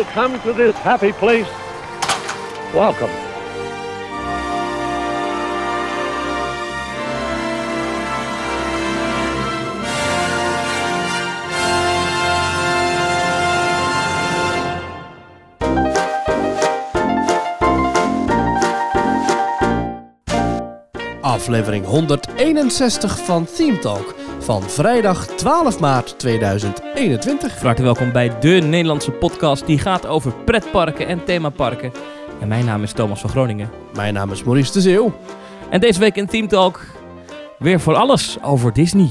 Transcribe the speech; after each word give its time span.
Who 0.00 0.06
come 0.06 0.40
to 0.40 0.54
this 0.54 0.74
happy 0.76 1.12
place, 1.12 1.46
welcome. 2.72 3.10
Aflevering 21.22 21.84
161 21.84 23.26
van 23.26 23.46
Theme 23.46 23.78
Talk 23.78 24.19
van 24.50 24.62
vrijdag 24.62 25.26
12 25.26 25.80
maart 25.80 26.18
2021. 26.18 27.56
Van 27.56 27.66
harte 27.66 27.82
welkom 27.82 28.12
bij 28.12 28.38
de 28.40 28.48
Nederlandse 28.48 29.10
podcast 29.10 29.66
die 29.66 29.78
gaat 29.78 30.06
over 30.06 30.32
pretparken 30.44 31.06
en 31.06 31.24
themaparken. 31.24 31.92
En 32.40 32.48
mijn 32.48 32.64
naam 32.64 32.82
is 32.82 32.92
Thomas 32.92 33.20
van 33.20 33.30
Groningen. 33.30 33.70
Mijn 33.94 34.14
naam 34.14 34.30
is 34.30 34.44
Maurice 34.44 34.72
de 34.72 34.80
Zeeuw. 34.80 35.12
En 35.70 35.80
deze 35.80 36.00
week 36.00 36.16
in 36.16 36.26
Team 36.26 36.48
Talk 36.48 36.80
weer 37.58 37.80
voor 37.80 37.94
alles 37.94 38.36
over 38.42 38.72
Disney 38.72 39.10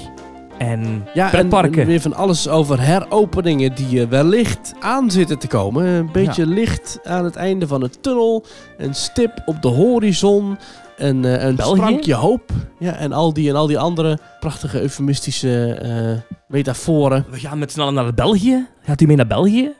en 0.57 1.07
Ja, 1.13 1.29
pretparken. 1.29 1.81
en 1.81 1.87
weer 1.87 2.01
van 2.01 2.13
alles 2.13 2.47
over 2.47 2.81
heropeningen 2.81 3.75
die 3.75 3.99
er 3.99 4.09
wellicht 4.09 4.73
aan 4.79 5.11
zitten 5.11 5.39
te 5.39 5.47
komen. 5.47 5.85
Een 5.85 6.11
beetje 6.11 6.45
licht 6.45 6.99
aan 7.03 7.23
het 7.23 7.35
einde 7.35 7.67
van 7.67 7.79
de 7.79 7.89
tunnel, 8.01 8.45
een 8.77 8.93
stip 8.93 9.41
op 9.45 9.61
de 9.61 9.67
horizon, 9.67 10.57
een, 11.03 11.25
eh, 11.25 11.43
een 11.43 11.55
België? 11.55 11.75
sprankje 11.77 12.13
hoop. 12.13 12.51
Ja, 12.79 12.95
en 12.95 13.11
al 13.11 13.33
die, 13.33 13.49
en 13.49 13.55
al 13.55 13.67
die 13.67 13.79
andere 13.79 14.19
prachtige 14.39 14.81
eufemistische 14.81 15.73
eh, 15.73 16.33
metaforen. 16.47 17.25
We 17.29 17.39
gaan 17.39 17.59
met 17.59 17.71
z'n 17.71 17.79
allen 17.79 17.93
naar 17.93 18.13
België. 18.13 18.67
Gaat 18.81 19.01
u 19.01 19.05
mee 19.05 19.15
naar 19.15 19.27
België? 19.27 19.71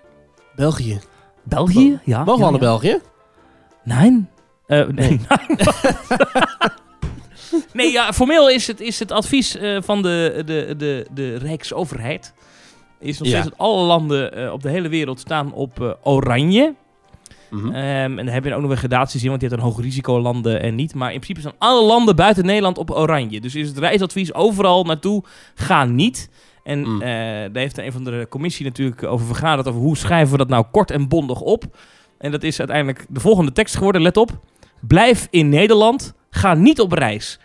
België. 0.56 1.00
België? 1.44 2.00
Ja. 2.04 2.24
Mogen 2.24 2.34
we 2.34 2.40
ja, 2.40 2.46
al 2.46 2.52
naar 2.52 2.62
ja. 2.62 2.68
België? 2.68 3.00
Nee. 3.84 4.26
Eh, 4.68 4.88
nee. 4.88 5.10
Nee. 5.10 5.20
nee, 7.74 7.92
ja, 7.92 8.14
formeel 8.14 8.50
is 8.50 8.68
het, 8.68 8.80
is 8.80 9.00
het 9.00 9.12
advies 9.12 9.58
van 9.80 10.02
de, 10.02 10.42
de, 10.46 10.74
de, 10.78 11.06
de 11.14 11.36
Rijksoverheid. 11.38 12.34
Is 13.00 13.20
nog 13.20 13.28
Ja. 13.28 13.34
steeds 13.40 13.50
dat 13.50 13.60
alle 13.68 13.84
landen 13.86 14.54
op 14.54 14.62
de 14.62 14.70
hele 14.70 14.90
wereld 14.90 15.20
staan 15.20 15.54
op 15.54 15.82
eh, 15.82 15.92
Mhm. 17.50 17.66
Ehm, 17.68 17.76
en 18.20 18.26
dan 18.26 18.28
heb 18.28 18.44
je 18.46 18.54
ook 18.54 18.60
nog 18.60 18.70
weer 18.70 18.78
gradaties 18.78 19.24
in, 19.24 19.30
want 19.30 19.42
je 19.42 19.48
hebt 19.48 19.60
een 19.62 19.68
hoog 19.68 19.82
risico 19.82 20.20
landen 20.22 20.62
en 20.62 20.76
niet. 20.76 20.96
Maar 20.96 21.14
in 21.14 21.20
principe 21.20 21.40
staan 21.40 21.70
alle 21.70 21.86
landen 21.86 22.16
buiten 22.16 22.46
Nederland 22.46 22.78
op 22.78 22.92
oranje. 22.92 23.42
Dus 23.42 23.56
is 23.56 23.68
het 23.68 23.78
reisadvies 23.78 24.34
overal 24.34 24.84
naartoe, 24.84 25.24
ga 25.56 25.86
niet. 25.86 26.30
En 26.64 26.80
Mm. 26.80 27.02
eh, 27.02 27.08
daar 27.10 27.50
heeft 27.54 27.78
een 27.78 27.92
van 27.92 28.04
de 28.04 28.26
commissie 28.30 28.66
natuurlijk 28.66 29.04
over 29.04 29.26
vergaderd, 29.26 29.68
over 29.68 29.82
hoe 29.82 29.98
schrijven 29.98 30.32
we 30.32 30.38
dat 30.38 30.50
nou 30.50 30.66
kort 30.72 30.92
en 30.92 31.08
bondig 31.08 31.42
op. 31.42 31.64
En 32.18 32.32
dat 32.32 32.44
is 32.44 32.60
uiteindelijk 32.60 33.06
de 33.10 33.20
volgende 33.20 33.52
tekst 33.52 33.76
geworden, 33.76 34.02
let 34.02 34.18
op. 34.18 34.40
Blijf 34.88 35.28
in 35.30 35.50
Nederland, 35.50 36.14
ga 36.30 36.54
niet 36.54 36.80
op 36.80 36.92
reis. 36.92 37.40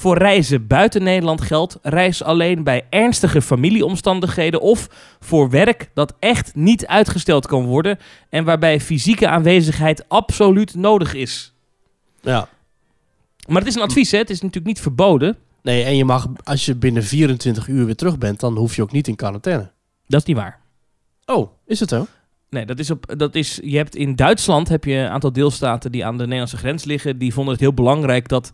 Voor 0.00 0.18
reizen 0.18 0.66
buiten 0.66 1.02
Nederland 1.02 1.40
geldt 1.40 1.78
reis 1.82 2.22
alleen 2.22 2.64
bij 2.64 2.86
ernstige 2.90 3.42
familieomstandigheden 3.42 4.60
of 4.60 4.88
voor 5.20 5.50
werk 5.50 5.90
dat 5.94 6.14
echt 6.18 6.54
niet 6.54 6.86
uitgesteld 6.86 7.46
kan 7.46 7.64
worden 7.64 7.98
en 8.28 8.44
waarbij 8.44 8.80
fysieke 8.80 9.28
aanwezigheid 9.28 10.08
absoluut 10.08 10.74
nodig 10.74 11.14
is. 11.14 11.54
Ja. 12.20 12.48
Maar 13.48 13.58
het 13.58 13.66
is 13.66 13.74
een 13.74 13.82
advies, 13.82 14.10
hè? 14.10 14.18
het 14.18 14.30
is 14.30 14.40
natuurlijk 14.40 14.66
niet 14.66 14.80
verboden. 14.80 15.36
Nee, 15.62 15.84
en 15.84 15.96
je 15.96 16.04
mag, 16.04 16.26
als 16.44 16.64
je 16.64 16.74
binnen 16.74 17.04
24 17.04 17.68
uur 17.68 17.84
weer 17.84 17.96
terug 17.96 18.18
bent, 18.18 18.40
dan 18.40 18.56
hoef 18.56 18.76
je 18.76 18.82
ook 18.82 18.92
niet 18.92 19.08
in 19.08 19.16
quarantaine. 19.16 19.70
Dat 20.06 20.20
is 20.20 20.26
niet 20.26 20.36
waar. 20.36 20.60
Oh, 21.24 21.50
is 21.66 21.80
het 21.80 21.88
zo? 21.88 22.06
Nee, 22.50 22.66
dat 22.66 22.78
is 22.78 22.90
op, 22.90 23.14
dat 23.16 23.34
is, 23.34 23.60
je 23.62 23.76
hebt 23.76 23.96
in 23.96 24.16
Duitsland 24.16 24.68
heb 24.68 24.84
je 24.84 24.94
een 24.94 25.08
aantal 25.08 25.32
deelstaten 25.32 25.92
die 25.92 26.04
aan 26.04 26.16
de 26.16 26.22
Nederlandse 26.22 26.56
grens 26.56 26.84
liggen. 26.84 27.18
Die 27.18 27.32
vonden 27.32 27.52
het 27.52 27.62
heel 27.62 27.74
belangrijk 27.74 28.28
dat, 28.28 28.52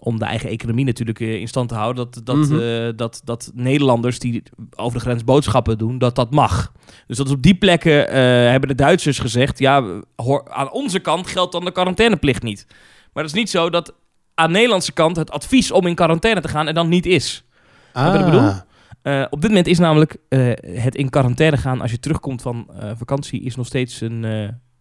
om 0.00 0.18
de 0.18 0.24
eigen 0.24 0.48
economie 0.50 0.84
natuurlijk 0.84 1.20
eh, 1.20 1.34
in 1.40 1.48
stand 1.48 1.68
te 1.68 1.74
houden, 1.74 2.10
dat, 2.10 2.26
dat, 2.26 2.36
Mhm. 2.36 2.58
eh, 2.60 2.88
dat, 2.96 3.20
dat 3.24 3.50
Nederlanders 3.54 4.18
die 4.18 4.42
over 4.76 4.98
de 4.98 5.04
grens 5.04 5.24
boodschappen 5.24 5.78
doen, 5.78 5.98
dat 5.98 6.14
dat 6.14 6.30
mag. 6.30 6.72
Dus 7.06 7.16
dat 7.16 7.26
is 7.26 7.32
op 7.32 7.42
die 7.42 7.54
plekken, 7.54 8.08
eh, 8.08 8.14
hebben 8.50 8.68
de 8.68 8.74
Duitsers 8.74 9.18
gezegd, 9.18 9.58
ja, 9.58 9.84
hoor, 10.16 10.50
aan 10.50 10.72
onze 10.72 10.98
kant 10.98 11.26
geldt 11.26 11.52
dan 11.52 11.64
de 11.64 11.72
quarantaineplicht 11.72 12.42
niet. 12.42 12.66
Maar 13.12 13.22
het 13.24 13.32
is 13.32 13.38
niet 13.38 13.50
zo 13.50 13.70
dat 13.70 13.94
aan 14.34 14.46
de 14.46 14.52
Nederlandse 14.52 14.92
kant 14.92 15.16
het 15.16 15.30
advies 15.30 15.70
om 15.72 15.86
in 15.86 15.94
quarantaine 15.94 16.40
te 16.40 16.48
gaan 16.48 16.66
er 16.66 16.74
dan 16.74 16.88
niet 16.88 17.06
is. 17.06 17.44
Ah, 17.92 18.04
wat 18.12 18.14
ik 18.20 18.24
bedoel? 18.24 18.50
Eh, 19.02 19.24
op 19.30 19.40
dit 19.40 19.50
moment 19.50 19.66
is 19.66 19.78
namelijk 19.78 20.16
het 20.66 20.94
in 20.94 21.10
quarantaine 21.10 21.56
gaan 21.56 21.80
als 21.80 21.90
je 21.90 22.00
terugkomt 22.00 22.42
van 22.42 22.70
vakantie 22.96 23.40
is 23.42 23.56
nog 23.56 23.66
steeds 23.66 24.00
een, 24.00 24.22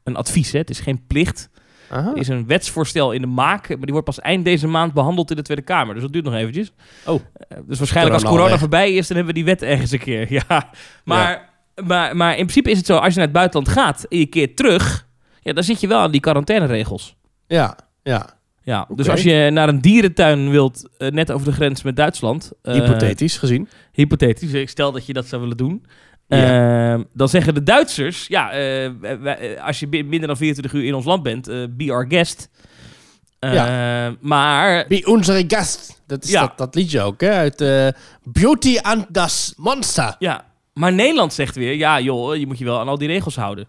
een 0.04 0.16
advies. 0.16 0.52
Hè? 0.52 0.58
Het 0.60 0.70
is 0.70 0.80
geen 0.80 1.06
plicht. 1.08 1.50
Aha. 1.90 2.12
Er 2.12 2.18
is 2.18 2.28
een 2.28 2.48
wetsvoorstel 2.48 3.12
in 3.12 3.22
de 3.22 3.28
maak, 3.28 3.68
maar 3.70 3.78
die 3.78 3.92
wordt 3.92 4.06
pas 4.06 4.20
eind 4.20 4.46
deze 4.46 4.68
maand 4.68 4.94
behandeld 4.94 5.30
in 5.30 5.36
de 5.36 5.42
Tweede 5.42 5.64
Kamer. 5.64 5.94
Dus 5.94 6.04
dat 6.04 6.14
duurt 6.14 6.26
nog 6.26 6.34
eventjes. 6.34 6.72
Oh. 7.06 7.22
Eh, 7.34 7.58
dus 7.68 7.78
waarschijnlijk 7.78 8.16
als 8.16 8.24
Corona 8.24 8.50
weg. 8.50 8.60
voorbij 8.60 8.94
is, 8.94 9.08
dan 9.08 9.18
hebben 9.18 9.36
we 9.36 9.40
die 9.42 9.50
wet 9.50 9.62
ergens 9.62 9.92
een 9.92 10.00
keer. 10.00 10.26
Ja. 10.48 10.70
Maar, 11.04 11.50
Maar, 11.86 12.16
maar 12.16 12.30
in 12.32 12.36
principe 12.46 12.70
is 12.72 12.78
het 12.78 12.86
zo, 12.86 12.96
als 12.98 13.10
je 13.14 13.16
naar 13.20 13.28
het 13.28 13.36
buitenland 13.36 13.70
gaat 13.70 14.04
en 14.10 14.18
je 14.18 14.26
keert 14.26 14.56
terug, 14.56 15.08
ja, 15.42 15.54
dan 15.54 15.64
zit 15.64 15.82
je 15.82 15.88
wel 15.88 16.00
aan 16.00 16.12
die 16.12 16.22
quarantaineregels. 16.22 17.16
Ja, 17.48 17.78
ja. 18.04 18.36
Ja, 18.64 18.88
dus 18.96 19.10
als 19.10 19.22
je 19.24 19.50
naar 19.52 19.70
een 19.70 19.82
dierentuin 19.82 20.50
wilt, 20.50 20.90
eh, 20.98 21.10
net 21.10 21.32
over 21.32 21.48
de 21.48 21.54
grens 21.54 21.82
met 21.84 21.96
Duitsland. 21.96 22.52
eh, 22.62 22.74
Hypothetisch 22.74 23.38
gezien. 23.38 23.70
hypothetisch, 23.92 24.54
ik 24.54 24.70
stel 24.70 24.92
dat 24.92 25.06
je 25.06 25.14
dat 25.14 25.26
zou 25.26 25.42
willen 25.42 25.58
doen. 25.58 25.86
Ja. 26.28 26.92
Ehm, 26.94 27.04
dan 27.14 27.30
zeggen 27.30 27.54
de 27.54 27.64
Duitsers, 27.64 28.28
ja, 28.28 28.52
eh, 28.52 28.92
wij- 29.22 29.62
als 29.62 29.80
je 29.80 29.88
minder 29.88 30.28
dan 30.28 30.38
24 30.38 30.74
uur 30.74 30.84
in 30.86 30.94
ons 30.96 31.06
land 31.06 31.24
bent, 31.24 31.48
eh, 31.48 31.64
be 31.70 31.92
our 31.92 32.06
guest. 32.10 32.50
Eh, 33.40 34.08
Maar, 34.20 34.86
Wie 34.88 35.08
onze 35.08 35.44
gast. 35.48 36.02
Dat 36.08 36.24
is 36.24 36.30
Ja. 36.32 36.42
dat, 36.42 36.58
dat 36.58 36.76
liedje 36.76 37.02
ook, 37.02 37.22
hè? 37.22 37.30
Uit 37.32 37.62
eh, 37.62 37.88
Beauty 38.24 38.78
and 38.82 39.06
das 39.10 39.54
Monster. 39.58 40.16
ja, 40.20 40.46
maar 40.74 40.94
Nederland 40.94 41.34
zegt 41.34 41.56
weer, 41.56 41.74
ja 41.76 42.00
joh, 42.00 42.36
je 42.36 42.48
moet 42.48 42.58
je 42.58 42.66
wel 42.66 42.80
aan 42.80 42.88
al 42.88 42.98
die 42.98 43.08
regels 43.08 43.36
houden. 43.36 43.68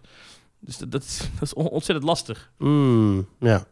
Dus 0.59 0.77
dat, 0.77 0.91
dat, 0.91 1.03
is, 1.03 1.17
dat 1.33 1.41
is 1.41 1.53
on- 1.53 1.69
ontzettend 1.69 2.07
lastig. 2.07 2.51
Mm, 2.57 3.27
ja. 3.39 3.63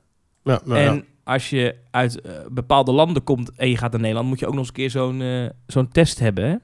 Ja, 0.43 0.61
en 0.67 0.95
ja. 0.95 1.01
als 1.23 1.49
je 1.49 1.75
uit 1.91 2.21
bepaalde 2.51 2.91
landen 2.91 3.23
komt 3.23 3.51
en 3.55 3.69
je 3.69 3.77
gaat 3.77 3.91
naar 3.91 3.99
Nederland, 4.01 4.27
moet 4.27 4.39
je 4.39 4.45
ook 4.45 4.51
nog 4.53 4.59
eens 4.59 4.67
een 4.69 4.73
keer 4.73 4.89
zo'n 4.89 5.51
zo'n 5.67 5.87
test 5.91 6.19
hebben. 6.19 6.43
Hè? 6.49 6.55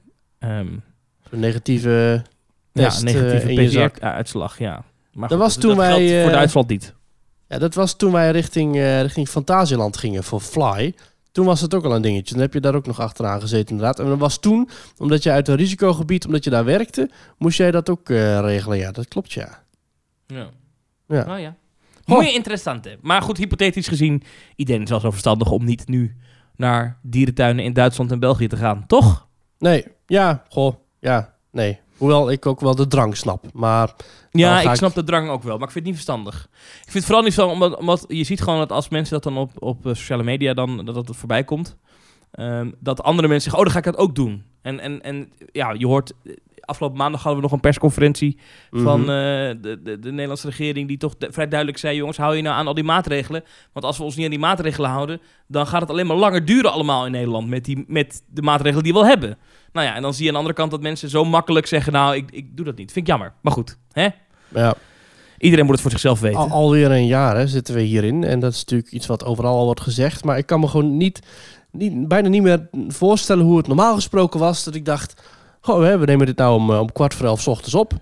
Ehm, 0.49 0.67
Zo'n 1.33 1.41
negatieve 1.41 2.23
test 2.73 2.97
ja, 2.97 3.03
negatieve 3.03 3.47
eh, 3.47 3.55
je 3.55 3.69
zak. 3.69 3.93
PCR-uitslag, 3.93 4.59
ja. 4.59 4.83
Maar 5.13 5.29
Dat 5.29 5.39
was 5.39 5.55
toen 5.55 5.75
dat 5.75 5.77
wij, 5.77 6.21
voor 6.21 6.29
eh, 6.29 6.35
Duitsland 6.35 6.69
niet. 6.69 6.93
Ja, 7.47 7.57
dat 7.57 7.73
was 7.73 7.95
toen 7.95 8.11
wij 8.11 8.31
richting, 8.31 8.75
eh 8.75 9.01
richting 9.01 9.27
Fantasieland 9.27 9.97
gingen 9.97 10.23
voor 10.23 10.39
Fly. 10.39 10.95
Toen 11.31 11.45
was 11.45 11.61
het 11.61 11.73
ook 11.73 11.83
al 11.83 11.95
een 11.95 12.01
dingetje. 12.01 12.33
Dan 12.33 12.43
heb 12.43 12.53
je 12.53 12.59
daar 12.59 12.75
ook 12.75 12.85
nog 12.85 12.99
achteraan 12.99 13.41
gezeten 13.41 13.69
inderdaad. 13.69 13.99
En 13.99 14.05
dat 14.05 14.17
was 14.17 14.39
toen, 14.39 14.69
omdat 14.97 15.23
je 15.23 15.31
uit 15.31 15.47
een 15.47 15.55
risicogebied, 15.55 16.25
omdat 16.25 16.43
je 16.43 16.49
daar 16.49 16.65
werkte, 16.65 17.09
moest 17.37 17.57
jij 17.57 17.71
dat 17.71 17.89
ook 17.89 18.09
regelen. 18.09 18.77
Ja, 18.77 18.91
dat 18.91 19.07
klopt 19.07 19.31
ja. 19.31 19.63
Ja. 20.27 20.49
Ja. 21.07 21.25
Nou 21.25 21.39
ja. 21.39 21.55
Mooi 22.05 22.33
interessant, 22.33 22.85
hè. 22.85 22.95
Maar 23.01 23.21
goed, 23.21 23.37
hypothetisch 23.37 23.87
gezien, 23.87 24.23
iedereen 24.55 24.83
is 24.83 24.89
wel 24.89 24.99
zo 24.99 25.11
verstandig 25.11 25.51
om 25.51 25.65
niet 25.65 25.87
nu 25.87 26.15
naar 26.55 26.99
dierentuinen 27.01 27.63
in 27.63 27.73
Duitsland 27.73 28.11
en 28.11 28.19
België 28.19 28.47
te 28.47 28.57
gaan, 28.57 28.83
toch? 28.87 29.27
Nee, 29.57 29.85
ja, 30.05 30.43
goh, 30.49 30.75
ja, 31.03 31.33
nee. 31.51 31.79
Hoewel 31.97 32.31
ik 32.31 32.45
ook 32.45 32.59
wel 32.59 32.75
de 32.75 32.87
drang 32.87 33.17
snap. 33.17 33.45
Maar 33.53 33.93
Ja, 34.31 34.61
ik 34.61 34.75
snap 34.75 34.93
de 34.93 35.03
drang 35.03 35.29
ook 35.29 35.43
wel, 35.43 35.57
maar 35.57 35.67
ik 35.67 35.73
vind 35.73 35.85
het 35.85 35.95
niet 35.95 36.03
verstandig. 36.03 36.47
Ik 36.53 36.81
vind 36.81 36.93
het 36.93 37.05
vooral 37.05 37.23
niet 37.23 37.33
zo, 37.33 37.47
omdat, 37.47 37.77
omdat 37.77 38.05
je 38.07 38.23
ziet 38.23 38.41
gewoon 38.41 38.59
dat 38.59 38.71
als 38.71 38.89
mensen 38.89 39.13
dat 39.13 39.23
dan 39.23 39.37
op, 39.37 39.51
op 39.61 39.85
eh, 39.85 39.93
sociale 39.93 40.23
media 40.23 40.53
dan, 40.53 40.85
dat 40.85 40.95
het 40.95 41.15
voorbij 41.15 41.43
komt, 41.43 41.77
ehm, 42.31 42.71
dat 42.79 43.03
andere 43.03 43.27
mensen 43.27 43.51
zeggen, 43.51 43.59
oh, 43.59 43.73
dan 43.73 43.83
ga 43.83 43.89
ik 43.89 43.95
dat 43.95 44.07
ook 44.07 44.15
doen. 44.15 44.43
En, 44.61 44.79
en, 44.79 45.01
en 45.01 45.31
ja, 45.51 45.73
je 45.77 45.87
hoort, 45.87 46.13
eh, 46.23 46.33
afgelopen 46.65 46.97
maandag 46.97 47.21
hadden 47.23 47.41
we 47.41 47.45
nog 47.47 47.55
een 47.55 47.61
persconferentie 47.69 48.39
van 48.71 48.99
Mhm. 49.01 49.09
eh, 49.09 49.15
de, 49.61 49.79
de, 49.83 49.99
de 49.99 50.11
Nederlandse 50.11 50.47
regering 50.47 50.87
die 50.87 50.97
toch 50.97 51.13
vrij 51.19 51.47
duidelijk 51.47 51.79
zei, 51.79 51.95
jongens, 51.97 52.17
hou 52.17 52.35
je 52.35 52.41
nou 52.41 52.55
aan 52.55 52.67
al 52.67 52.73
die 52.73 52.83
maatregelen. 52.83 53.43
Want 53.73 53.85
als 53.85 53.97
we 53.97 54.03
ons 54.03 54.15
niet 54.15 54.25
aan 54.25 54.31
die 54.31 54.39
maatregelen 54.39 54.89
houden, 54.89 55.21
dan 55.47 55.67
gaat 55.67 55.81
het 55.81 55.89
alleen 55.89 56.07
maar 56.07 56.17
langer 56.17 56.45
duren 56.45 56.71
allemaal 56.71 57.05
in 57.05 57.11
Nederland 57.11 57.47
met, 57.47 57.65
die, 57.65 57.83
met 57.87 58.23
de 58.27 58.41
maatregelen 58.41 58.83
die 58.83 58.93
we 58.93 58.99
al 58.99 59.05
hebben. 59.05 59.37
Nou 59.73 59.87
ja, 59.87 59.95
en 59.95 60.01
dan 60.01 60.13
zie 60.13 60.21
je 60.21 60.27
aan 60.27 60.33
de 60.33 60.39
andere 60.39 60.59
kant 60.59 60.71
dat 60.71 60.81
mensen 60.81 61.09
zo 61.09 61.25
makkelijk 61.25 61.67
zeggen, 61.67 61.93
nou, 61.93 62.15
ik, 62.15 62.31
ik 62.31 62.57
doe 62.57 62.65
dat 62.65 62.75
niet. 62.77 62.91
Vind 62.91 63.05
ik 63.07 63.11
jammer. 63.11 63.33
Maar 63.41 63.53
goed, 63.53 63.77
hè? 63.91 64.07
ja, 64.47 64.73
Iedereen 65.37 65.65
moet 65.65 65.73
het 65.73 65.81
voor 65.83 65.91
zichzelf 65.91 66.19
weten. 66.19 66.39
al, 66.39 66.49
alweer 66.49 66.91
een 66.91 67.05
jaar 67.07 67.35
hè, 67.37 67.47
zitten 67.47 67.75
we 67.75 67.81
hierin. 67.81 68.23
En 68.23 68.39
dat 68.39 68.51
is 68.53 68.59
natuurlijk 68.59 68.91
iets 68.91 69.05
wat 69.07 69.25
overal 69.25 69.57
al 69.57 69.65
wordt 69.65 69.81
gezegd. 69.81 70.23
Maar 70.23 70.37
ik 70.37 70.45
kan 70.45 70.59
me 70.59 70.67
gewoon 70.67 70.97
niet, 70.97 71.19
niet, 71.71 72.07
bijna 72.07 72.27
niet 72.27 72.41
meer 72.41 72.69
voorstellen 72.87 73.45
hoe 73.45 73.57
het 73.57 73.67
normaal 73.67 73.95
gesproken 73.95 74.39
was. 74.39 74.63
Dat 74.63 74.75
ik 74.75 74.85
dacht, 74.85 75.21
goh, 75.61 75.83
hè, 75.83 75.97
we 75.97 76.05
nemen 76.05 76.25
dit 76.25 76.37
nou 76.37 76.55
om, 76.55 76.71
eh, 76.71 76.79
om 76.79 76.91
kwart 76.91 77.13
voor 77.13 77.25
elf 77.25 77.41
's 77.41 77.47
ochtends 77.47 77.73
op. 77.75 77.93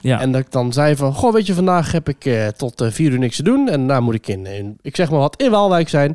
ja. 0.00 0.20
En 0.20 0.32
dat 0.32 0.40
ik 0.40 0.50
dan 0.50 0.72
zei 0.72 0.96
van, 0.96 1.14
goh, 1.14 1.32
weet 1.32 1.46
je, 1.46 1.54
vandaag 1.54 1.92
heb 1.92 2.08
ik 2.08 2.24
eh, 2.24 2.46
tot 2.46 2.80
eh, 2.80 2.90
vier 2.90 3.10
uur 3.12 3.18
niks 3.18 3.36
te 3.36 3.42
doen. 3.42 3.68
En 3.68 3.86
daar 3.86 4.02
moet 4.02 4.14
ik 4.14 4.28
in, 4.28 4.46
in, 4.46 4.78
ik 4.82 4.96
zeg 4.96 5.10
maar 5.10 5.18
wat, 5.20 5.42
in 5.42 5.50
Waalwijk 5.50 5.88
zijn. 5.88 6.14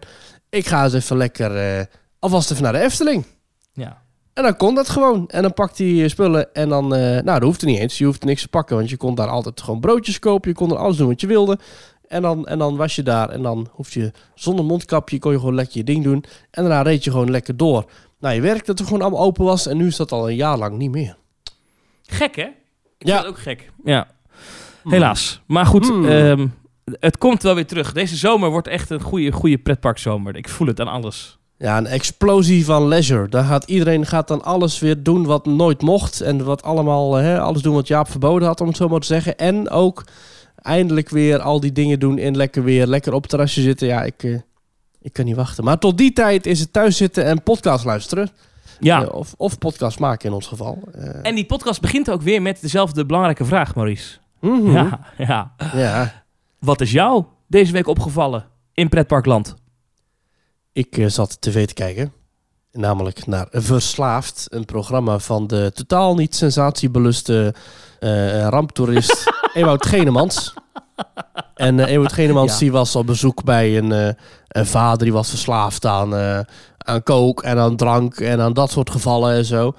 Ik 0.50 0.68
ga 0.68 0.84
eens 0.84 0.94
even 0.94 1.18
lekker, 1.18 1.56
eh, 1.58 1.86
alvast 2.20 2.52
even 2.52 2.64
naar 2.64 2.74
de 2.74 2.80
Efteling. 2.82 3.26
ja. 3.74 4.02
En 4.34 4.44
dan 4.44 4.58
kon 4.58 4.76
dat 4.76 4.90
gewoon. 4.90 5.28
En 5.30 5.42
dan 5.42 5.54
pakte 5.54 5.84
hij 5.84 5.92
je 5.92 6.10
spullen 6.10 6.54
en 6.54 6.70
dan... 6.70 6.96
eh, 6.96 7.00
nou, 7.02 7.24
dat 7.24 7.42
hoefde 7.44 7.66
niet 7.66 7.80
eens. 7.80 7.98
Je 7.98 8.06
hoefde 8.06 8.26
niks 8.26 8.42
te 8.42 8.48
pakken, 8.48 8.76
want 8.76 8.90
je 8.90 8.98
kon 8.98 9.16
daar 9.16 9.28
altijd 9.28 9.62
gewoon 9.62 9.80
broodjes 9.80 10.20
kopen. 10.20 10.50
Je 10.50 10.56
kon 10.56 10.72
er 10.72 10.78
alles 10.78 10.98
doen 10.98 11.08
wat 11.08 11.22
je 11.22 11.28
wilde. 11.28 11.60
En 12.08 12.22
dan, 12.22 12.46
en 12.48 12.58
dan 12.58 12.76
was 12.76 12.96
je 12.96 13.04
daar 13.04 13.30
en 13.30 13.42
dan 13.42 13.68
hoef 13.72 13.94
je 13.94 14.12
zonder 14.36 14.66
mondkapje... 14.66 15.20
kon 15.20 15.32
je 15.32 15.40
gewoon 15.40 15.56
lekker 15.56 15.78
je 15.78 15.84
ding 15.84 16.04
doen. 16.04 16.24
En 16.52 16.64
daarna 16.64 16.82
reed 16.82 17.04
je 17.04 17.12
gewoon 17.12 17.32
lekker 17.32 17.58
door. 17.58 17.86
Nou, 18.20 18.36
je 18.36 18.42
werk 18.42 18.66
dat 18.66 18.80
er 18.80 18.86
gewoon 18.86 19.02
allemaal 19.02 19.22
open 19.26 19.46
was. 19.46 19.68
En 19.68 19.78
nu 19.78 19.88
is 19.88 19.96
dat 19.96 20.12
al 20.12 20.30
een 20.30 20.36
jaar 20.36 20.58
lang 20.58 20.78
niet 20.78 20.92
meer. 20.92 21.16
Gek, 22.06 22.36
hè? 22.36 22.42
Ik 22.98 23.08
Ja. 23.08 23.14
vind 23.14 23.18
het 23.18 23.26
ook 23.28 23.40
gek. 23.40 23.72
Ja. 23.84 24.08
Helaas. 24.84 25.42
Maar 25.48 25.66
goed, 25.66 25.88
Hmm. 25.88 26.06
ehm, 26.06 26.48
het 27.00 27.18
komt 27.18 27.44
wel 27.44 27.56
weer 27.56 27.66
terug. 27.68 27.94
Deze 27.94 28.16
zomer 28.16 28.50
wordt 28.50 28.68
echt 28.68 28.90
een 28.90 29.02
goede, 29.02 29.32
goede 29.32 29.58
pretparkzomer. 29.58 30.36
Ik 30.36 30.50
voel 30.50 30.68
het 30.68 30.80
aan 30.80 30.88
alles. 30.88 31.38
Ja, 31.58 31.78
een 31.78 31.88
explosie 31.88 32.66
van 32.66 32.88
leisure. 32.88 33.28
Daar 33.30 33.44
gaat 33.44 33.64
iedereen 33.64 34.06
gaat 34.06 34.28
dan 34.28 34.44
alles 34.44 34.80
weer 34.80 35.04
doen 35.04 35.26
wat 35.26 35.46
nooit 35.46 35.82
mocht. 35.82 36.22
En 36.22 36.44
wat 36.44 36.64
allemaal, 36.64 37.14
hè, 37.14 37.40
alles 37.40 37.62
doen 37.62 37.74
wat 37.74 37.88
Jaap 37.88 38.10
verboden 38.10 38.48
had, 38.48 38.62
om 38.62 38.68
het 38.68 38.78
zo 38.78 38.88
maar 38.88 39.00
te 39.00 39.06
zeggen. 39.08 39.38
En 39.38 39.70
ook 39.70 40.04
eindelijk 40.56 41.10
weer 41.10 41.40
al 41.40 41.60
die 41.60 41.72
dingen 41.72 42.00
doen 42.00 42.18
in 42.18 42.36
lekker 42.36 42.64
weer. 42.64 42.88
Lekker 42.88 43.14
op 43.14 43.22
het 43.22 43.30
terrasje 43.30 43.62
zitten. 43.62 43.88
Ja, 43.88 44.04
ik, 44.04 44.24
eh, 44.24 44.36
ik 45.02 45.14
kan 45.14 45.26
niet 45.26 45.36
wachten. 45.36 45.64
Maar 45.64 45.80
tot 45.80 45.98
die 45.98 46.14
tijd 46.14 46.46
is 46.46 46.60
het 46.60 46.74
thuis 46.74 46.98
zitten 46.98 47.26
en 47.26 47.44
podcast 47.44 47.86
luisteren. 47.86 48.30
Ja. 48.80 49.02
Eh, 49.04 49.14
of, 49.14 49.34
of 49.38 49.58
podcast 49.58 50.00
maken 50.00 50.30
in 50.30 50.36
ons 50.36 50.48
geval. 50.48 50.80
Eh, 50.94 51.10
En 51.22 51.36
die 51.36 51.46
podcast 51.46 51.82
begint 51.82 52.12
ook 52.12 52.22
weer 52.22 52.42
met 52.42 52.62
dezelfde 52.62 53.06
belangrijke 53.06 53.46
vraag, 53.46 53.76
Maurice. 53.76 54.18
mhm. 54.40 54.72
Ja, 54.72 55.00
ja. 55.18 55.52
ja. 55.74 56.24
Wat 56.60 56.82
is 56.82 56.92
jou 56.92 57.24
deze 57.48 57.72
week 57.72 57.88
opgevallen 57.88 58.46
in 58.74 58.90
pretparkland? 58.90 59.56
Ik 60.74 60.98
eh, 60.98 61.08
zat 61.08 61.42
tv 61.42 61.68
te 61.68 61.74
kijken. 61.74 62.14
Namelijk 62.72 63.26
naar 63.26 63.48
Verslaafd. 63.52 64.46
Een 64.50 64.66
programma 64.66 65.20
van 65.20 65.48
de 65.48 65.72
totaal 65.74 66.16
niet 66.16 66.36
sensatiebeluste 66.36 67.54
eh 68.00 68.48
ramptoerist 68.48 69.32
Ewout 69.54 69.86
Genemans. 69.86 70.54
En 71.56 71.80
eh 71.80 71.92
Ewout 71.94 72.14
Genemans 72.14 72.52
Ja. 72.52 72.58
die 72.60 72.72
was 72.72 72.96
op 72.96 73.06
bezoek 73.06 73.44
bij 73.44 73.78
een, 73.78 74.16
een 74.48 74.66
vader 74.66 75.04
die 75.04 75.14
was 75.14 75.30
verslaafd 75.30 75.86
aan, 75.86 76.16
aan 76.78 77.04
kook 77.04 77.44
en 77.44 77.58
aan 77.58 77.76
drank 77.76 78.20
en 78.20 78.40
aan 78.42 78.54
dat 78.54 78.72
soort 78.72 78.90
gevallen 78.90 79.36
en 79.36 79.46
zo. 79.46 79.74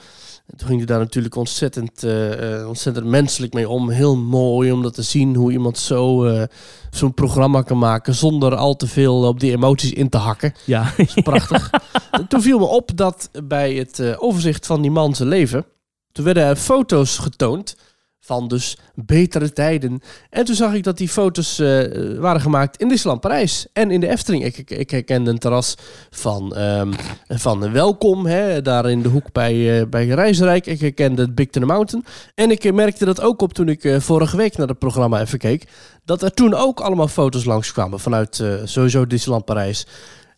En 0.46 0.56
toen 0.56 0.66
ging 0.66 0.78
hij 0.78 0.86
daar 0.86 0.98
natuurlijk 0.98 1.36
ontzettend, 1.36 2.02
eh, 2.02 2.60
eh, 2.60 2.68
ontzettend 2.68 3.06
menselijk 3.06 3.52
mee 3.52 3.68
om. 3.68 3.90
Heel 3.90 4.16
mooi 4.16 4.72
om 4.72 4.82
dat 4.82 4.94
te 4.94 5.02
zien 5.02 5.34
hoe 5.34 5.52
iemand 5.52 5.78
zo, 5.78 6.24
eh, 6.24 6.42
zo'n 6.90 7.14
programma 7.14 7.62
kan 7.62 7.78
maken 7.78 8.14
zonder 8.14 8.54
al 8.54 8.76
te 8.76 8.86
veel 8.86 9.28
op 9.28 9.40
die 9.40 9.52
emoties 9.52 9.92
in 9.92 10.08
te 10.08 10.16
hakken. 10.16 10.54
Ja. 10.64 10.92
Dat 10.96 11.06
is 11.06 11.22
prachtig. 11.22 11.70
toen 12.28 12.42
viel 12.42 12.58
me 12.58 12.64
op 12.64 12.96
dat 12.96 13.30
bij 13.44 13.74
het 13.74 14.18
overzicht 14.18 14.66
van 14.66 14.82
die 14.82 14.90
man 14.90 15.14
zijn 15.14 15.28
leven, 15.28 15.66
toen 16.12 16.24
werden 16.24 16.44
er 16.44 16.56
foto's 16.56 17.18
getoond 17.18 17.76
van 18.24 18.48
dus 18.48 18.78
betere 18.94 19.52
tijden. 19.52 20.00
En 20.30 20.44
toen 20.44 20.54
zag 20.54 20.74
ik 20.74 20.82
dat 20.82 20.98
die 20.98 21.08
foto's 21.08 21.58
eh, 21.58 22.18
waren 22.18 22.40
gemaakt 22.40 22.76
in 22.76 22.88
Disneyland 22.88 23.20
Parijs 23.20 23.66
en 23.72 23.90
in 23.90 24.00
de 24.00 24.08
Efteling. 24.08 24.44
Ik, 24.44 24.70
ik, 24.70 24.90
herkende 24.90 25.30
een 25.30 25.38
terras 25.38 25.74
van, 26.10 26.56
ehm, 26.56 26.92
van 27.28 27.72
Welkom, 27.72 28.26
hè, 28.26 28.62
daar 28.62 28.90
in 28.90 29.02
de 29.02 29.08
hoek 29.08 29.32
bij, 29.32 29.80
eh, 29.80 29.86
bij 29.86 30.06
Reisrijk. 30.06 30.66
Ik 30.66 30.80
herkende 30.80 31.22
het 31.22 31.34
Big 31.34 31.50
Thunder 31.50 31.72
Mountain. 31.72 32.04
En 32.34 32.50
ik 32.50 32.72
merkte 32.72 33.04
dat 33.04 33.20
ook 33.20 33.42
op 33.42 33.52
toen 33.52 33.68
ik 33.68 33.84
eh, 33.84 34.00
vorige 34.00 34.36
week 34.36 34.56
naar 34.56 34.68
het 34.68 34.78
programma 34.78 35.20
even 35.20 35.38
keek. 35.38 35.64
Dat 36.04 36.22
er 36.22 36.32
toen 36.32 36.54
ook 36.54 36.80
allemaal 36.80 37.08
foto's 37.08 37.44
langskwamen 37.44 38.00
vanuit 38.00 38.42
sowieso 38.64 39.06
Disneyland 39.06 39.44
Parijs. 39.44 39.86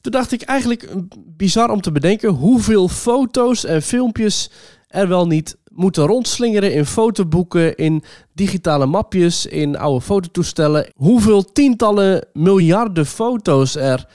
Toen 0.06 0.14
dacht 0.14 0.32
ik 0.32 0.42
eigenlijk 0.42 0.82
eh, 0.82 0.96
bizar 1.26 1.70
om 1.70 1.80
te 1.80 1.92
bedenken 1.92 2.28
hoeveel 2.28 2.88
foto's 2.88 3.64
en 3.64 3.82
filmpjes 3.82 4.50
er 4.88 5.08
wel 5.08 5.26
niet 5.26 5.56
moeten 5.76 6.06
rondslingeren 6.06 6.72
in 6.72 6.86
fotoboeken, 6.86 7.76
in 7.76 8.02
digitale 8.34 8.86
mapjes, 8.86 9.46
in 9.46 9.78
oude 9.78 10.00
fototoestellen. 10.00 10.86
Hoeveel 10.94 11.42
tientallen 11.52 12.26
miljarden 12.32 13.06
foto's 13.06 13.76
er 13.76 14.08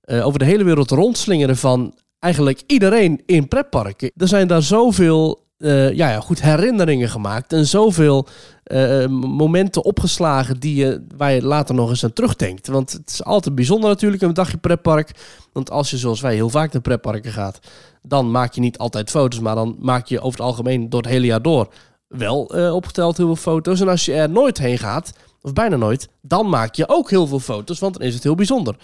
eh, 0.00 0.26
over 0.26 0.38
de 0.38 0.44
hele 0.44 0.64
wereld 0.64 0.90
rondslingeren 0.90 1.56
van 1.56 1.94
eigenlijk 2.18 2.62
iedereen 2.66 3.22
in 3.26 3.48
pretparken. 3.48 4.10
Er 4.16 4.28
zijn 4.28 4.46
daar 4.46 4.62
zoveel 4.62 5.45
eh, 5.58 5.92
ja, 5.92 6.10
ja, 6.10 6.20
goed 6.20 6.42
herinneringen 6.42 7.08
gemaakt 7.08 7.52
en 7.52 7.66
zoveel 7.66 8.26
eh, 8.62 9.06
m- 9.06 9.10
momenten 9.12 9.84
opgeslagen 9.84 10.60
die 10.60 10.74
je, 10.74 11.06
waar 11.16 11.32
je 11.32 11.42
later 11.42 11.74
nog 11.74 11.88
eens 11.90 12.04
aan 12.04 12.12
terugdenkt. 12.12 12.66
Want 12.66 12.92
het 12.92 13.10
is 13.10 13.24
altijd 13.24 13.54
bijzonder 13.54 13.90
natuurlijk 13.90 14.22
een 14.22 14.34
dagje 14.34 14.56
pretpark. 14.56 15.10
Want 15.52 15.70
als 15.70 15.90
je 15.90 15.96
zoals 15.96 16.20
wij 16.20 16.34
heel 16.34 16.50
vaak 16.50 16.72
naar 16.72 16.82
pretparken 16.82 17.32
gaat, 17.32 17.58
dan 18.02 18.30
maak 18.30 18.52
je 18.54 18.60
niet 18.60 18.78
altijd 18.78 19.10
foto's, 19.10 19.40
maar 19.40 19.54
dan 19.54 19.76
maak 19.78 20.06
je 20.06 20.20
over 20.20 20.38
het 20.38 20.48
algemeen 20.48 20.88
door 20.90 21.00
het 21.02 21.10
hele 21.10 21.26
jaar 21.26 21.42
door 21.42 21.68
wel 22.08 22.48
eh, 22.54 22.74
opgeteld 22.74 23.16
heel 23.16 23.26
veel 23.26 23.52
foto's. 23.52 23.80
En 23.80 23.88
als 23.88 24.04
je 24.04 24.12
er 24.14 24.30
nooit 24.30 24.58
heen 24.58 24.78
gaat, 24.78 25.12
of 25.42 25.52
bijna 25.52 25.76
nooit, 25.76 26.08
dan 26.22 26.48
maak 26.48 26.74
je 26.74 26.88
ook 26.88 27.10
heel 27.10 27.26
veel 27.26 27.40
foto's, 27.40 27.78
want 27.78 27.98
dan 27.98 28.06
is 28.06 28.14
het 28.14 28.22
heel 28.22 28.34
bijzonder. 28.34 28.76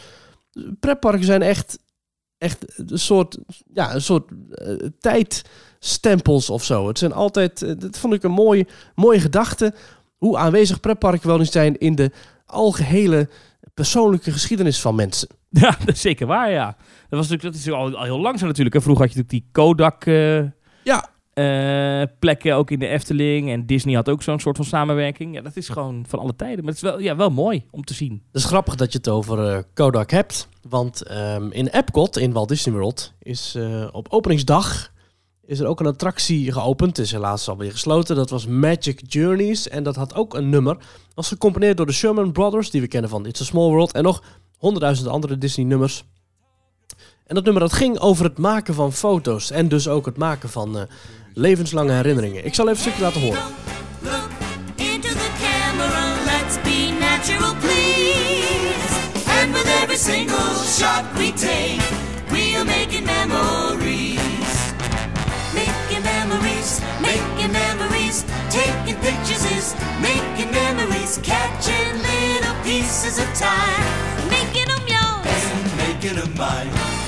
Pretparken 0.80 1.24
zijn 1.24 1.42
echt, 1.42 1.78
echt 2.42 2.90
een 2.90 2.98
soort, 2.98 3.38
ja, 3.72 3.94
een 3.94 4.02
soort 4.02 4.30
eh, 4.50 4.74
tijdstempels 5.00 6.50
of 6.50 6.64
zo. 6.64 6.88
Het 6.88 6.98
zijn 6.98 7.12
altijd, 7.12 7.62
eh, 7.62 7.72
dat 7.78 7.98
vond 7.98 8.14
ik 8.14 8.22
een 8.22 8.30
mooie, 8.30 8.66
mooie 8.94 9.20
gedachte, 9.20 9.74
hoe 10.16 10.36
aanwezig 10.36 10.80
pretparken 10.80 11.28
wel 11.28 11.38
niet 11.38 11.52
zijn 11.52 11.78
in 11.78 11.94
de 11.94 12.10
algehele 12.46 13.28
persoonlijke 13.74 14.32
geschiedenis 14.32 14.80
van 14.80 14.94
mensen. 14.94 15.28
Ja, 15.54 15.76
dat 15.84 15.94
is 15.94 16.00
zeker 16.00 16.26
waar, 16.26 16.50
ja. 16.50 16.66
Dat, 17.08 17.18
was 17.18 17.28
natuurlijk, 17.28 17.42
dat 17.42 17.66
is 17.66 17.70
al, 17.70 17.96
al 17.96 18.04
heel 18.04 18.20
lang 18.20 18.38
zo 18.38 18.46
natuurlijk. 18.46 18.74
Hè. 18.74 18.80
Vroeger 18.82 19.04
had 19.04 19.12
je 19.12 19.20
natuurlijk 19.20 19.44
die 19.44 19.52
Kodak 19.62 20.04
eh, 20.06 20.38
Ja, 20.84 21.08
eh, 21.32 22.02
plekken, 22.18 22.54
ook 22.54 22.70
in 22.70 22.78
de 22.78 22.86
Efteling. 22.86 23.50
En 23.50 23.66
Disney 23.66 23.94
had 23.94 24.08
ook 24.08 24.22
zo'n 24.22 24.40
soort 24.40 24.56
van 24.56 24.64
samenwerking. 24.64 25.34
Ja, 25.34 25.40
dat 25.40 25.56
is 25.56 25.68
gewoon 25.68 26.04
van 26.08 26.18
alle 26.18 26.36
tijden. 26.36 26.64
Maar 26.64 26.74
het 26.74 26.82
is 26.82 26.90
wel, 26.90 26.98
ja, 26.98 27.16
wel 27.16 27.30
mooi 27.30 27.64
om 27.70 27.84
te 27.84 27.94
zien. 27.94 28.22
Het 28.32 28.42
is 28.42 28.48
grappig 28.48 28.74
dat 28.74 28.92
je 28.92 28.98
het 28.98 29.08
over 29.08 29.48
eh, 29.48 29.62
Kodak 29.74 30.10
hebt. 30.10 30.48
Want 30.68 31.02
ehm, 31.02 31.50
in 31.50 31.66
Epcot, 31.66 32.18
in 32.18 32.32
Walt 32.32 32.48
Disney 32.48 32.74
World, 32.74 33.12
is 33.22 33.54
eh, 33.54 33.88
op 33.92 34.06
openingsdag 34.10 34.92
is 35.46 35.60
er 35.60 35.66
ook 35.66 35.80
een 35.80 35.86
attractie 35.86 36.52
geopend. 36.52 36.96
Het 36.96 37.06
is 37.06 37.12
helaas 37.12 37.48
alweer 37.48 37.70
gesloten. 37.70 38.16
Dat 38.16 38.30
was 38.30 38.46
Magic 38.46 39.00
Journeys. 39.06 39.68
En 39.68 39.82
dat 39.82 39.96
had 39.96 40.14
ook 40.14 40.34
een 40.34 40.48
nummer. 40.48 40.74
Dat 40.74 41.14
was 41.14 41.28
gecomponeerd 41.28 41.76
door 41.76 41.86
de 41.86 41.92
Sherman 41.92 42.32
Brothers, 42.32 42.70
die 42.70 42.80
we 42.80 42.88
kennen 42.88 43.10
van 43.10 43.26
It's 43.26 43.40
a 43.40 43.44
Small 43.44 43.68
World. 43.68 43.92
En 43.92 44.02
nog 44.02 44.22
honderdduizend 44.58 45.08
andere 45.08 45.38
Disney 45.38 45.66
nummers. 45.66 46.04
En 47.26 47.34
dat 47.34 47.44
nummer 47.44 47.62
dat 47.62 47.72
ging 47.72 47.98
over 47.98 48.24
het 48.24 48.38
maken 48.38 48.74
van 48.74 48.92
foto's. 48.92 49.50
En 49.50 49.68
dus 49.68 49.88
ook 49.88 50.06
het 50.06 50.16
maken 50.16 50.48
van 50.48 50.88
levenslange 51.34 51.92
herinneringen. 51.92 52.44
Ik 52.44 52.54
zal 52.54 52.68
even 52.68 52.76
een 52.76 52.82
stukje 52.82 53.02
laten 53.02 53.20
horen. 53.20 53.42
Look 54.00 54.30
into 54.76 55.08
the 55.08 55.30
camera, 55.40 56.04
let's 56.24 56.56
be 56.62 56.92
natural, 57.00 57.54
please. 57.60 58.94
And 59.40 59.52
with 59.52 59.68
every 59.82 59.96
single 59.96 60.54
shot 60.78 61.04
we 61.16 61.32
take, 61.32 61.82
we're 62.30 62.64
making 62.64 63.04
memories. 63.04 64.20
Making 65.54 66.02
memories, 66.02 66.80
making 67.00 67.52
memories. 67.52 68.24
Taking 68.48 68.98
pictures 69.00 69.44
is 69.58 69.74
making 70.00 70.50
memories. 70.50 71.18
Catching 71.22 71.92
little 72.10 72.56
pieces 72.64 73.18
of 73.18 73.28
time, 73.34 73.84
making 74.28 74.68
them 74.68 74.84
yours. 74.86 75.42
and 75.52 75.76
making 75.76 76.18
a 76.18 76.38
mind. 76.38 77.01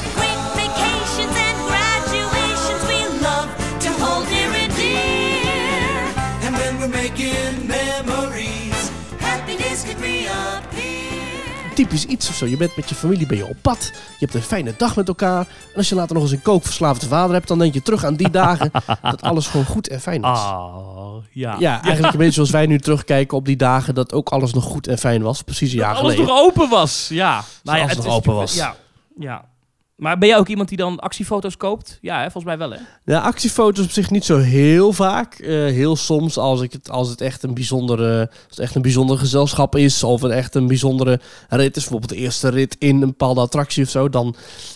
Making 7.18 7.66
memories, 7.66 8.90
Happiness 9.20 9.82
could 9.84 10.00
reappear. 10.00 11.74
typisch 11.74 12.04
iets 12.04 12.28
of 12.28 12.34
zo. 12.34 12.46
Je 12.46 12.56
bent 12.56 12.76
met 12.76 12.88
je 12.88 12.94
familie 12.94 13.26
ben 13.26 13.36
je 13.36 13.46
op 13.46 13.56
pad. 13.62 13.90
Je 13.92 14.16
hebt 14.18 14.34
een 14.34 14.42
fijne 14.42 14.74
dag 14.76 14.96
met 14.96 15.08
elkaar. 15.08 15.38
En 15.40 15.76
als 15.76 15.88
je 15.88 15.94
later 15.94 16.14
nog 16.14 16.22
eens 16.22 16.32
een 16.32 16.42
kookverslaafde 16.42 17.06
vader 17.06 17.34
hebt, 17.34 17.48
dan 17.48 17.58
denk 17.58 17.74
je 17.74 17.82
terug 17.82 18.04
aan 18.04 18.14
die 18.14 18.30
dagen 18.30 18.70
dat 19.02 19.22
alles 19.22 19.46
gewoon 19.46 19.66
goed 19.66 19.88
en 19.88 20.00
fijn 20.00 20.20
was. 20.20 20.38
Ah, 20.38 21.14
ja. 21.30 21.56
Ja, 21.58 21.82
eigenlijk 21.82 22.12
een 22.12 22.18
beetje 22.24 22.34
zoals 22.34 22.50
wij 22.50 22.66
nu 22.66 22.78
terugkijken 22.78 23.36
op 23.36 23.44
die 23.44 23.56
dagen 23.56 23.94
dat 23.94 24.12
ook 24.12 24.28
alles 24.28 24.54
nog 24.54 24.64
goed 24.64 24.86
en 24.86 24.98
fijn 24.98 25.22
was. 25.22 25.42
Precies 25.42 25.72
een 25.72 25.78
jaar 25.78 25.94
alles 25.94 26.12
geleden. 26.12 26.34
nog 26.34 26.44
open 26.44 26.68
was. 26.68 27.08
Ja. 27.08 27.44
Nou 27.62 27.76
ja, 27.78 27.84
alles 27.84 27.96
het 27.96 28.04
nog 28.04 28.12
is 28.12 28.18
open 28.20 28.34
was. 28.34 28.54
Ja. 28.54 28.74
ja. 29.18 29.44
Maar 30.04 30.18
ben 30.18 30.28
jij 30.28 30.38
ook 30.38 30.48
iemand 30.48 30.68
die 30.68 30.78
dan 30.78 30.98
actiefoto's 30.98 31.56
koopt? 31.56 31.98
Ja, 32.00 32.16
hè, 32.16 32.22
volgens 32.22 32.44
mij 32.44 32.58
wel, 32.58 32.70
hè? 32.70 32.78
Ja, 33.04 33.20
actiefoto's 33.20 33.84
op 33.84 33.90
zich 33.90 34.10
niet 34.10 34.24
zo 34.24 34.38
heel 34.38 34.92
vaak. 34.92 35.34
Eh, 35.34 35.48
heel 35.48 35.96
soms 35.96 36.38
als, 36.38 36.60
ik 36.60 36.72
het, 36.72 36.90
als 36.90 37.08
het 37.08 37.20
echt 37.20 37.42
een 37.42 37.54
bijzondere, 37.54 38.20
als 38.20 38.56
het 38.56 38.58
echt 38.58 38.74
een 38.74 38.82
bijzonder 38.82 39.18
gezelschap 39.18 39.76
is 39.76 40.02
of 40.02 40.22
het 40.22 40.32
echt 40.32 40.54
een 40.54 40.66
bijzondere 40.66 41.20
rit 41.48 41.76
is, 41.76 41.82
bijvoorbeeld 41.82 42.12
de 42.12 42.16
eerste 42.16 42.48
rit 42.48 42.76
in 42.78 43.02
een 43.02 43.08
bepaalde 43.08 43.40
attractie 43.40 43.84
of 43.84 43.90
zo, 43.90 44.08
dan 44.08 44.34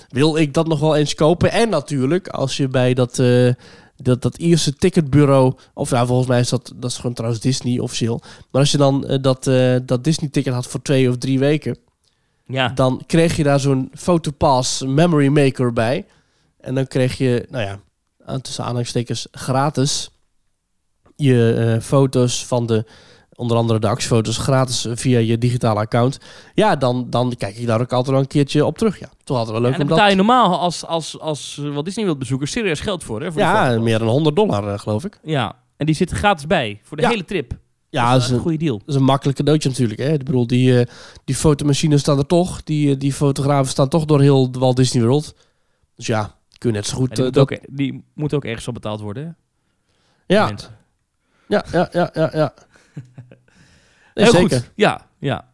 wil 0.09 0.37
ik 0.37 0.55
dat 0.55 0.67
nog 0.67 0.81
wel 0.81 0.97
eens 0.97 1.15
kopen. 1.15 1.53
En 1.53 1.69
natuurlijk, 1.69 2.29
als 2.29 2.57
je 2.57 2.69
bij 2.69 2.95
dat, 2.95 3.19
eh, 3.19 3.53
dat, 3.97 4.23
dat 4.23 4.37
Ierse 4.37 4.73
ticketbureau, 4.73 5.55
of 5.75 5.91
ja, 5.91 6.07
volgens 6.07 6.29
mij 6.29 6.41
is 6.41 6.49
dat, 6.49 6.73
dat 6.77 6.91
is 6.91 6.97
gewoon 6.97 7.15
trouwens 7.15 7.43
Disney 7.43 7.79
officieel, 7.79 8.21
maar 8.51 8.61
als 8.61 8.71
je 8.71 8.79
dan 8.79 9.07
eh, 9.07 9.19
dat, 9.21 9.45
dat 9.87 10.05
Disney 10.05 10.31
ticket 10.31 10.55
had 10.55 10.67
voor 10.67 10.83
twee 10.83 11.09
of 11.09 11.17
drie 11.17 11.39
weken, 11.39 11.79
Ja. 12.49 12.69
dan 12.69 13.03
kreeg 13.07 13.37
je 13.37 13.43
daar 13.43 13.61
zo'n 13.61 13.91
Photopass 13.95 14.83
Memory 14.83 15.29
Maker 15.29 15.73
bij. 15.73 16.07
En 16.61 16.75
dan 16.75 16.87
kreeg 16.87 17.19
je, 17.19 17.47
nou 17.51 17.65
ja, 17.65 17.81
tussen 18.41 18.63
aanhalingstekens 18.65 19.29
gratis 19.31 20.11
je 21.17 21.55
eh, 21.75 21.83
foto's 21.83 22.47
van 22.47 22.67
de, 22.67 22.85
onder 23.35 23.57
andere 23.57 23.79
de 23.79 23.89
actiefoto's, 23.89 24.37
gratis 24.39 24.87
via 24.91 25.19
je 25.19 25.39
digitale 25.39 25.81
account. 25.81 26.19
Ja, 26.55 26.77
dan, 26.77 27.07
dan 27.11 27.35
kijk 27.39 27.57
ik 27.57 27.67
daar 27.67 27.81
ook 27.81 27.93
altijd 27.93 28.11
wel 28.11 28.21
een 28.21 28.27
keertje 28.27 28.65
op 28.65 28.79
terug. 28.79 28.99
Ja, 28.99 29.09
toch 29.25 29.37
altijd 29.37 29.55
wel 29.57 29.65
leuk 29.65 29.73
en 29.73 29.79
dan 29.79 29.89
betaal 29.89 30.09
je 30.09 30.15
normaal 30.17 30.59
als, 30.59 30.85
als, 30.85 31.21
als 31.21 31.59
eh, 31.63 31.73
Walt 31.73 31.85
Disney 31.85 32.05
wilt 32.05 32.19
bezoeken 32.19 32.49
serieus 32.49 32.81
geld 32.81 33.05
voor, 33.05 33.23
hè? 33.23 33.33
Voor 33.33 33.41
Ja, 33.41 33.79
meer 33.79 33.99
dan 33.99 34.09
100 34.09 34.37
dollar 34.37 34.73
eh, 34.73 34.79
geloof 34.79 35.05
ik. 35.05 35.19
Ja, 35.23 35.57
en 35.77 35.87
die 35.87 35.95
zitten 35.95 36.17
gratis 36.17 36.47
bij 36.47 36.81
voor 36.83 36.97
de 36.97 37.03
Ja. 37.03 37.09
hele 37.09 37.25
trip. 37.25 37.53
Ja, 37.91 38.13
dat 38.13 38.21
dat 38.21 38.31
is 38.31 38.37
een 38.37 38.41
goede 38.41 38.57
deal. 38.57 38.79
dat 38.79 38.89
is 38.89 38.95
een 38.95 39.03
makkelijk 39.03 39.39
cadeautje 39.39 39.69
natuurlijk. 39.69 40.01
Hè? 40.01 40.13
Ik 40.13 40.25
bedoel, 40.25 40.47
die, 40.47 40.81
eh, 40.81 40.87
die 41.25 41.35
fotomachines 41.35 42.01
staan 42.01 42.19
er 42.19 42.27
toch. 42.27 42.63
Die, 42.63 42.93
eh, 42.93 42.99
die 42.99 43.13
fotografen 43.13 43.71
staan 43.71 43.89
toch 43.89 44.05
door 44.05 44.21
heel 44.21 44.51
Walt 44.53 44.77
Disney 44.77 45.05
World. 45.05 45.35
Dus 45.95 46.07
ja, 46.07 46.35
kun 46.59 46.71
je 46.71 46.77
net 46.77 46.87
zo 46.87 46.97
goed... 46.97 47.09
Die, 47.09 47.19
eh, 47.19 47.25
moet 47.25 47.35
dat, 47.35 47.53
ook, 47.53 47.59
die 47.77 48.05
moet 48.15 48.35
ook 48.35 48.45
ergens 48.45 48.69
op 48.69 48.75
betaald 48.75 49.01
worden, 49.01 49.25
hè? 50.27 50.35
ja, 50.35 50.53
ja, 51.47 51.65
ja, 51.71 51.89
ja, 51.93 52.11
ja, 52.15 52.31
ja. 52.33 52.55
Nee, 54.15 54.27
Heel 54.27 54.33
zeker. 54.33 54.59
goed. 54.59 54.71
Ja, 54.75 55.07
ja. 55.19 55.49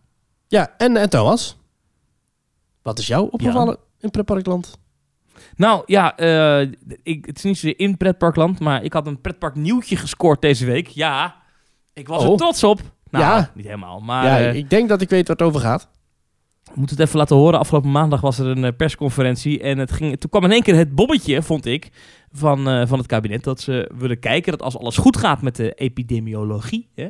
Ja, 0.49 0.75
en, 0.79 0.97
en 0.97 1.11
Thomas? 1.11 1.57
Wat 2.83 2.99
is 2.99 3.07
jou 3.07 3.29
opgevallen 3.31 3.77
in 3.99 4.11
pretparkland? 4.11 4.79
Nou 5.57 5.83
ja, 5.87 6.17
ik, 7.03 7.25
het 7.27 7.37
is 7.37 7.43
niet 7.43 7.59
zozeer 7.59 7.79
in 7.79 7.97
pretparkland, 7.97 8.61
maar 8.61 8.83
ik 8.83 8.93
had 8.93 9.07
een 9.07 9.21
pretpark 9.21 9.55
nieuwtje 9.55 9.97
gescoord 9.97 10.41
deze 10.41 10.67
week. 10.67 10.89
Ja, 10.89 11.44
ik 11.95 12.09
was 12.09 12.23
er 12.23 12.29
Oh. 12.29 12.37
trots 12.37 12.65
op. 12.65 12.81
Nou, 13.11 13.25
Ja. 13.25 13.51
niet 13.55 13.65
helemaal, 13.65 14.01
maar 14.01 14.25
ja, 14.25 14.39
eh, 14.39 14.55
ik 14.55 14.71
denk 14.71 14.89
dat 14.89 15.01
ik 15.01 15.09
weet 15.09 15.27
waar 15.29 15.37
het 15.37 15.47
over 15.47 15.61
gaat. 15.61 15.89
ik 16.71 16.77
moet 16.77 16.91
het 16.91 16.99
even 17.01 17.19
laten 17.19 17.37
horen. 17.37 17.59
Afgelopen 17.59 17.91
maandag 17.91 18.21
was 18.21 18.39
er 18.39 18.47
een 18.47 18.65
eh, 18.65 18.77
persconferentie 18.77 19.61
en 19.61 19.79
het 19.79 19.93
ging, 19.93 20.21
toen 20.21 20.31
kwam 20.31 20.45
in 20.45 20.51
één 20.53 20.63
keer 20.63 20.75
het 20.77 20.95
bobbetje, 20.95 21.43
vond 21.43 21.67
ik, 21.67 21.91
van, 22.33 22.69
eh, 22.69 22.87
van 22.87 22.99
het 22.99 23.07
kabinet. 23.07 23.45
Dat 23.45 23.61
ze 23.61 23.91
willen 23.99 24.19
kijken 24.19 24.51
dat 24.53 24.63
als 24.63 24.79
alles 24.79 24.97
goed 24.97 25.17
gaat 25.17 25.43
met 25.43 25.57
de 25.57 25.73
epidemiologie, 25.73 26.89
hè, 26.95 27.09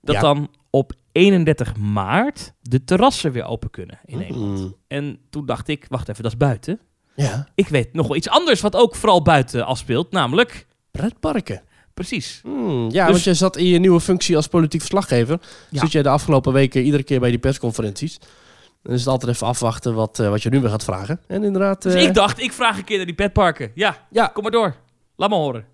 dat 0.00 0.14
Ja. 0.14 0.20
dan 0.20 0.48
op 0.70 0.92
31 1.12 1.76
maart 1.76 2.52
de 2.60 2.84
terrassen 2.84 3.32
weer 3.32 3.44
open 3.44 3.70
kunnen 3.70 3.98
in 4.04 4.18
Nederland. 4.18 4.58
Mm, 4.60 4.74
En 4.88 5.18
toen 5.30 5.46
dacht 5.46 5.68
ik, 5.68 5.86
wacht 5.88 6.08
even, 6.08 6.22
dat 6.22 6.32
is 6.32 6.38
buiten. 6.38 6.80
ja, 7.14 7.48
Ik 7.54 7.68
weet 7.68 7.92
nog 7.92 8.06
wel 8.06 8.16
iets 8.16 8.28
anders 8.28 8.60
wat 8.60 8.76
ook 8.76 8.94
vooral 8.94 9.22
buiten 9.22 9.66
afspeelt, 9.66 10.10
namelijk... 10.12 10.66
pretparken. 10.90 11.62
Precies. 11.96 12.40
Hmm, 12.42 12.90
ja, 12.90 13.02
Dus- 13.04 13.12
want 13.12 13.24
je 13.24 13.34
zat 13.34 13.56
in 13.56 13.64
je 13.66 13.78
nieuwe 13.78 14.00
functie 14.00 14.36
als 14.36 14.46
politiek 14.46 14.80
verslaggever. 14.80 15.38
Ja. 15.70 15.80
Zit 15.80 15.92
jij 15.92 16.02
de 16.02 16.08
afgelopen 16.08 16.52
weken 16.52 16.82
iedere 16.82 17.02
keer 17.02 17.20
bij 17.20 17.30
die 17.30 17.38
persconferenties. 17.38 18.18
Dan 18.82 18.94
is 18.94 19.00
het 19.00 19.08
altijd 19.08 19.32
even 19.32 19.46
afwachten 19.46 19.94
wat, 19.94 20.18
eh, 20.18 20.28
wat 20.28 20.42
je 20.42 20.48
nu 20.48 20.60
weer 20.60 20.70
gaat 20.70 20.84
vragen. 20.84 21.20
En 21.26 21.42
inderdaad... 21.44 21.82
Dus 21.82 21.94
eh, 21.94 22.02
ik 22.02 22.14
dacht, 22.14 22.40
ik 22.40 22.52
vraag 22.52 22.78
een 22.78 22.84
keer 22.84 22.96
naar 22.96 23.06
die 23.06 23.14
petparken. 23.14 23.70
Ja, 23.74 24.06
Ja, 24.10 24.26
kom 24.26 24.42
maar 24.42 24.52
door. 24.52 24.74
Laat 25.16 25.28
me 25.30 25.34
horen. 25.36 25.64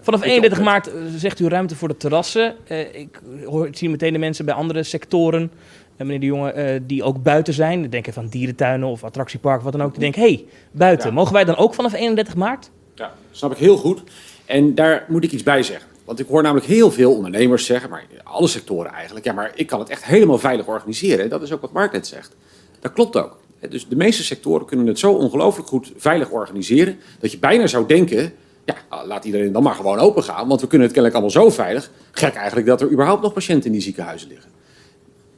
Vanaf 0.00 0.22
31 0.22 0.60
maart 0.60 0.86
eh, 0.86 0.94
zegt 1.16 1.40
u 1.40 1.48
ruimte 1.48 1.76
voor 1.76 1.88
de 1.88 1.96
terrassen. 1.96 2.54
Eh, 2.66 2.94
ik, 2.94 3.20
hoor, 3.44 3.66
ik 3.66 3.76
zie 3.76 3.90
meteen 3.90 4.12
de 4.12 4.18
mensen 4.18 4.44
bij 4.44 4.54
andere 4.54 4.82
sectoren. 4.82 5.52
En 5.96 6.06
meneer 6.06 6.20
de 6.20 6.26
Jonge, 6.26 6.50
eh, 6.52 6.80
die 6.86 7.02
ook 7.02 7.22
buiten 7.22 7.54
zijn. 7.54 7.90
Denk 7.90 8.06
even 8.06 8.22
aan 8.22 8.28
dierentuinen 8.28 8.88
of 8.88 9.04
attractieparken, 9.04 9.64
wat 9.64 9.72
dan 9.72 9.82
ook. 9.82 9.90
Die 9.90 10.00
denken, 10.00 10.22
hé, 10.22 10.28
hey, 10.28 10.44
buiten. 10.72 11.08
Ja. 11.08 11.14
Mogen 11.14 11.32
wij 11.32 11.44
dan 11.44 11.56
ook 11.56 11.74
vanaf 11.74 11.92
31 11.92 12.34
maart? 12.34 12.70
Ja, 12.94 13.12
snap 13.30 13.52
ik 13.52 13.58
heel 13.58 13.76
goed. 13.76 14.02
En 14.46 14.74
daar 14.74 15.04
moet 15.08 15.24
ik 15.24 15.32
iets 15.32 15.42
bij 15.42 15.62
zeggen. 15.62 15.88
Want 16.04 16.18
ik 16.18 16.26
hoor 16.26 16.42
namelijk 16.42 16.66
heel 16.66 16.90
veel 16.90 17.14
ondernemers 17.14 17.66
zeggen, 17.66 17.90
maar 17.90 18.04
alle 18.24 18.48
sectoren 18.48 18.92
eigenlijk, 18.92 19.24
ja, 19.24 19.32
maar 19.32 19.52
ik 19.54 19.66
kan 19.66 19.78
het 19.78 19.88
echt 19.88 20.04
helemaal 20.04 20.38
veilig 20.38 20.66
organiseren. 20.66 21.24
En 21.24 21.28
dat 21.28 21.42
is 21.42 21.52
ook 21.52 21.60
wat 21.60 21.72
Mark 21.72 21.92
net 21.92 22.06
zegt. 22.06 22.34
Dat 22.80 22.92
klopt 22.92 23.16
ook. 23.16 23.36
Dus 23.68 23.88
de 23.88 23.96
meeste 23.96 24.24
sectoren 24.24 24.66
kunnen 24.66 24.86
het 24.86 24.98
zo 24.98 25.12
ongelooflijk 25.12 25.68
goed 25.68 25.92
veilig 25.96 26.30
organiseren, 26.30 26.98
dat 27.20 27.32
je 27.32 27.38
bijna 27.38 27.66
zou 27.66 27.86
denken, 27.86 28.32
ja, 28.64 29.04
laat 29.04 29.24
iedereen 29.24 29.52
dan 29.52 29.62
maar 29.62 29.74
gewoon 29.74 29.98
open 29.98 30.22
gaan, 30.22 30.48
want 30.48 30.60
we 30.60 30.66
kunnen 30.66 30.86
het 30.88 30.96
kennelijk 30.96 31.22
allemaal 31.22 31.50
zo 31.50 31.54
veilig. 31.54 31.90
Gek 32.10 32.34
eigenlijk 32.34 32.66
dat 32.66 32.80
er 32.80 32.90
überhaupt 32.90 33.22
nog 33.22 33.32
patiënten 33.32 33.66
in 33.66 33.72
die 33.72 33.80
ziekenhuizen 33.80 34.28
liggen. 34.28 34.50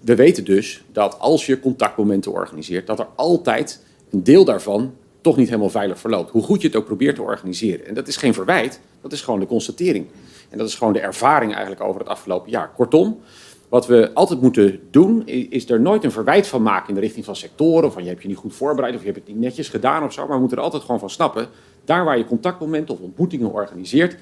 We 0.00 0.14
weten 0.14 0.44
dus 0.44 0.84
dat 0.92 1.18
als 1.18 1.46
je 1.46 1.60
contactmomenten 1.60 2.32
organiseert, 2.32 2.86
dat 2.86 2.98
er 2.98 3.06
altijd 3.14 3.82
een 4.10 4.24
deel 4.24 4.44
daarvan 4.44 4.94
toch 5.24 5.36
niet 5.36 5.48
helemaal 5.48 5.70
veilig 5.70 5.98
verloopt. 5.98 6.30
Hoe 6.30 6.42
goed 6.42 6.60
je 6.60 6.66
het 6.66 6.76
ook 6.76 6.84
probeert 6.84 7.14
te 7.14 7.22
organiseren. 7.22 7.86
En 7.86 7.94
dat 7.94 8.08
is 8.08 8.16
geen 8.16 8.34
verwijt, 8.34 8.80
dat 9.00 9.12
is 9.12 9.20
gewoon 9.20 9.40
de 9.40 9.46
constatering. 9.46 10.06
En 10.50 10.58
dat 10.58 10.68
is 10.68 10.74
gewoon 10.74 10.92
de 10.92 11.00
ervaring 11.00 11.52
eigenlijk 11.52 11.82
over 11.82 12.00
het 12.00 12.08
afgelopen 12.08 12.50
jaar. 12.50 12.70
Kortom, 12.76 13.20
wat 13.68 13.86
we 13.86 14.10
altijd 14.14 14.40
moeten 14.40 14.80
doen, 14.90 15.26
is 15.26 15.70
er 15.70 15.80
nooit 15.80 16.04
een 16.04 16.12
verwijt 16.12 16.46
van 16.46 16.62
maken 16.62 16.88
in 16.88 16.94
de 16.94 17.00
richting 17.00 17.24
van 17.24 17.36
sectoren. 17.36 17.92
Van 17.92 18.02
je 18.02 18.08
hebt 18.08 18.22
je 18.22 18.28
niet 18.28 18.36
goed 18.36 18.54
voorbereid 18.54 18.94
of 18.94 19.00
je 19.00 19.06
hebt 19.06 19.18
het 19.18 19.28
niet 19.28 19.38
netjes 19.38 19.68
gedaan 19.68 20.04
of 20.04 20.12
zo. 20.12 20.22
Maar 20.22 20.34
we 20.34 20.40
moeten 20.40 20.58
er 20.58 20.64
altijd 20.64 20.82
gewoon 20.82 21.00
van 21.00 21.10
snappen. 21.10 21.48
Daar 21.84 22.04
waar 22.04 22.18
je 22.18 22.24
contactmomenten 22.24 22.94
of 22.94 23.00
ontmoetingen 23.00 23.52
organiseert, 23.52 24.16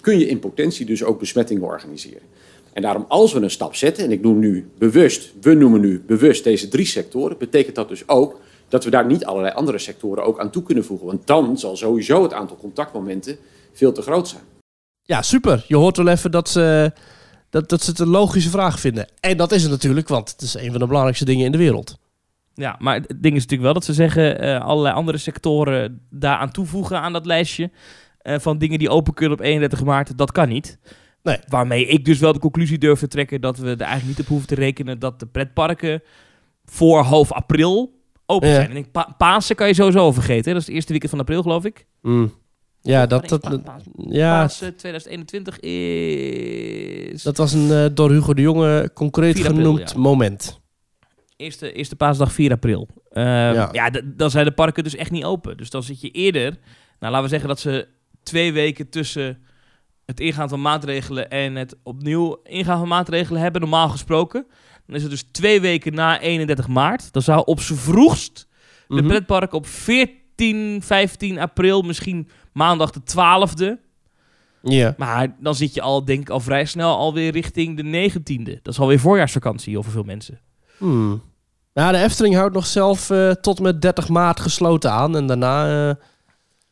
kun 0.00 0.18
je 0.18 0.28
in 0.28 0.38
potentie 0.38 0.86
dus 0.86 1.04
ook 1.04 1.18
besmettingen 1.18 1.62
organiseren. 1.62 2.22
En 2.72 2.82
daarom 2.82 3.04
als 3.08 3.32
we 3.32 3.40
een 3.40 3.50
stap 3.50 3.74
zetten, 3.74 4.04
en 4.04 4.12
ik 4.12 4.22
noem 4.22 4.38
nu 4.38 4.68
bewust, 4.78 5.32
we 5.40 5.54
noemen 5.54 5.80
nu 5.80 6.02
bewust 6.06 6.44
deze 6.44 6.68
drie 6.68 6.86
sectoren, 6.86 7.38
betekent 7.38 7.74
dat 7.74 7.88
dus 7.88 8.08
ook 8.08 8.40
dat 8.70 8.84
we 8.84 8.90
daar 8.90 9.06
niet 9.06 9.24
allerlei 9.24 9.54
andere 9.54 9.78
sectoren 9.78 10.24
ook 10.24 10.40
aan 10.40 10.50
toe 10.50 10.62
kunnen 10.62 10.84
voegen. 10.84 11.06
Want 11.06 11.26
dan 11.26 11.58
zal 11.58 11.76
sowieso 11.76 12.22
het 12.22 12.32
aantal 12.32 12.56
contactmomenten 12.56 13.36
veel 13.72 13.92
te 13.92 14.02
groot 14.02 14.28
zijn. 14.28 14.42
ja, 15.02 15.22
super. 15.22 15.64
Je 15.68 15.76
hoort 15.76 15.96
wel 15.96 16.08
even 16.08 16.30
dat 16.30 16.48
ze, 16.48 16.92
dat, 17.50 17.68
dat 17.68 17.82
ze 17.82 17.90
het 17.90 17.98
een 17.98 18.08
logische 18.08 18.50
vraag 18.50 18.80
vinden. 18.80 19.08
En 19.20 19.36
dat 19.36 19.52
is 19.52 19.62
het 19.62 19.70
natuurlijk, 19.70 20.08
want 20.08 20.30
het 20.30 20.40
is 20.42 20.54
een 20.54 20.70
van 20.70 20.78
de 20.80 20.86
belangrijkste 20.86 21.24
dingen 21.24 21.44
in 21.46 21.52
de 21.52 21.58
wereld. 21.58 21.98
Ja, 22.54 22.76
maar 22.78 22.94
het 22.94 23.06
ding 23.08 23.34
is 23.36 23.42
natuurlijk 23.42 23.62
wel 23.62 23.72
dat 23.72 23.84
ze 23.84 23.92
zeggen 23.92 24.40
eh, 24.40 24.60
allerlei 24.64 24.94
andere 24.94 25.18
sectoren 25.18 26.00
daaraan 26.10 26.50
toevoegen 26.50 27.00
aan 27.00 27.12
dat 27.12 27.26
lijstje. 27.26 27.70
eh, 28.18 28.38
van 28.38 28.58
dingen 28.58 28.78
die 28.78 28.88
open 28.88 29.14
kunnen 29.14 29.38
op 29.38 29.44
31 29.44 29.84
maart. 29.84 30.18
Dat 30.18 30.32
kan 30.32 30.48
niet. 30.48 30.78
Nee. 31.22 31.38
Waarmee 31.48 31.86
ik 31.86 32.04
dus 32.04 32.18
wel 32.18 32.32
de 32.32 32.38
conclusie 32.38 32.78
durf 32.78 32.98
te 32.98 33.08
trekken 33.08 33.40
dat 33.40 33.58
we 33.58 33.70
er 33.70 33.80
eigenlijk 33.80 34.08
niet 34.08 34.20
op 34.20 34.26
hoeven 34.26 34.48
te 34.48 34.54
rekenen 34.54 34.98
dat 34.98 35.20
de 35.20 35.26
pretparken 35.26 36.02
voor 36.64 37.02
half 37.02 37.32
april 37.32 37.99
open 38.30 38.48
Ja. 38.48 38.54
zijn. 38.54 38.70
En 38.70 38.76
ik 38.76 38.82
denk, 38.82 38.92
pa 38.92 39.14
Pasen 39.18 39.56
kan 39.56 39.66
je 39.68 39.74
sowieso 39.74 40.12
vergeten. 40.12 40.44
hè. 40.44 40.50
Dat 40.52 40.60
is 40.60 40.66
het 40.66 40.74
eerste 40.74 40.90
weekend 40.90 41.10
van 41.10 41.20
april, 41.20 41.42
geloof 41.42 41.64
ik. 41.64 41.86
Mm. 42.02 42.32
Ja, 42.82 43.06
dat, 43.06 43.28
dat, 43.28 43.40
Pa- 43.40 43.80
ja, 43.96 44.42
Pasen 44.42 44.76
2021 44.76 45.60
is 45.60 47.22
dat 47.22 47.36
was 47.36 47.52
een 47.52 47.70
eh, 47.72 47.84
door 47.94 48.10
Hugo 48.10 48.34
de 48.34 48.42
Jonge 48.42 48.90
concreet 48.94 49.36
4 49.36 49.46
april, 49.46 49.60
genoemd 49.64 49.90
ja. 49.92 49.98
moment. 49.98 50.60
eerste, 51.36 51.72
eerste 51.72 51.96
paasdag 51.96 52.32
4 52.32 52.52
april. 52.52 52.88
Ehm, 53.10 53.24
Ja. 53.26 53.68
ja, 53.72 53.90
dan 54.04 54.30
zijn 54.30 54.44
de 54.44 54.52
parken 54.52 54.84
dus 54.84 54.96
echt 54.96 55.10
niet 55.10 55.24
open. 55.24 55.56
Dus 55.56 55.70
dan 55.70 55.82
zit 55.82 56.00
je 56.00 56.10
eerder... 56.10 56.58
Nou, 56.98 57.12
laten 57.12 57.22
we 57.22 57.28
zeggen 57.28 57.48
dat 57.48 57.60
ze 57.60 57.88
twee 58.22 58.52
weken 58.52 58.88
tussen 58.88 59.38
het 60.06 60.20
ingaan 60.20 60.48
van 60.48 60.60
maatregelen 60.62 61.30
en 61.30 61.54
het 61.56 61.76
opnieuw 61.82 62.40
ingaan 62.42 62.78
van 62.78 62.88
maatregelen 62.88 63.40
hebben, 63.42 63.60
normaal 63.60 63.88
gesproken. 63.88 64.46
Dan 64.90 64.98
is 64.98 65.02
het 65.02 65.10
dus 65.10 65.24
twee 65.32 65.60
weken 65.60 65.94
na 65.94 66.20
31 66.20 66.68
maart. 66.68 67.12
Dan 67.12 67.22
zou 67.22 67.42
op 67.44 67.60
z'n 67.60 67.74
vroegst 67.74 68.46
de 68.88 68.94
Mhm. 68.94 69.06
pretpark 69.06 69.52
op 69.52 69.66
14, 69.66 70.82
15 70.82 71.38
april, 71.38 71.82
misschien 71.82 72.28
maandag 72.52 72.90
de 72.90 73.02
12e. 73.02 73.78
Ja. 74.62 74.94
Maar 74.98 75.36
dan 75.40 75.54
zit 75.54 75.74
je 75.74 75.80
al, 75.80 76.04
denk 76.04 76.20
ik, 76.20 76.30
al 76.30 76.40
vrij 76.40 76.64
snel 76.64 76.96
alweer 76.96 77.32
richting 77.32 77.76
de 77.76 77.82
19e. 77.82 78.58
Dat 78.62 78.72
is 78.72 78.80
alweer 78.80 78.98
voorjaarsvakantie 79.00 79.78
over 79.78 79.90
veel 79.92 80.02
mensen. 80.02 80.40
Hmm. 80.78 81.22
Ja, 81.72 81.92
de 81.92 81.98
Efteling 82.02 82.34
houdt 82.34 82.54
nog 82.54 82.66
zelf 82.66 83.10
eh, 83.10 83.30
tot 83.30 83.60
met 83.60 83.82
30 83.82 84.08
maart 84.08 84.40
gesloten 84.40 84.90
aan. 84.92 85.16
En 85.16 85.26
daarna... 85.26 85.88
eh, 85.88 85.94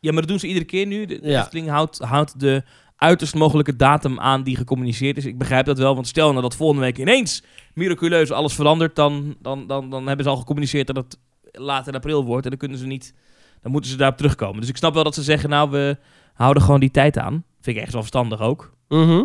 Ja, 0.01 0.13
maar 0.13 0.21
dat 0.21 0.29
doen 0.31 0.39
ze 0.39 0.47
iedere 0.47 0.65
keer 0.65 0.87
nu. 0.87 1.07
De, 1.07 1.21
de 1.21 1.29
Ja. 1.29 1.41
Efteling 1.43 1.69
houdt, 1.69 1.99
houdt 1.99 2.41
de 2.41 2.63
uiterst 2.99 3.35
mogelijke 3.35 3.77
datum 3.77 4.21
aan 4.21 4.43
die 4.43 4.57
gecommuniceerd 4.57 5.17
is. 5.17 5.25
Ik 5.25 5.39
begrijp 5.39 5.67
dat 5.67 5.79
wel, 5.79 5.95
want 5.95 6.07
stel 6.07 6.31
nou 6.31 6.43
dat 6.43 6.57
volgende 6.57 6.83
week 6.83 6.99
ineens 6.99 7.43
miraculeus 7.75 8.31
alles 8.33 8.55
verandert, 8.55 8.97
dan, 8.97 9.37
dan, 9.41 9.67
dan, 9.67 9.91
dan 9.91 10.07
hebben 10.07 10.25
ze 10.25 10.31
al 10.31 10.37
gecommuniceerd 10.37 10.87
dat 10.87 10.97
het 10.97 11.19
later 11.53 11.89
in 11.89 11.95
april 11.99 12.25
wordt 12.25 12.45
en 12.45 12.51
dan 12.51 12.59
kunnen 12.59 12.79
ze 12.79 12.87
niet, 12.87 13.15
dan 13.63 13.73
moeten 13.73 13.91
ze 13.91 13.97
daarop 13.97 14.17
terugkomen. 14.17 14.61
Dus 14.61 14.69
ik 14.69 14.77
snap 14.77 14.95
wel 14.95 15.05
dat 15.05 15.15
ze 15.15 15.23
zeggen, 15.23 15.51
nou, 15.51 15.71
we 15.71 15.97
houden 16.35 16.63
gewoon 16.63 16.81
die 16.81 16.91
tijd 16.91 17.19
aan. 17.19 17.45
Vind 17.61 17.77
ik 17.77 17.83
echt 17.83 17.93
wel 17.93 18.01
verstandig 18.03 18.41
ook. 18.41 18.73
mhm. 18.89 19.23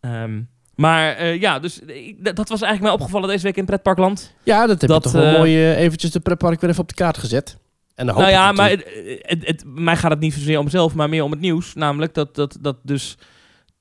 Ehm, 0.00 0.40
maar 0.74 1.12
eh, 1.16 1.40
ja, 1.40 1.58
dus 1.58 1.78
ik- 1.80 2.24
dat 2.36 2.48
was 2.48 2.62
eigenlijk 2.62 2.82
mij 2.82 2.90
opgevallen 2.92 3.28
deze 3.28 3.42
week 3.42 3.56
in 3.56 3.64
Pretparkland. 3.64 4.34
Ja, 4.42 4.66
dat 4.66 4.80
heb 4.80 4.90
Dat, 4.90 5.04
je 5.04 5.10
toch 5.10 5.20
wel 5.20 5.30
eh, 5.32 5.36
mooi 5.38 5.54
eh, 5.54 5.78
eventjes 5.80 6.10
de 6.10 6.20
pretpark 6.20 6.60
weer 6.60 6.70
even 6.70 6.82
op 6.82 6.88
de 6.88 6.94
kaart 6.94 7.18
gezet. 7.18 7.58
En 7.98 8.06
dan 8.06 8.14
hoop 8.14 8.24
Nou 8.24 8.34
ja, 8.36 8.52
maar 8.52 8.70
het, 8.70 8.84
het, 9.22 9.46
het- 9.46 9.64
mij 9.66 9.96
gaat 9.96 10.10
het 10.10 10.20
niet 10.20 10.34
zozeer 10.34 10.58
om 10.58 10.64
mezelf, 10.64 10.94
maar 10.94 11.08
meer 11.08 11.22
om 11.24 11.30
het 11.30 11.40
nieuws. 11.40 11.74
Namelijk 11.74 12.14
dat, 12.14 12.34
dat, 12.34 12.58
dat 12.60 12.76
dus 12.82 13.16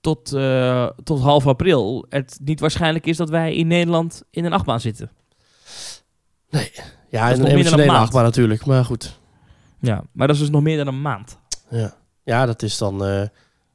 tot, 0.01 0.33
eh, 0.33 0.89
tot 1.03 1.19
half 1.19 1.47
april 1.47 2.05
het 2.09 2.39
niet 2.43 2.59
waarschijnlijk 2.59 3.05
is 3.05 3.17
dat 3.17 3.29
wij 3.29 3.55
in 3.55 3.67
Nederland 3.67 4.23
in 4.29 4.45
een 4.45 4.53
achtbaan 4.53 4.79
zitten. 4.79 5.11
ja, 7.09 7.29
is 7.29 7.37
in 7.37 7.45
een 7.45 7.51
emotionele 7.51 7.91
achtbaan 7.91 8.23
natuurlijk. 8.23 8.65
Maar 8.65 8.85
goed. 8.85 9.19
Ja, 9.79 10.03
maar 10.11 10.27
dat 10.27 10.35
is 10.35 10.41
dus 10.41 10.51
nog 10.51 10.61
meer 10.61 10.77
dan 10.77 10.87
een 10.87 11.01
maand. 11.01 11.37
Ja, 11.69 11.95
ja 12.23 12.45
dat 12.45 12.61
is 12.61 12.77
dan 12.77 13.05
eh, 13.05 13.21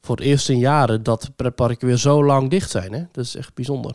voor 0.01 0.17
het 0.17 0.25
eerst 0.25 0.49
in 0.49 0.59
jaren 0.59 1.03
dat 1.03 1.31
pretparken 1.37 1.87
weer 1.87 1.97
zo 1.97 2.25
lang 2.25 2.51
dicht 2.51 2.71
zijn. 2.71 2.93
Hè? 2.93 3.03
Dat 3.13 3.25
is 3.25 3.37
echt 3.37 3.55
bijzonder. 3.55 3.95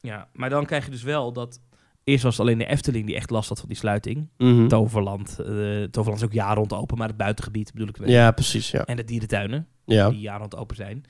Ja, 0.00 0.28
maar 0.32 0.50
dan 0.50 0.66
krijg 0.66 0.84
je 0.84 0.90
dus 0.90 1.02
wel 1.02 1.32
dat 1.32 1.60
Eerst 2.08 2.22
was 2.22 2.36
het 2.36 2.46
alleen 2.46 2.58
de 2.58 2.66
Efteling 2.66 3.06
die 3.06 3.14
echt 3.14 3.30
last 3.30 3.48
had 3.48 3.58
van 3.58 3.68
die 3.68 3.76
sluiting. 3.76 4.28
Mhm. 4.38 4.68
Toverland. 4.68 5.38
eh 5.38 5.82
Toverland 5.82 6.16
is 6.20 6.24
ook 6.24 6.32
jaar 6.32 6.56
rond 6.56 6.72
open, 6.72 6.98
maar 6.98 7.08
het 7.08 7.16
buitengebied 7.16 7.72
bedoel 7.72 7.88
ik. 7.88 8.08
Ja, 8.08 8.30
precies. 8.30 8.70
Ja. 8.70 8.84
En 8.84 8.96
de 8.96 9.04
dierentuinen, 9.04 9.66
Ja. 9.84 10.10
die 10.10 10.20
jaar 10.20 10.38
rond 10.38 10.56
open 10.56 10.76
zijn. 10.76 11.04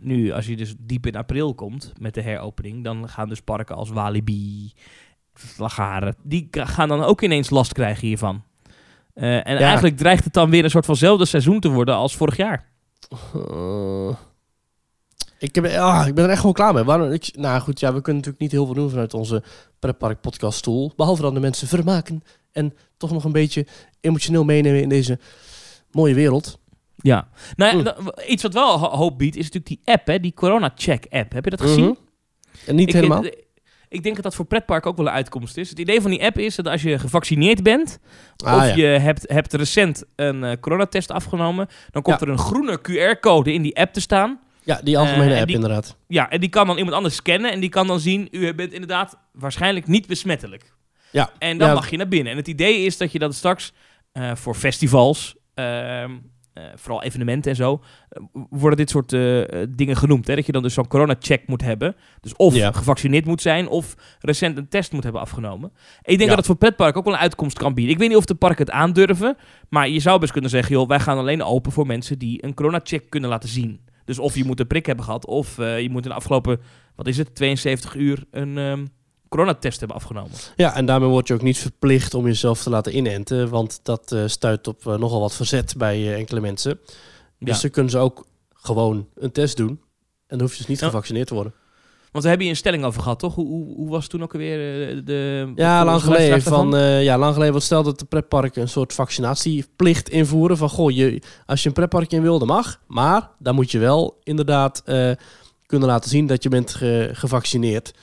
Nu, 0.00 0.30
als 0.32 0.46
je 0.46 0.56
dus 0.56 0.74
diep 0.78 1.06
in 1.06 1.16
april 1.16 1.54
komt 1.54 1.92
met 2.00 2.14
de 2.14 2.20
heropening, 2.22 2.84
dan 2.84 3.08
gaan 3.08 3.28
dus 3.28 3.40
parken 3.40 3.76
als 3.76 3.90
Walibi, 3.90 4.72
Lagaren, 5.58 6.14
die 6.22 6.48
gaan 6.50 6.88
dan 6.88 7.02
ook 7.02 7.22
ineens 7.22 7.50
last 7.50 7.72
krijgen 7.72 8.06
hiervan. 8.06 8.42
Eh, 9.14 9.46
en 9.46 9.54
Ja. 9.54 9.58
eigenlijk 9.60 9.96
dreigt 9.96 10.24
het 10.24 10.32
dan 10.32 10.50
weer 10.50 10.64
een 10.64 10.70
soort 10.70 10.86
vanzelfde 10.86 11.24
seizoen 11.24 11.60
te 11.60 11.68
worden 11.68 11.94
als 11.94 12.16
vorig 12.16 12.36
jaar. 12.36 12.68
Eh, 13.34 14.14
ik, 15.38 15.54
heb, 15.54 15.64
ah, 15.66 16.06
ik 16.06 16.14
ben 16.14 16.24
er 16.24 16.30
echt 16.30 16.38
gewoon 16.38 16.54
klaar 16.54 16.74
mee. 16.74 16.84
Waarom, 16.84 17.10
ik, 17.12 17.30
nou 17.36 17.60
goed, 17.60 17.80
ja, 17.80 17.86
we 17.94 18.00
kunnen 18.00 18.14
natuurlijk 18.22 18.42
niet 18.42 18.52
heel 18.52 18.64
veel 18.66 18.74
doen 18.74 18.90
vanuit 18.90 19.14
onze 19.14 19.42
pretpark 19.78 20.20
podcast 20.20 20.58
stoel. 20.58 20.92
Behalve 20.96 21.22
dan 21.22 21.34
de 21.34 21.40
mensen 21.40 21.68
vermaken 21.68 22.22
en 22.52 22.74
toch 22.96 23.10
nog 23.10 23.24
een 23.24 23.32
beetje 23.32 23.66
emotioneel 24.00 24.44
meenemen 24.44 24.82
in 24.82 24.88
deze 24.88 25.18
mooie 25.90 26.14
wereld. 26.14 26.58
Ja. 26.96 27.28
Nou 27.56 27.70
ja, 27.72 27.78
Mm. 27.78 27.84
dan- 27.84 28.12
iets 28.26 28.42
wat 28.42 28.54
wel 28.54 28.78
ho- 28.78 28.96
hoop 28.96 29.18
biedt, 29.18 29.36
is 29.36 29.42
natuurlijk 29.50 29.66
die 29.66 29.94
app, 29.94 30.06
hè, 30.06 30.20
die 30.20 30.34
Corona 30.34 30.72
Check 30.74 31.06
app. 31.10 31.32
Heb 31.32 31.44
je 31.44 31.50
dat 31.50 31.60
gezien? 31.60 31.84
Mhm. 31.84 31.94
En 32.66 32.74
niet 32.74 32.88
ik, 32.88 32.94
helemaal. 32.94 33.24
Ik, 33.88 34.02
denk 34.02 34.14
dat 34.14 34.24
dat 34.24 34.34
voor 34.34 34.44
pretpark 34.44 34.86
ook 34.86 34.96
wel 34.96 35.06
een 35.06 35.12
uitkomst 35.12 35.56
is. 35.56 35.68
Het 35.70 35.78
idee 35.78 36.00
van 36.00 36.10
die 36.10 36.24
app 36.24 36.38
is 36.38 36.54
dat 36.54 36.66
als 36.66 36.82
je 36.82 36.98
gevaccineerd 36.98 37.62
bent, 37.62 37.98
Ah, 38.44 38.56
of 38.56 38.66
ja. 38.66 38.74
je 38.74 38.84
hebt, 38.86 39.24
hebt 39.32 39.52
recent 39.52 40.04
een 40.16 40.44
eh, 40.44 40.52
coronatest 40.60 41.10
afgenomen, 41.10 41.68
dan 41.90 42.02
komt 42.02 42.20
Ja. 42.20 42.26
er 42.26 42.32
een 42.32 42.38
groene 42.38 42.78
QR-code 42.80 43.52
in 43.52 43.62
die 43.62 43.76
app 43.76 43.92
te 43.92 44.00
staan. 44.00 44.40
Ja, 44.64 44.80
die 44.84 44.98
algemene 44.98 45.32
Eh, 45.32 45.36
app 45.38 45.46
die- 45.46 45.54
inderdaad. 45.54 45.96
Ja, 46.06 46.30
en 46.30 46.40
die 46.40 46.48
kan 46.48 46.66
dan 46.66 46.76
iemand 46.76 46.96
anders 46.96 47.14
scannen 47.14 47.52
en 47.52 47.60
die 47.60 47.68
kan 47.68 47.86
dan 47.86 48.00
zien, 48.00 48.28
u 48.30 48.54
bent 48.54 48.72
inderdaad 48.72 49.18
waarschijnlijk 49.32 49.86
niet 49.86 50.06
besmettelijk. 50.06 50.72
Ja. 51.10 51.30
En 51.38 51.58
dan 51.58 51.68
Ja. 51.68 51.74
mag 51.74 51.90
je 51.90 51.96
naar 51.96 52.08
binnen. 52.08 52.32
En 52.32 52.38
het 52.38 52.48
idee 52.48 52.84
is 52.84 52.96
dat 52.98 53.12
je 53.12 53.18
dat 53.18 53.34
straks 53.34 53.72
eh, 54.12 54.34
voor 54.34 54.54
festivals, 54.54 55.34
ehm, 55.54 56.10
eh, 56.52 56.64
vooral 56.74 57.02
evenementen 57.02 57.50
en 57.50 57.56
zo, 57.56 57.80
worden 58.50 58.78
dit 58.78 58.90
soort 58.90 59.08
dingen 59.76 59.96
genoemd. 59.96 60.26
Hè? 60.26 60.34
Dat 60.34 60.46
je 60.46 60.52
dan 60.52 60.62
dus 60.62 60.74
zo'n 60.74 60.86
corona-check 60.88 61.46
moet 61.46 61.62
hebben. 61.62 61.96
Dus 62.20 62.36
of 62.36 62.54
Ja. 62.54 62.72
gevaccineerd 62.72 63.24
moet 63.26 63.42
zijn 63.42 63.68
of 63.68 63.94
recent 64.20 64.58
een 64.58 64.68
test 64.68 64.92
moet 64.92 65.02
hebben 65.02 65.20
afgenomen. 65.20 65.70
En 65.74 66.12
ik 66.12 66.18
denk 66.18 66.20
Ja. 66.20 66.26
dat 66.26 66.36
het 66.36 66.46
voor 66.46 66.56
pretpark 66.56 66.96
ook 66.96 67.04
wel 67.04 67.12
een 67.14 67.18
uitkomst 67.20 67.58
kan 67.58 67.74
bieden. 67.74 67.92
Ik 67.94 67.98
weet 68.00 68.08
niet 68.08 68.16
of 68.18 68.24
de 68.24 68.34
parken 68.34 68.64
het 68.64 68.74
aandurven, 68.74 69.36
maar 69.68 69.88
je 69.88 70.00
zou 70.00 70.20
best 70.20 70.32
kunnen 70.32 70.50
zeggen, 70.50 70.74
joh, 70.74 70.88
wij 70.88 71.00
gaan 71.00 71.18
alleen 71.18 71.42
open 71.42 71.72
voor 71.72 71.86
mensen 71.86 72.18
die 72.18 72.44
een 72.44 72.54
corona-check 72.54 73.10
kunnen 73.10 73.30
laten 73.30 73.48
zien. 73.48 73.80
Dus 74.04 74.18
of 74.18 74.34
je 74.34 74.44
moet 74.44 74.60
een 74.60 74.66
prik 74.66 74.86
hebben 74.86 75.04
gehad, 75.04 75.26
of 75.26 75.58
eh, 75.58 75.80
je 75.80 75.90
moet 75.90 76.02
in 76.04 76.08
de 76.10 76.16
afgelopen, 76.16 76.60
wat 76.94 77.06
is 77.06 77.16
het, 77.16 77.34
72 77.34 77.94
uur 77.94 78.24
een 78.30 78.58
ehm, 78.58 78.86
coronatest 79.28 79.78
hebben 79.78 79.96
afgenomen. 79.96 80.30
Ja, 80.56 80.74
en 80.74 80.86
daarmee 80.86 81.08
word 81.08 81.28
je 81.28 81.34
ook 81.34 81.42
niet 81.42 81.58
verplicht 81.58 82.14
om 82.14 82.26
jezelf 82.26 82.62
te 82.62 82.70
laten 82.70 82.96
inenten. 82.96 83.48
Want 83.48 83.80
dat 83.82 84.12
eh, 84.12 84.22
stuit 84.26 84.68
op 84.68 84.86
eh, 84.86 84.96
nogal 84.98 85.20
wat 85.20 85.34
verzet 85.34 85.74
bij 85.76 86.14
enkele 86.14 86.40
mensen. 86.40 86.78
Dus 87.38 87.54
Ja. 87.56 87.60
dan 87.62 87.70
kunnen 87.70 87.90
ze 87.90 87.98
ook 87.98 88.26
gewoon 88.54 89.08
een 89.14 89.32
test 89.32 89.56
doen. 89.56 89.68
En 89.68 90.38
dan 90.38 90.40
hoef 90.40 90.50
je 90.52 90.58
dus 90.58 90.66
niet 90.66 90.82
gevaccineerd 90.82 91.26
te 91.26 91.34
worden. 91.34 91.54
Want 92.14 92.26
we 92.26 92.30
hebben 92.32 92.46
hier 92.48 92.50
een 92.56 92.62
stelling 92.62 92.84
over 92.84 93.02
gehad, 93.02 93.18
toch? 93.18 93.34
Hoe, 93.34 93.46
hoe, 93.46 93.74
hoe 93.76 93.88
was 93.90 94.06
toen 94.06 94.22
ook 94.22 94.32
alweer 94.32 94.88
eh, 94.88 95.00
de... 95.04 95.52
Ja, 95.56 95.78
de- 95.78 95.84
lang 95.84 95.98
de 95.98 96.04
geleden. 96.04 96.42
Van, 96.42 96.76
eh, 96.76 97.02
ja, 97.04 97.18
lang 97.18 97.32
geleden. 97.32 97.52
Want 97.52 97.64
stel 97.64 97.82
dat 97.82 97.98
de 97.98 98.04
pretparken 98.04 98.62
een 98.62 98.68
soort 98.68 98.92
vaccinatieplicht 98.92 100.08
invoeren. 100.08 100.56
Van 100.56 100.68
goh, 100.68 100.90
je, 100.90 101.22
als 101.46 101.62
je 101.62 101.68
een 101.68 101.74
pretpark 101.74 102.12
in 102.12 102.22
wilde 102.22 102.44
mag. 102.44 102.80
Maar 102.86 103.30
dan 103.38 103.54
moet 103.54 103.70
je 103.70 103.78
wel 103.78 104.18
inderdaad 104.22 104.82
eh, 104.84 105.10
kunnen 105.66 105.88
laten 105.88 106.10
zien 106.10 106.26
dat 106.26 106.42
je 106.42 106.48
bent 106.48 106.74
ge- 106.74 107.10
gevaccineerd. 107.12 107.94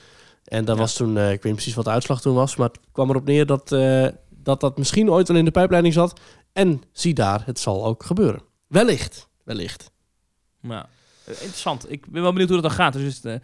En 0.44 0.64
dat 0.64 0.74
Ja. 0.76 0.80
was 0.82 0.94
toen, 0.94 1.16
eh, 1.16 1.22
ik 1.24 1.28
weet 1.34 1.44
niet 1.44 1.54
precies 1.54 1.74
wat 1.74 1.84
de 1.84 1.90
uitslag 1.90 2.20
toen 2.20 2.34
was. 2.34 2.56
Maar 2.56 2.68
het 2.68 2.78
kwam 2.92 3.10
erop 3.10 3.24
neer 3.24 3.46
dat, 3.46 3.72
eh, 3.72 4.06
dat 4.30 4.60
dat 4.60 4.78
misschien 4.78 5.10
ooit 5.10 5.30
al 5.30 5.36
in 5.36 5.44
de 5.44 5.50
pijpleiding 5.50 5.94
zat. 5.94 6.20
En 6.52 6.82
zie 6.92 7.14
daar, 7.14 7.42
het 7.46 7.58
zal 7.58 7.84
ook 7.84 8.04
gebeuren. 8.04 8.42
Wellicht. 8.66 9.28
Wellicht. 9.44 9.90
Ja, 10.60 10.78
eh, 10.82 10.88
interessant. 11.40 11.92
Ik 11.92 12.10
ben 12.10 12.22
wel 12.22 12.32
benieuwd 12.32 12.48
hoe 12.50 12.60
dat 12.60 12.70
dan 12.70 12.80
gaat. 12.84 12.92
Dus 12.92 13.20
eh, 13.20 13.34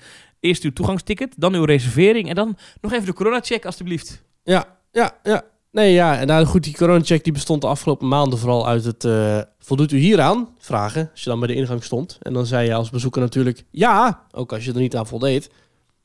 eerst 0.40 0.62
uw 0.62 0.72
toegangsticket, 0.72 1.34
dan 1.36 1.54
uw 1.54 1.64
reservering 1.64 2.28
en 2.28 2.34
dan 2.34 2.56
nog 2.80 2.92
even 2.92 3.06
de 3.06 3.12
corona-check 3.12 3.64
alstublieft. 3.64 4.22
Ja, 4.42 4.64
ja, 4.92 5.10
ja. 5.22 5.44
Nee, 5.70 5.92
ja. 5.92 6.18
En 6.18 6.26
nou, 6.26 6.44
goed, 6.44 6.64
die 6.64 6.76
coronacheck 6.76 7.24
die 7.24 7.32
bestond 7.32 7.60
de 7.60 7.66
afgelopen 7.66 8.08
maanden 8.08 8.38
vooral 8.38 8.68
uit 8.68 8.84
het... 8.84 9.04
eh, 9.04 9.40
voldoet 9.58 9.92
u 9.92 9.98
hieraan? 9.98 10.48
Vragen. 10.58 11.08
Als 11.10 11.22
je 11.22 11.30
dan 11.30 11.38
bij 11.38 11.48
de 11.48 11.54
ingang 11.54 11.84
stond. 11.84 12.18
En 12.22 12.32
dan 12.32 12.46
zei 12.46 12.66
je 12.66 12.74
als 12.74 12.90
bezoeker 12.90 13.20
natuurlijk 13.20 13.64
ja. 13.70 14.22
Ook 14.30 14.52
als 14.52 14.64
je 14.64 14.72
er 14.72 14.80
niet 14.80 14.96
aan 14.96 15.06
voldeed. 15.06 15.50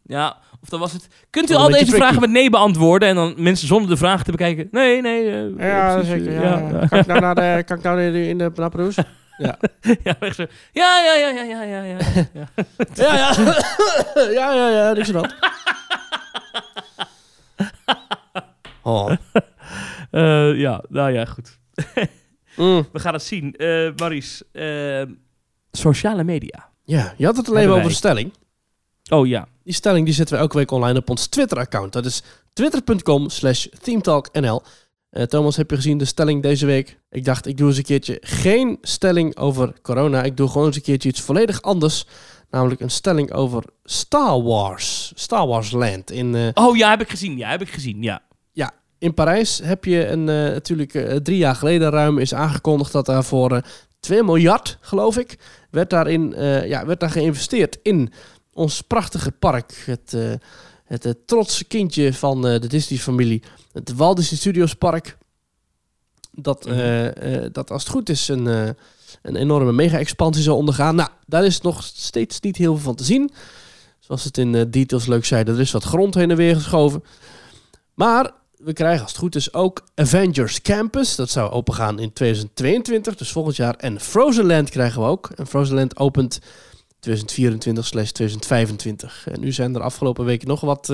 Ja, 0.05 0.37
of 0.61 0.69
dan 0.69 0.79
was 0.79 0.93
het... 0.93 1.07
Kunt 1.29 1.51
u 1.51 1.53
al 1.53 1.69
deze 1.69 1.95
vragen 1.95 2.19
met 2.19 2.29
nee 2.29 2.49
beantwoorden? 2.49 3.09
En 3.09 3.15
dan 3.15 3.33
mensen 3.37 3.67
zonder 3.67 3.89
de 3.89 3.97
vragen 3.97 4.25
te 4.25 4.31
bekijken. 4.31 4.67
Nee, 4.71 5.01
nee. 5.01 5.47
eh, 5.57 5.93
precies, 5.93 6.25
eh, 6.25 6.41
ja. 6.41 6.85
Kan 6.89 6.99
ik 6.99 7.05
nou, 7.05 7.19
naar 7.19 7.35
de, 7.35 7.63
kan 7.65 7.77
ik 7.77 7.83
nou 7.83 8.01
in 8.01 8.37
de 8.37 8.51
Naproes? 8.55 8.95
Ja. 9.37 9.57
ja, 10.03 10.19
echt 10.19 10.35
zo. 10.35 10.45
Ja, 10.71 11.01
ja, 11.03 11.13
ja, 11.13 11.29
ja, 11.29 11.43
ja, 11.43 11.63
ja, 11.63 11.83
ja. 11.83 11.97
ja. 12.33 12.49
ja, 12.95 13.15
ja. 13.15 14.31
ja, 14.31 14.53
ja, 14.53 14.69
ja. 14.69 14.93
Niks 14.93 15.13
aan 15.13 15.21
de 15.21 15.27
hand. 15.27 15.35
Oh. 18.81 19.11
Eh, 20.11 20.59
ja, 20.59 20.83
nou 20.89 21.11
ja, 21.11 21.25
goed. 21.25 21.57
Mm. 22.55 22.87
We 22.91 22.99
gaan 22.99 23.13
het 23.13 23.23
zien. 23.23 23.55
Eh 23.55 23.89
Maurice, 23.95 24.45
eh, 24.51 25.15
sociale 25.71 26.23
media. 26.23 26.69
Ja, 26.83 27.13
je 27.17 27.25
had 27.25 27.37
het 27.37 27.47
al 27.47 27.57
even 27.57 27.69
Hebben 27.69 27.69
over 27.69 27.81
wij. 27.81 27.87
de 27.87 27.93
stelling. 27.97 28.33
Oh 29.09 29.27
ja. 29.27 29.47
Die 29.63 29.73
stelling 29.73 30.05
die 30.05 30.13
zetten 30.13 30.35
we 30.35 30.41
elke 30.41 30.57
week 30.57 30.71
online 30.71 30.99
op 30.99 31.09
ons 31.09 31.27
Twitter-account. 31.27 31.93
Dat 31.93 32.05
is 32.05 32.23
twitter.com 32.53 33.29
slash 33.29 33.65
themetalknl. 33.81 34.63
Eh, 35.13 35.23
Thomas, 35.23 35.55
heb 35.55 35.69
je 35.69 35.75
gezien 35.75 35.97
de 35.97 36.05
stelling 36.05 36.41
deze 36.41 36.65
week? 36.65 36.99
Ik 37.09 37.25
dacht, 37.25 37.47
ik 37.47 37.57
doe 37.57 37.67
eens 37.67 37.77
een 37.77 37.83
keertje 37.83 38.17
geen 38.21 38.77
stelling 38.81 39.37
over 39.37 39.73
corona. 39.81 40.23
Ik 40.23 40.37
doe 40.37 40.47
gewoon 40.47 40.67
eens 40.67 40.75
een 40.75 40.81
keertje 40.81 41.09
iets 41.09 41.21
volledig 41.21 41.61
anders. 41.61 42.05
Namelijk 42.49 42.81
een 42.81 42.91
stelling 42.91 43.31
over 43.31 43.63
Star 43.83 44.43
Wars. 44.43 45.11
Star 45.15 45.47
Wars 45.47 45.71
Land. 45.71 46.11
In, 46.11 46.35
eh, 46.35 46.47
Oh 46.53 46.77
ja, 46.77 46.89
heb 46.89 47.01
ik 47.01 47.09
gezien. 47.09 47.37
Ja, 47.37 47.49
heb 47.49 47.61
ik 47.61 47.69
gezien. 47.69 48.01
Ja. 48.01 48.21
in 48.97 49.13
Parijs 49.13 49.61
heb 49.63 49.85
je 49.85 50.07
een, 50.07 50.29
eh, 50.29 50.35
natuurlijk 50.35 50.91
drie 51.23 51.37
jaar 51.37 51.55
geleden 51.55 51.89
ruim 51.89 52.17
is 52.17 52.33
aangekondigd 52.33 52.91
dat 52.91 53.05
daar 53.05 53.23
voor 53.23 53.51
eh 53.51 53.61
2 53.99 54.23
miljard, 54.23 54.77
geloof 54.81 55.17
ik, 55.17 55.37
werd, 55.71 55.89
daarin, 55.89 56.33
ja, 56.67 56.85
werd 56.85 56.99
daar 56.99 57.09
geïnvesteerd 57.09 57.79
in 57.81 58.13
ons 58.53 58.81
prachtige 58.81 59.31
park. 59.31 59.83
Het, 59.85 60.17
het, 60.85 61.17
trotse 61.27 61.63
kindje 61.63 62.13
van 62.13 62.41
de 62.41 62.67
Disney-familie. 62.67 63.43
Het 63.73 63.95
Walt 63.95 64.17
Disney 64.17 64.39
Studios 64.39 64.73
Park. 64.73 65.17
Dat, 66.31 66.65
eh, 66.65 67.43
eh, 67.43 67.49
dat 67.51 67.71
als 67.71 67.83
het 67.83 67.91
goed 67.91 68.09
is 68.09 68.27
een, 68.27 68.47
eh, 68.47 68.69
een 69.21 69.35
enorme 69.35 69.71
mega-expansie 69.71 70.43
zal 70.43 70.57
ondergaan. 70.57 70.95
Nou, 70.95 71.09
daar 71.25 71.45
is 71.45 71.61
nog 71.61 71.83
steeds 71.83 72.39
niet 72.39 72.57
heel 72.57 72.73
veel 72.73 72.83
van 72.83 72.95
te 72.95 73.03
zien. 73.03 73.31
Zoals 73.99 74.23
het 74.23 74.37
in 74.37 74.69
details 74.69 75.05
leuk 75.05 75.25
zeiden, 75.25 75.55
er 75.55 75.59
is 75.59 75.71
wat 75.71 75.83
grond 75.83 76.13
heen 76.13 76.31
en 76.31 76.37
weer 76.37 76.55
geschoven. 76.55 77.03
Maar 77.93 78.31
we 78.57 78.73
krijgen 78.73 79.01
als 79.01 79.11
het 79.11 79.19
goed 79.19 79.35
is 79.35 79.53
ook 79.53 79.83
Avengers 79.95 80.61
Campus. 80.61 81.15
Dat 81.15 81.29
zou 81.29 81.51
opengaan 81.51 81.99
in 81.99 82.13
2022, 82.13 83.15
dus 83.15 83.31
volgend 83.31 83.55
jaar. 83.55 83.75
En 83.75 83.99
Frozen 83.99 84.45
Land 84.45 84.69
krijgen 84.69 85.01
we 85.01 85.07
ook. 85.07 85.29
En 85.35 85.47
Frozen 85.47 85.75
Land 85.75 85.97
opent 85.97 86.39
2024-2025. 86.99 89.25
En 89.25 89.39
nu 89.39 89.51
zijn 89.51 89.75
er 89.75 89.81
afgelopen 89.81 90.25
weken 90.25 90.47
nog 90.47 90.61
wat 90.61 90.89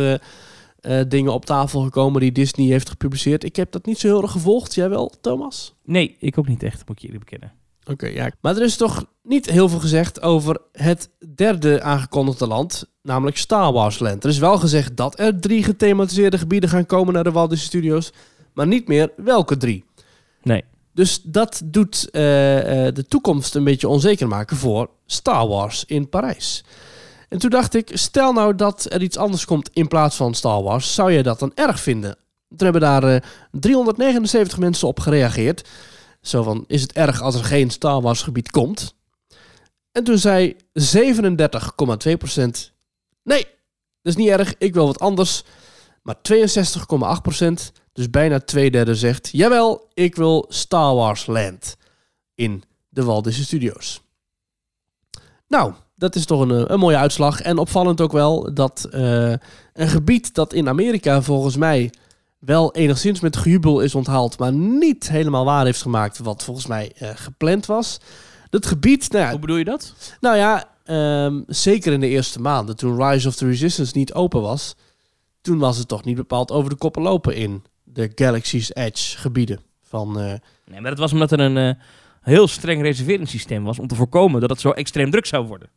eh, 0.82 1.02
dingen 1.08 1.34
op 1.34 1.46
tafel 1.46 1.82
gekomen 1.82 2.22
die 2.22 2.32
Disney 2.32 2.68
heeft 2.68 2.90
gepubliceerd. 2.90 3.44
Ik 3.44 3.56
heb 3.56 3.72
dat 3.72 3.86
niet 3.86 4.00
zo 4.00 4.08
heel 4.08 4.22
erg 4.22 4.32
gevolgd. 4.32 4.76
Jij 4.76 4.90
wel, 4.90 5.14
Thomas? 5.22 5.76
Nee, 5.84 6.16
ik 6.20 6.38
ook 6.38 6.48
niet 6.48 6.64
echt, 6.64 6.88
moet 6.88 6.96
ik 6.98 7.02
jullie 7.02 7.20
bekennen. 7.20 7.52
Oké, 7.86 8.08
ja. 8.08 8.32
Maar 8.42 8.56
er 8.56 8.64
is 8.64 8.78
toch 8.78 9.06
niet 9.24 9.50
heel 9.50 9.70
veel 9.70 9.80
gezegd 9.80 10.22
over 10.22 10.62
het 10.72 11.10
derde 11.36 11.82
aangekondigde 11.82 12.48
land, 12.48 12.86
namelijk 13.02 13.38
Star 13.38 13.74
Wars 13.74 14.00
Land. 14.00 14.24
Er 14.24 14.30
is 14.30 14.38
wel 14.38 14.58
gezegd 14.58 14.98
dat 14.98 15.20
er 15.20 15.40
drie 15.40 15.64
gethematiseerde 15.64 16.38
gebieden 16.38 16.70
gaan 16.70 16.86
komen 16.86 17.14
naar 17.14 17.24
de 17.24 17.32
Walt 17.32 17.50
Disney 17.50 17.68
Studios, 17.68 18.12
maar 18.54 18.68
niet 18.68 18.88
meer 18.88 19.12
welke 19.16 19.58
drie. 19.58 19.84
Nee. 20.44 20.64
Dus 20.94 21.22
dat 21.24 21.62
doet 21.66 22.10
eh, 22.12 22.88
eh, 22.88 22.94
de 22.94 23.06
toekomst 23.06 23.56
een 23.56 23.64
beetje 23.64 23.88
onzeker 23.88 24.28
maken 24.28 24.58
voor 24.58 24.90
Star 25.06 25.48
Wars 25.48 25.86
in 25.86 26.10
Parijs. 26.10 26.64
En 27.30 27.40
toen 27.40 27.50
dacht 27.50 27.74
ik, 27.74 27.90
stel 27.94 28.34
nou 28.34 28.56
dat 28.56 28.86
er 28.90 29.02
iets 29.02 29.18
anders 29.18 29.46
komt 29.46 29.70
in 29.74 29.88
plaats 29.88 30.16
van 30.16 30.34
Star 30.34 30.64
Wars, 30.64 30.94
zou 30.94 31.14
jij 31.14 31.24
dat 31.24 31.40
dan 31.40 31.52
erg 31.56 31.80
vinden? 31.80 32.18
Er 32.58 32.64
hebben 32.64 32.82
daar 32.82 33.04
eh, 33.04 33.22
379 33.52 34.58
mensen 34.58 34.88
op 34.88 35.00
gereageerd. 35.00 35.70
Zo 36.22 36.44
van, 36.44 36.64
is 36.68 36.82
het 36.82 36.94
erg 36.94 37.22
als 37.22 37.36
er 37.36 37.44
geen 37.44 37.70
Star 37.70 38.02
Wars 38.02 38.22
gebied 38.22 38.52
komt? 38.52 38.96
En 39.92 40.04
toen 40.04 40.18
zei 40.18 40.56
37,2% 40.56 40.60
nee, 43.24 43.44
dat 44.02 44.14
is 44.14 44.16
niet 44.16 44.28
erg, 44.28 44.56
ik 44.58 44.74
wil 44.74 44.86
wat 44.86 45.00
anders. 45.00 45.44
Maar 46.02 46.16
62,8%, 46.16 47.54
dus 47.94 48.10
bijna 48.10 48.40
twee 48.40 48.72
derde 48.72 48.96
zegt, 48.96 49.30
jawel, 49.32 49.90
ik 49.94 50.16
wil 50.16 50.46
Star 50.50 50.96
Wars 50.96 51.26
Land 51.26 51.78
in 52.36 52.64
de 52.90 53.04
Walt 53.04 53.24
Disney 53.24 53.46
Studios. 53.46 54.02
Nou, 55.48 55.74
dat 56.00 56.16
is 56.16 56.26
toch 56.26 56.42
een, 56.42 56.52
eh, 56.52 56.64
een 56.66 56.80
mooie 56.80 56.98
uitslag. 56.98 57.42
En 57.42 57.58
opvallend 57.58 58.02
ook 58.02 58.12
wel 58.12 58.54
dat 58.54 58.88
eh, 58.92 59.34
een 59.74 59.88
gebied 59.88 60.34
dat 60.34 60.54
in 60.54 60.68
Amerika 60.68 61.22
volgens 61.22 61.56
mij 61.56 61.94
wel 62.40 62.74
enigszins 62.74 63.20
met 63.20 63.38
gejubel 63.38 63.80
is 63.80 63.96
onthaald, 63.96 64.40
maar 64.40 64.54
niet 64.54 65.10
helemaal 65.10 65.46
waar 65.46 65.66
heeft 65.66 65.82
gemaakt 65.82 66.18
wat 66.18 66.44
volgens 66.44 66.68
mij 66.68 66.92
eh, 66.96 67.10
gepland 67.14 67.66
was. 67.66 68.00
Dat 68.50 68.66
gebied, 68.66 69.12
nou 69.12 69.24
ja, 69.24 69.30
Hoe 69.30 69.40
bedoel 69.40 69.58
je 69.58 69.64
dat? 69.64 69.94
nou 70.20 70.38
ja, 70.38 70.70
ehm, 70.84 71.42
zeker 71.48 71.94
in 71.94 72.00
de 72.00 72.08
eerste 72.08 72.42
maanden, 72.42 72.76
toen 72.76 73.04
Rise 73.04 73.28
of 73.28 73.36
the 73.36 73.46
Resistance 73.46 73.98
niet 73.98 74.14
open 74.14 74.42
was, 74.42 74.76
toen 75.42 75.58
was 75.58 75.78
het 75.78 75.88
toch 75.88 76.04
niet 76.04 76.16
bepaald 76.16 76.52
over 76.52 76.70
de 76.70 76.76
koppen 76.76 77.02
lopen 77.02 77.36
in 77.36 77.64
de 77.84 78.12
Galaxy's 78.16 78.70
Edge 78.74 79.18
gebieden. 79.18 79.60
Van, 79.82 80.14
Nee, 80.66 80.82
maar 80.82 80.90
dat 80.90 81.00
was 81.00 81.14
omdat 81.14 81.32
er 81.32 81.40
een 81.40 81.78
heel 82.22 82.48
streng 82.48 82.82
reserveringssysteem 82.82 83.64
was 83.64 83.80
om 83.80 83.88
te 83.88 83.96
voorkomen 83.96 84.42
dat 84.42 84.50
het 84.50 84.60
zo 84.60 84.70
extreem 84.70 85.12
druk 85.12 85.26
zou 85.26 85.48
worden. 85.48 85.70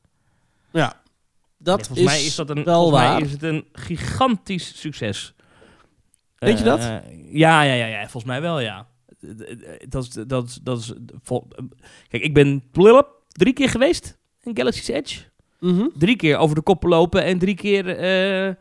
Ja, 0.73 1.01
dat 1.59 1.77
Nee, 1.77 1.87
volgens 1.87 1.99
is, 1.99 2.05
mij 2.05 2.25
is 2.27 2.35
dat 2.35 2.51
een, 2.51 2.65
wel 2.65 2.81
volgens 2.83 3.01
mij 3.03 3.11
waar. 3.13 3.23
is 3.23 3.31
het 3.33 3.43
een 3.43 3.65
gigantisch 3.73 4.81
succes. 4.81 5.35
Denk 6.39 6.59
je 6.59 6.65
dat? 6.65 6.79
Eh, 6.79 6.97
ja, 7.33 7.63
ja, 7.63 7.73
ja, 7.75 7.87
ja, 7.87 8.01
volgens 8.01 8.25
mij 8.25 8.41
wel, 8.41 8.61
ja. 8.61 8.87
Dat 9.89 10.03
is, 10.03 10.09
dat 10.27 10.49
is, 10.49 10.55
dat 10.63 10.79
is, 10.79 10.93
vol- 11.23 11.49
kijk, 12.09 12.23
ik 12.23 12.35
ben 12.35 12.63
drie 13.29 13.53
keer 13.53 13.69
geweest 13.69 14.19
in 14.43 14.57
Galaxy's 14.57 14.89
Edge. 14.89 15.21
Mhm. 15.61 15.87
Drie 15.95 16.17
keer 16.17 16.37
over 16.37 16.55
de 16.55 16.63
koppen 16.63 16.89
lopen 16.89 17.25
en 17.25 17.39
drie 17.39 17.55
keer 17.55 17.89
eh, 17.97 18.55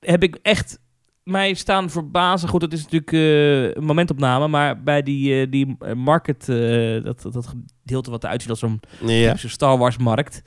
heb 0.00 0.22
ik 0.22 0.38
echt 0.42 0.78
mij 1.22 1.54
staan 1.54 1.90
verbazen. 1.90 2.48
Goed, 2.48 2.62
het 2.62 2.72
is 2.72 2.82
natuurlijk 2.82 3.12
eh, 3.12 3.64
een 3.74 3.84
momentopname, 3.84 4.48
maar 4.48 4.82
bij 4.82 5.02
die, 5.02 5.40
eh, 5.40 5.50
die 5.50 5.76
eh, 5.78 5.92
market, 5.94 6.48
eh, 6.48 7.04
dat, 7.04 7.22
dat, 7.22 7.32
dat 7.32 7.46
gedeelte 7.82 8.10
wat 8.10 8.24
eruit 8.24 8.40
ziet 8.40 8.50
als 8.50 8.58
zo'n 8.58 8.80
Ja. 9.06 9.36
Star 9.36 9.78
Wars 9.78 9.96
markt, 9.96 10.42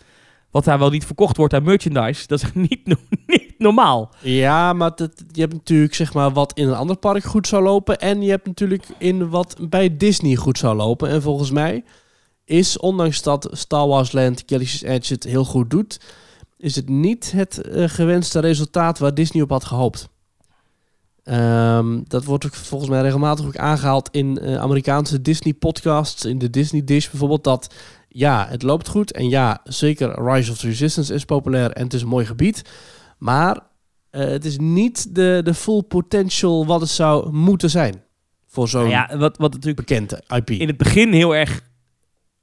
wat 0.54 0.63
daar 0.63 0.80
wel 0.80 0.89
niet 0.89 1.06
verkocht 1.06 1.38
wordt 1.38 1.54
aan 1.54 1.63
merchandise, 1.63 2.28
dat 2.28 2.42
is 2.44 2.54
niet, 2.70 2.86
niet 3.26 3.54
normaal. 3.58 4.12
Ja, 4.20 4.74
maar 4.74 4.96
dat, 4.96 5.24
je 5.32 5.42
hebt 5.42 5.54
natuurlijk 5.54 5.94
zeg 5.94 6.13
maar 6.13 6.32
wat 6.32 6.58
in 6.58 6.68
een 6.68 6.76
ander 6.76 6.96
park 6.96 7.24
goed 7.24 7.48
zou 7.48 7.63
lopen. 7.63 8.00
En 8.00 8.22
je 8.22 8.30
hebt 8.30 8.46
natuurlijk 8.46 8.86
in 8.98 9.30
wat 9.30 9.56
bij 9.70 9.98
Disney 9.98 10.36
goed 10.36 10.58
zou 10.58 10.76
lopen. 10.76 11.10
En 11.10 11.22
volgens 11.22 11.52
mij 11.52 11.84
is, 12.46 12.78
ondanks 12.78 13.22
dat 13.22 13.50
Star 13.52 13.88
Wars 13.88 14.12
Land 14.12 14.44
Galaxy's 14.46 14.82
Edge 14.82 15.13
het 15.13 15.24
heel 15.24 15.46
goed 15.46 15.70
doet, 15.70 16.00
is 16.58 16.76
het 16.76 16.89
niet 16.89 17.32
het 17.32 17.62
eh, 17.62 17.89
gewenste 17.89 18.39
resultaat 18.39 19.00
waar 19.00 19.13
Disney 19.13 19.44
op 19.44 19.50
had 19.50 19.66
gehoopt. 19.66 20.10
Ehm, 21.24 22.00
dat 22.08 22.24
wordt 22.24 22.46
ook 22.46 22.56
volgens 22.56 22.89
mij 22.89 23.02
regelmatig 23.02 23.46
ook 23.46 23.58
aangehaald 23.58 24.10
in 24.12 24.39
eh, 24.39 24.56
Amerikaanse 24.56 25.22
Disney 25.22 25.54
podcasts, 25.54 26.26
in 26.26 26.38
de 26.38 26.50
Disney 26.50 26.84
Dish 26.84 27.10
bijvoorbeeld, 27.10 27.44
dat 27.44 27.74
ja, 28.13 28.47
het 28.49 28.63
loopt 28.63 28.88
goed. 28.88 29.12
En 29.12 29.30
ja, 29.30 29.60
zeker 29.63 30.23
Rise 30.32 30.52
of 30.52 30.58
the 30.58 30.67
Resistance 30.67 31.13
is 31.13 31.26
populair 31.26 31.71
en 31.71 31.84
het 31.84 31.93
is 31.93 32.02
een 32.02 32.08
mooi 32.08 32.26
gebied. 32.26 32.71
Maar 33.17 33.60
eh, 34.10 34.28
het 34.28 34.45
is 34.45 34.58
niet 34.58 35.15
de, 35.15 35.41
de 35.43 35.54
full 35.54 35.82
potential 35.82 36.65
wat 36.65 36.82
het 36.82 36.89
zou 36.89 37.32
moeten 37.32 37.69
zijn. 37.69 38.04
Voor 38.47 38.67
zo'n 38.67 38.89
Nou 38.89 38.93
ja, 38.93 39.17
wat, 39.17 39.38
wat 39.38 39.52
natuurlijk 39.54 39.88
bekende 39.88 40.23
IP. 40.36 40.49
in 40.49 40.67
het 40.67 40.78
begin 40.78 41.13
heel 41.13 41.36
erg 41.36 41.62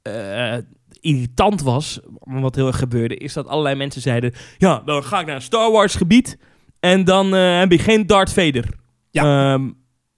eh, 0.01 0.57
irritant 0.99 1.61
was, 1.61 1.99
wat 2.19 2.55
heel 2.55 2.67
erg 2.67 2.77
gebeurde, 2.77 3.15
is 3.17 3.33
dat 3.33 3.47
allerlei 3.47 3.75
mensen 3.75 4.01
zeiden: 4.01 4.33
Ja, 4.57 4.81
dan 4.85 5.03
ga 5.03 5.19
ik 5.19 5.25
naar 5.25 5.35
een 5.35 5.41
Star 5.41 5.71
Wars 5.71 5.95
gebied 5.95 6.37
en 6.79 7.03
dan 7.03 7.35
eh, 7.35 7.59
heb 7.59 7.71
je 7.71 7.79
geen 7.79 8.07
Darth 8.07 8.33
Vader. 8.33 8.65
Ja. 9.11 9.53
Ehm, 9.53 9.69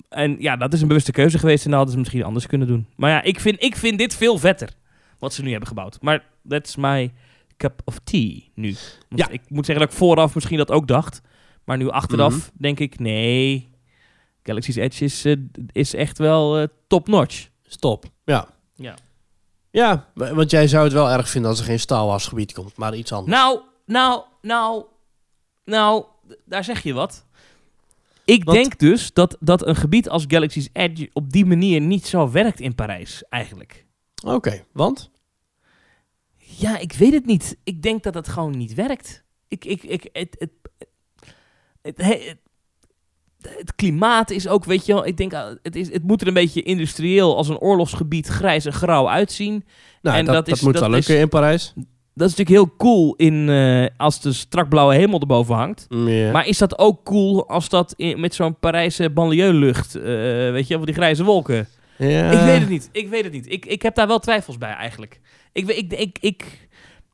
en 0.10 0.36
ja, 0.40 0.56
dat 0.56 0.74
is 0.74 0.82
een 0.82 0.88
bewuste 0.88 1.12
keuze 1.12 1.40
geweest 1.40 1.64
en 1.64 1.70
dat 1.70 1.78
hadden 1.78 1.94
ze 1.94 2.00
misschien 2.00 2.24
anders 2.24 2.48
kunnen 2.48 2.68
doen. 2.68 2.88
Maar 2.96 3.10
ja, 3.10 3.22
ik 3.22 3.40
vind, 3.40 3.64
ik 3.64 3.76
vind 3.76 3.98
dit 3.98 4.16
veel 4.16 4.38
vetter, 4.38 4.70
wat 5.24 5.34
ze 5.34 5.42
nu 5.44 5.50
hebben 5.50 5.68
gebouwd. 5.68 6.02
Maar 6.02 6.26
that's 6.48 6.76
my 6.76 7.14
cup 7.58 7.82
of 7.86 8.00
tea 8.04 8.40
nu. 8.56 8.76
Want 9.10 9.22
Ja. 9.22 9.30
Ik 9.30 9.42
moet 9.48 9.66
zeggen 9.66 9.86
dat 9.86 9.94
ik 9.94 10.00
vooraf 10.00 10.36
misschien 10.36 10.58
dat 10.58 10.72
ook 10.72 10.88
dacht. 10.88 11.22
Maar 11.64 11.78
nu 11.78 11.90
achteraf 11.90 12.34
Mhm. 12.36 12.48
denk 12.54 12.80
ik, 12.80 13.00
nee, 13.00 13.70
Galaxy's 14.44 14.76
Edge 14.76 15.04
is, 15.04 15.26
eh, 15.26 15.36
is 15.72 15.94
echt 15.94 16.18
wel 16.18 16.58
eh, 16.58 16.68
top-notch. 16.88 17.50
Stop. 17.64 18.06
Ja. 18.26 18.48
Ja. 18.76 18.96
Ja, 19.72 20.08
wa- 20.14 20.34
want 20.34 20.52
jij 20.52 20.68
zou 20.68 20.84
het 20.84 20.94
wel 20.94 21.10
erg 21.10 21.30
vinden 21.30 21.50
als 21.50 21.60
er 21.60 21.66
geen 21.66 21.80
Star 21.80 22.06
Wars 22.06 22.28
gebied 22.28 22.54
komt, 22.54 22.78
maar 22.78 22.96
iets 22.96 23.12
anders. 23.12 23.38
Nou, 23.38 23.60
nou, 23.86 24.24
nou, 24.42 24.84
nou, 25.66 26.06
daar 26.46 26.64
zeg 26.64 26.84
je 26.84 26.94
wat. 26.94 27.26
Ik 28.26 28.44
Want- 28.44 28.58
denk 28.58 28.80
dus 28.80 29.14
dat, 29.14 29.38
dat 29.40 29.68
een 29.68 29.76
gebied 29.76 30.10
als 30.10 30.26
Galaxy's 30.28 30.70
Edge 30.74 31.10
op 31.14 31.32
die 31.32 31.46
manier 31.46 31.82
niet 31.82 32.06
zo 32.08 32.32
werkt 32.32 32.60
in 32.60 32.76
Parijs, 32.76 33.24
eigenlijk. 33.30 33.86
Oké, 34.26 34.64
want? 34.74 35.12
Ja, 36.46 36.78
ik 36.80 36.94
weet 36.94 37.14
het 37.14 37.26
niet. 37.26 37.58
Ik 37.64 37.82
denk 37.82 38.04
dat 38.04 38.14
het 38.14 38.28
gewoon 38.28 38.58
niet 38.58 38.74
werkt. 38.74 39.24
Ik, 39.48 39.66
ik, 39.66 39.84
ik, 39.84 40.10
het, 40.14 40.36
het, 40.40 40.50
het, 41.82 42.02
het, 42.02 42.38
het 43.60 43.76
klimaat 43.76 44.30
is 44.32 44.48
ook, 44.48 44.66
weet 44.66 44.86
je 44.86 44.94
wel, 44.94 45.06
ik 45.06 45.18
denk, 45.18 45.34
ah, 45.34 45.56
het, 45.62 45.76
is, 45.76 45.92
het 45.92 46.04
moet 46.04 46.22
er 46.22 46.28
een 46.28 46.34
beetje 46.34 46.62
industrieel 46.64 47.38
als 47.38 47.48
een 47.50 47.58
oorlogsgebied 47.60 48.28
grijs 48.28 48.66
en 48.66 48.74
grauw 48.74 49.10
uitzien. 49.10 49.66
Nou, 50.02 50.18
En 50.18 50.26
dat, 50.26 50.34
dat 50.36 50.46
dat, 50.46 50.56
is- 50.56 50.62
moet 50.62 50.80
wel 50.80 50.90
lukken 50.90 51.16
is- 51.16 51.22
in 51.22 51.30
Parijs. 51.30 51.74
Dat 52.16 52.30
is 52.30 52.36
natuurlijk 52.36 52.68
heel 52.68 52.76
cool 52.78 53.14
in, 53.16 53.50
eh, 53.50 53.86
als 53.98 54.22
de 54.22 54.34
strak 54.34 54.70
blauwe 54.70 54.96
hemel 54.96 55.20
erboven 55.20 55.56
hangt. 55.56 55.86
Mm. 55.90 56.32
Maar 56.32 56.48
is 56.48 56.58
dat 56.58 56.78
ook 56.80 57.04
cool 57.04 57.50
als 57.50 57.70
dat 57.70 57.94
in- 57.98 58.20
met 58.20 58.36
zo'n 58.36 58.60
Parijse 58.60 59.10
banlieue-lucht, 59.10 59.96
eh, 59.96 60.04
weet 60.52 60.68
je, 60.68 60.76
van 60.76 60.86
die 60.86 60.94
grijze 60.94 61.24
wolken? 61.24 61.68
Ja. 62.08 62.32
Ik 62.32 62.40
weet 62.40 62.60
het 62.60 62.70
niet, 62.70 62.90
ik 62.92 63.10
weet 63.10 63.24
het 63.24 63.34
niet. 63.34 63.52
Ik, 63.52 63.66
ik 63.66 63.82
heb 63.82 63.96
daar 63.96 64.08
wel 64.08 64.20
twijfels 64.20 64.58
bij 64.58 64.74
eigenlijk. 64.74 65.20
Ik, 65.52 65.68
ik, 65.68 65.94
ik, 65.94 66.18
ik 66.22 66.68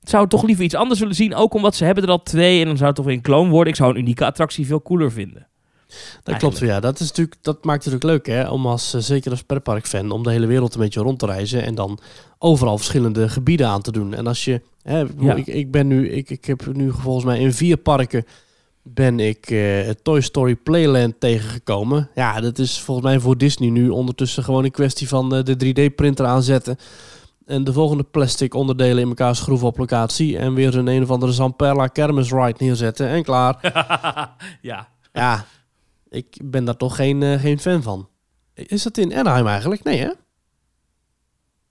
zou 0.04 0.28
toch 0.28 0.44
liever 0.44 0.64
iets 0.64 0.76
anders 0.76 1.00
willen 1.00 1.16
zien, 1.16 1.36
ook 1.36 1.54
omdat 1.54 1.76
ze 1.76 1.86
hebben 1.86 2.04
er 2.04 2.10
al 2.10 2.24
twee 2.24 2.60
en 2.60 2.66
dan 2.66 2.76
zou 2.76 2.88
het 2.88 2.96
toch 2.96 3.06
weer 3.06 3.16
een 3.16 3.22
kloon 3.22 3.50
worden. 3.50 3.74
Ik 3.74 3.80
zou 3.80 3.92
een 3.92 4.00
unieke 4.00 4.26
attractie 4.26 4.66
veel 4.66 4.82
cooler 4.82 5.12
vinden. 5.12 5.48
Dat 6.24 6.38
klopt, 6.38 6.60
ja. 6.60 6.80
Dat, 6.80 7.00
is 7.00 7.08
natuurlijk, 7.08 7.38
dat 7.42 7.64
maakt 7.64 7.84
het 7.84 7.94
natuurlijk 7.94 8.28
leuk, 8.28 8.36
hè? 8.36 8.50
Om 8.50 8.66
als, 8.66 8.94
eh, 8.94 9.02
zeker 9.02 9.32
als 9.32 9.44
pretpark-fan, 9.44 10.12
om 10.12 10.24
de 10.24 10.32
hele 10.32 10.46
wereld 10.46 10.74
een 10.74 10.80
beetje 10.80 11.02
rond 11.02 11.20
te 11.20 11.26
reizen 11.26 11.64
en 11.64 11.76
dan 11.76 12.00
overal 12.38 12.78
verschillende 12.78 13.30
gebieden 13.30 13.68
aan 13.68 13.82
te 13.82 13.92
doen. 13.92 14.14
En 14.14 14.28
als 14.28 14.46
je, 14.46 14.62
hè, 14.82 15.04
Ja. 15.20 15.36
ik, 15.36 15.48
ik 15.48 15.72
ben 15.72 15.88
nu, 15.88 16.10
ik, 16.10 16.30
ik 16.30 16.46
heb 16.46 16.66
nu 16.74 16.92
volgens 16.92 17.26
mij 17.26 17.40
in 17.40 17.54
vier 17.54 17.78
parken 17.78 18.26
ben 18.94 19.20
ik 19.20 19.46
het 19.86 20.04
Toy 20.04 20.22
Story 20.22 20.56
Playland 20.56 21.20
tegengekomen. 21.20 22.10
Ja, 22.16 22.42
dat 22.42 22.60
is 22.60 22.80
volgens 22.80 23.08
mij 23.08 23.20
voor 23.20 23.38
Disney 23.38 23.70
nu 23.70 23.90
ondertussen 23.90 24.44
gewoon 24.44 24.64
een 24.64 24.72
kwestie 24.72 25.08
van 25.08 25.36
eh, 25.36 25.44
de 25.44 25.90
3D-printer 25.90 26.26
aanzetten. 26.26 26.78
En 27.46 27.64
de 27.64 27.74
volgende 27.74 28.04
plastic 28.04 28.54
onderdelen 28.54 29.04
in 29.04 29.08
elkaar 29.08 29.36
schroeven 29.36 29.68
op 29.68 29.78
locatie. 29.78 30.38
En 30.38 30.54
weer 30.54 30.76
een 30.76 30.88
een 30.88 31.04
of 31.04 31.10
andere 31.10 31.32
Zamperla 31.32 31.88
kermis 31.88 32.32
ride 32.32 32.56
neerzetten. 32.58 33.08
En 33.08 33.24
klaar. 33.24 33.60
ja. 34.62 34.90
Ja, 35.14 35.46
ik 36.10 36.38
ben 36.44 36.66
daar 36.66 36.78
toch 36.78 36.96
geen, 36.96 37.24
eh, 37.24 37.40
geen 37.40 37.60
fan 37.60 37.84
van. 37.84 38.10
Is 38.54 38.84
dat 38.84 38.98
in 38.98 39.16
Anaheim 39.16 39.48
eigenlijk? 39.48 39.84
Nee, 39.84 40.00
hè? 40.00 40.12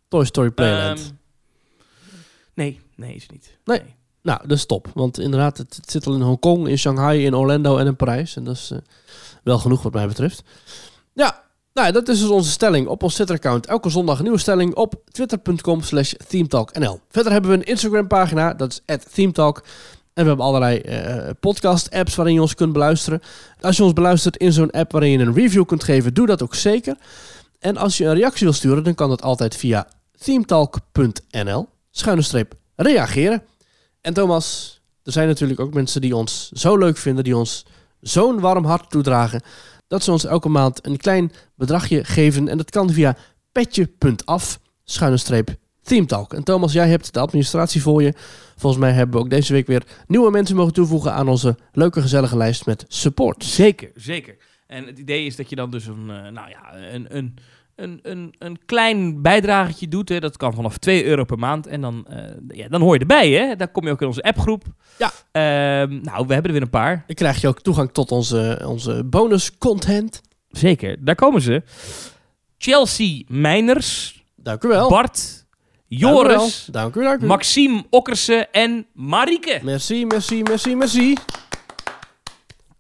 Toy 0.09 0.25
Story 0.25 0.51
Playland. 0.51 0.99
Ehm, 0.99 1.15
nee, 2.55 2.81
nee 2.97 3.15
is 3.15 3.23
het 3.23 3.33
niet. 3.33 3.59
Nee. 3.65 3.97
Nou, 4.29 4.41
dat 4.47 4.57
is 4.57 4.67
top. 4.67 4.91
Want 4.95 5.19
inderdaad, 5.19 5.59
het, 5.59 5.79
zit 5.87 6.07
al 6.07 6.15
in 6.15 6.21
Hongkong, 6.21 6.69
in 6.69 6.79
Shanghai, 6.79 7.25
in 7.25 7.35
Orlando 7.35 7.77
en 7.77 7.87
in 7.87 7.97
Parijs. 7.97 8.37
En 8.37 8.45
dat 8.45 8.55
is 8.55 8.71
eh, 8.71 8.79
wel 9.43 9.59
genoeg 9.59 9.83
wat 9.83 9.93
mij 9.93 10.07
betreft. 10.07 10.43
Ja, 11.13 11.43
nou, 11.73 11.93
dat 11.93 12.09
is 12.09 12.21
dus 12.21 12.29
onze 12.29 12.51
stelling 12.51 12.87
op 12.87 13.03
ons 13.03 13.15
Twitter-account. 13.15 13.67
Elke 13.67 13.91
zondag 13.91 14.17
een 14.17 14.23
nieuwe 14.23 14.39
stelling 14.39 14.75
op 14.75 14.95
twitter.com 15.11 15.83
slash 15.83 16.13
themetalknl. 16.29 17.01
Verder 17.09 17.33
hebben 17.33 17.51
we 17.51 17.57
een 17.57 17.65
Instagram-pagina, 17.65 18.55
dat 18.55 18.83
is 18.87 18.99
themetalk. 19.13 19.57
En 20.15 20.23
we 20.23 20.29
hebben 20.29 20.47
allerlei 20.47 20.79
eh, 20.79 21.31
podcast-apps 21.41 22.15
waarin 22.15 22.35
je 22.35 22.41
ons 22.41 22.55
kunt 22.55 22.73
beluisteren. 22.73 23.21
Als 23.61 23.77
je 23.77 23.83
ons 23.83 23.93
beluistert 23.93 24.37
in 24.37 24.53
zo'n 24.53 24.71
app 24.71 24.93
waarin 24.93 25.11
je 25.11 25.19
een 25.19 25.35
review 25.35 25.65
kunt 25.67 25.85
geven, 25.85 26.15
doe 26.15 26.27
dat 26.27 26.43
ook 26.43 26.55
zeker. 26.55 26.97
En 27.59 27.77
als 27.77 27.97
je 27.97 28.05
een 28.05 28.15
reactie 28.15 28.47
wil 28.47 28.55
sturen, 28.55 28.85
dan 28.85 28.95
kan 28.95 29.09
dat 29.09 29.23
altijd 29.23 29.57
via 29.57 29.89
themetalk.nl. 30.19 31.69
Schuine 31.91 32.23
streep 32.23 32.55
reageren. 32.77 33.43
En 34.01 34.15
Thomas, 34.15 34.81
er 35.03 35.13
zijn 35.13 35.29
natuurlijk 35.29 35.61
ook 35.61 35.75
mensen 35.75 36.01
die 36.01 36.17
ons 36.17 36.49
zo 36.49 36.77
leuk 36.77 36.97
vinden, 36.97 37.25
die 37.25 37.37
ons 37.37 37.67
zo'n 38.01 38.41
warm 38.41 38.65
hart 38.65 38.91
toedragen, 38.91 39.43
dat 39.87 40.03
ze 40.03 40.13
ons 40.13 40.25
elke 40.25 40.49
maand 40.49 40.87
een 40.87 40.97
klein 40.97 41.33
bedragje 41.55 42.05
geven. 42.05 42.49
En 42.49 42.57
dat 42.57 42.71
kan 42.71 42.91
via 42.91 43.17
petje.af, 43.53 44.61
schuine 44.85 45.17
streep 45.17 45.57
Themetalk. 45.89 46.33
En 46.33 46.45
Thomas, 46.45 46.73
jij 46.73 46.89
hebt 46.89 47.15
de 47.15 47.21
administratie 47.21 47.83
voor 47.83 48.03
je. 48.03 48.13
Volgens 48.57 48.83
mij 48.83 48.93
hebben 48.93 49.17
we 49.17 49.23
ook 49.23 49.31
deze 49.31 49.53
week 49.53 49.67
weer 49.67 49.83
nieuwe 50.07 50.31
mensen 50.31 50.57
mogen 50.57 50.73
toevoegen 50.73 51.13
aan 51.13 51.29
onze 51.29 51.57
leuke 51.73 52.01
gezellige 52.01 52.37
lijst 52.37 52.67
met 52.67 52.85
support. 52.89 53.45
Zeker, 53.45 53.91
zeker. 53.95 54.37
En 54.67 54.87
het 54.87 54.99
idee 54.99 55.27
is 55.27 55.37
dat 55.37 55.51
je 55.51 55.57
dan 55.57 55.71
dus 55.71 55.87
een, 55.87 56.11
eh, 56.11 56.31
nou 56.31 56.49
ja, 56.49 56.75
een, 56.75 57.17
een, 57.17 57.37
een, 57.79 57.99
een, 58.03 58.35
een 58.39 58.59
klein 58.67 59.23
bijdragetje 59.23 59.89
doet. 59.89 60.09
Hè. 60.09 60.21
Dat 60.21 60.37
kan 60.37 60.55
vanaf 60.55 60.79
2 60.79 61.05
euro 61.05 61.25
per 61.25 61.39
maand. 61.39 61.67
En 61.67 61.81
dan, 61.81 62.07
eh, 62.09 62.25
ja, 62.49 62.69
dan 62.69 62.81
hoor 62.81 62.95
je 62.95 63.01
erbij, 63.01 63.31
hè. 63.31 63.57
Dan 63.57 63.71
kom 63.71 63.85
je 63.85 63.91
ook 63.91 64.01
in 64.01 64.07
onze 64.07 64.23
appgroep. 64.23 64.65
Ja. 64.99 65.11
Ehm, 65.33 66.01
nou, 66.03 66.27
we 66.27 66.33
hebben 66.33 66.45
er 66.45 66.53
weer 66.53 66.63
een 66.63 66.71
paar. 66.71 67.05
Dan 67.07 67.17
krijg 67.17 67.41
je 67.41 67.49
ook 67.49 67.61
toegang 67.61 67.93
tot 67.93 68.13
onze, 68.13 68.63
onze 68.67 69.05
bonus 69.05 69.59
content. 69.59 70.21
Zeker, 70.51 71.05
daar 71.05 71.15
komen 71.15 71.41
ze. 71.41 71.63
Chelsea 72.59 73.23
Meiners, 73.27 74.23
Dank 74.37 74.65
u 74.65 74.69
wel. 74.69 74.89
Bart, 74.89 75.47
Joris, 75.87 76.69
Dank 76.71 76.95
u, 76.95 77.03
dank 77.03 77.23
u. 77.23 77.27
Maxime 77.27 77.85
Okkersen 77.91 78.53
en 78.53 78.87
Marieke. 78.93 79.61
Merci, 79.63 80.07
merci, 80.07 80.43
merci, 80.43 80.75
merci. 80.75 81.15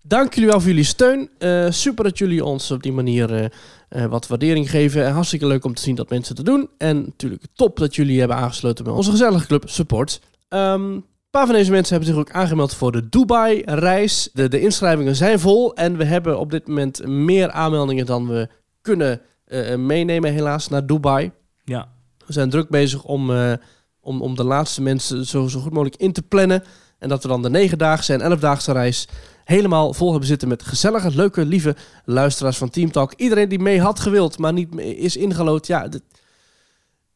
Dank 0.02 0.34
jullie 0.34 0.48
wel 0.48 0.60
voor 0.60 0.68
jullie 0.68 0.84
steun. 0.84 1.30
Eh, 1.38 1.66
super 1.70 2.04
dat 2.04 2.18
jullie 2.18 2.44
ons 2.44 2.70
op 2.70 2.82
die 2.82 2.92
manier 2.92 3.50
eh, 3.88 4.04
wat 4.04 4.26
waardering 4.26 4.70
geven. 4.70 5.04
En 5.04 5.12
hartstikke 5.12 5.46
leuk 5.46 5.64
om 5.64 5.74
te 5.74 5.82
zien 5.82 5.94
dat 5.94 6.10
mensen 6.10 6.36
het 6.36 6.46
doen. 6.46 6.68
En 6.78 7.02
natuurlijk 7.02 7.42
top 7.54 7.78
dat 7.78 7.94
jullie 7.94 8.18
hebben 8.18 8.36
aangesloten 8.36 8.84
bij 8.84 8.92
onze 8.92 9.10
gezellige 9.10 9.46
club 9.46 9.68
Support. 9.68 10.20
Ehm, 10.48 10.82
een 10.82 11.04
paar 11.30 11.46
van 11.46 11.54
deze 11.54 11.70
mensen 11.70 11.96
hebben 11.96 12.14
zich 12.14 12.22
ook 12.22 12.30
aangemeld 12.30 12.74
voor 12.74 12.92
de 12.92 13.08
Dubai-reis. 13.08 14.30
De, 14.32 14.48
de 14.48 14.60
inschrijvingen 14.60 15.16
zijn 15.16 15.40
vol. 15.40 15.74
En 15.74 15.96
we 15.96 16.04
hebben 16.04 16.38
op 16.38 16.50
dit 16.50 16.68
moment 16.68 17.06
meer 17.06 17.50
aanmeldingen 17.50 18.06
dan 18.06 18.28
we 18.28 18.48
kunnen 18.82 19.20
eh, 19.44 19.76
meenemen, 19.76 20.32
helaas, 20.32 20.68
naar 20.68 20.86
Dubai. 20.86 21.30
Ja. 21.64 21.88
We 22.26 22.32
zijn 22.32 22.50
druk 22.50 22.68
bezig 22.68 23.04
om, 23.04 23.30
eh, 23.30 23.52
om, 24.00 24.22
om 24.22 24.34
de 24.36 24.44
laatste 24.44 24.82
mensen 24.82 25.26
zo, 25.26 25.46
zo 25.46 25.60
goed 25.60 25.72
mogelijk 25.72 25.96
in 25.96 26.12
te 26.12 26.22
plannen. 26.22 26.64
En 26.98 27.08
dat 27.08 27.22
we 27.22 27.28
dan 27.28 27.42
de 27.42 27.50
negendaagse 27.50 28.12
en 28.12 28.20
elfdaagse 28.20 28.72
reis 28.72 29.08
helemaal 29.48 29.94
vol 29.94 30.10
hebben 30.10 30.28
zitten 30.28 30.48
met 30.48 30.62
gezellige, 30.62 31.14
leuke, 31.14 31.44
lieve 31.44 31.76
luisteraars 32.04 32.56
van 32.56 32.70
Team 32.70 32.90
Talk. 32.90 33.12
Iedereen 33.16 33.48
die 33.48 33.58
mee 33.58 33.80
had 33.80 34.00
gewild, 34.00 34.38
maar 34.38 34.52
niet 34.52 34.78
is 34.78 35.16
ingelood. 35.16 35.66
Ja, 35.66 35.88
dit, 35.88 36.02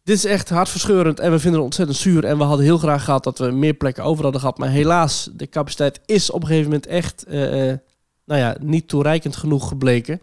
dit 0.03 0.17
is 0.17 0.25
echt 0.25 0.49
hartverscheurend 0.49 1.21
en 1.21 1.31
we 1.31 1.39
vinden 1.39 1.61
het 1.61 1.69
ontzettend 1.69 1.99
zuur. 1.99 2.25
En 2.25 2.39
we 2.39 2.45
hadden 2.45 2.65
heel 2.65 2.79
graag 2.79 3.05
gehad 3.05 3.25
dat 3.25 3.39
we 3.39 3.51
meer 3.51 3.75
plekken 3.75 4.05
over 4.05 4.23
hadden 4.23 4.41
gehad. 4.41 4.59
Maar 4.59 4.69
helaas, 4.69 5.29
de 5.33 5.49
capaciteit 5.49 6.01
is 6.07 6.31
op 6.31 6.41
een 6.41 6.47
gegeven 6.47 6.71
moment 6.71 6.87
echt 6.87 7.25
eh, 7.25 7.71
eh, 7.71 7.79
nou 8.25 8.41
ja, 8.41 8.57
niet 8.61 8.89
toereikend 8.89 9.37
genoeg 9.37 9.69
gebleken. 9.69 10.21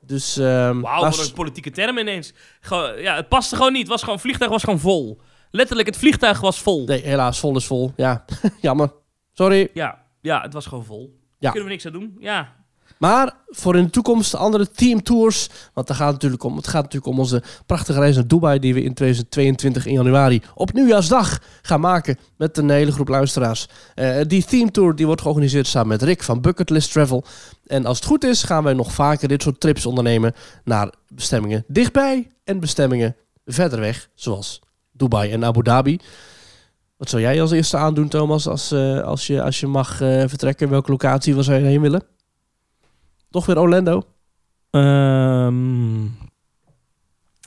Dus, 0.00 0.36
ehm, 0.36 0.80
Wauw, 0.80 1.00
wat 1.00 1.18
een 1.18 1.32
politieke 1.32 1.70
term 1.70 1.98
ineens. 1.98 2.32
Gewoon, 2.60 3.00
ja, 3.00 3.16
het 3.16 3.28
paste 3.28 3.56
gewoon 3.56 3.72
niet. 3.72 3.82
Het 3.82 3.90
was 3.90 4.00
gewoon, 4.00 4.14
het 4.14 4.24
vliegtuig 4.24 4.50
was 4.50 4.62
gewoon 4.62 4.80
vol. 4.80 5.20
Letterlijk, 5.50 5.88
het 5.88 5.96
vliegtuig 5.96 6.40
was 6.40 6.60
vol. 6.60 6.86
Nee, 6.86 7.02
helaas, 7.02 7.38
vol 7.38 7.56
is 7.56 7.66
vol. 7.66 7.92
Ja, 7.96 8.24
jammer. 8.60 8.92
Sorry. 9.32 9.70
Ja, 9.74 10.04
ja, 10.20 10.42
het 10.42 10.52
was 10.52 10.66
gewoon 10.66 10.84
vol. 10.84 11.19
Kunnen 11.40 11.64
we 11.64 11.70
niks 11.70 11.86
aan 11.86 11.92
doen. 11.92 12.16
Ja. 12.18 12.58
Maar 13.00 13.34
voor 13.46 13.76
in 13.76 13.84
de 13.84 13.90
toekomst 13.90 14.34
andere 14.34 14.70
teamtours. 14.70 15.48
Want 15.74 15.86
daar 15.86 15.96
gaat 15.96 16.06
het 16.06 16.14
natuurlijk 16.14 16.42
om. 16.42 16.56
Het 16.56 16.68
gaat 16.68 16.82
natuurlijk 16.82 17.12
om 17.12 17.18
onze 17.18 17.42
prachtige 17.66 17.98
reis 17.98 18.14
naar 18.14 18.26
Dubai. 18.26 18.58
Die 18.58 18.74
we 18.74 18.82
in 18.82 18.94
2022 18.94 19.86
in 19.86 19.92
januari 19.92 20.42
op 20.54 20.72
nieuwjaarsdag 20.72 21.42
gaan 21.62 21.80
maken. 21.80 22.18
Met 22.36 22.58
een 22.58 22.70
hele 22.70 22.92
groep 22.92 23.08
luisteraars. 23.08 23.68
Eh, 23.94 24.20
die 24.26 24.44
teamtour 24.44 24.96
die 24.96 25.06
wordt 25.06 25.20
georganiseerd 25.20 25.66
samen 25.66 25.88
met 25.88 26.02
Rick 26.02 26.22
van 26.22 26.40
Bucketlist 26.40 26.92
Travel. 26.92 27.24
En 27.66 27.86
als 27.86 27.96
het 27.96 28.06
goed 28.06 28.24
is 28.24 28.42
gaan 28.42 28.64
wij 28.64 28.72
nog 28.72 28.92
vaker 28.92 29.28
dit 29.28 29.42
soort 29.42 29.60
trips 29.60 29.86
ondernemen. 29.86 30.34
Naar 30.64 30.92
bestemmingen 31.08 31.64
dichtbij 31.66 32.30
en 32.44 32.60
bestemmingen 32.60 33.16
verder 33.44 33.80
weg. 33.80 34.08
Zoals 34.14 34.60
Dubai 34.92 35.30
en 35.32 35.44
Abu 35.44 35.62
Dhabi. 35.62 35.98
Wat 37.00 37.08
zou 37.10 37.22
jij 37.22 37.40
als 37.40 37.50
eerste 37.50 37.76
aandoen, 37.76 38.08
Thomas, 38.08 38.46
als, 38.46 38.72
eh, 38.72 39.00
als, 39.00 39.26
je, 39.26 39.42
als 39.42 39.60
je 39.60 39.66
mag 39.66 40.00
eh, 40.00 40.22
vertrekken? 40.26 40.68
Welke 40.68 40.90
locatie 40.90 41.42
zou 41.42 41.58
je 41.58 41.64
heen 41.66 41.80
willen? 41.80 42.02
Toch 43.30 43.46
weer 43.46 43.58
Orlando? 43.58 44.02
Ehm, 44.70 46.04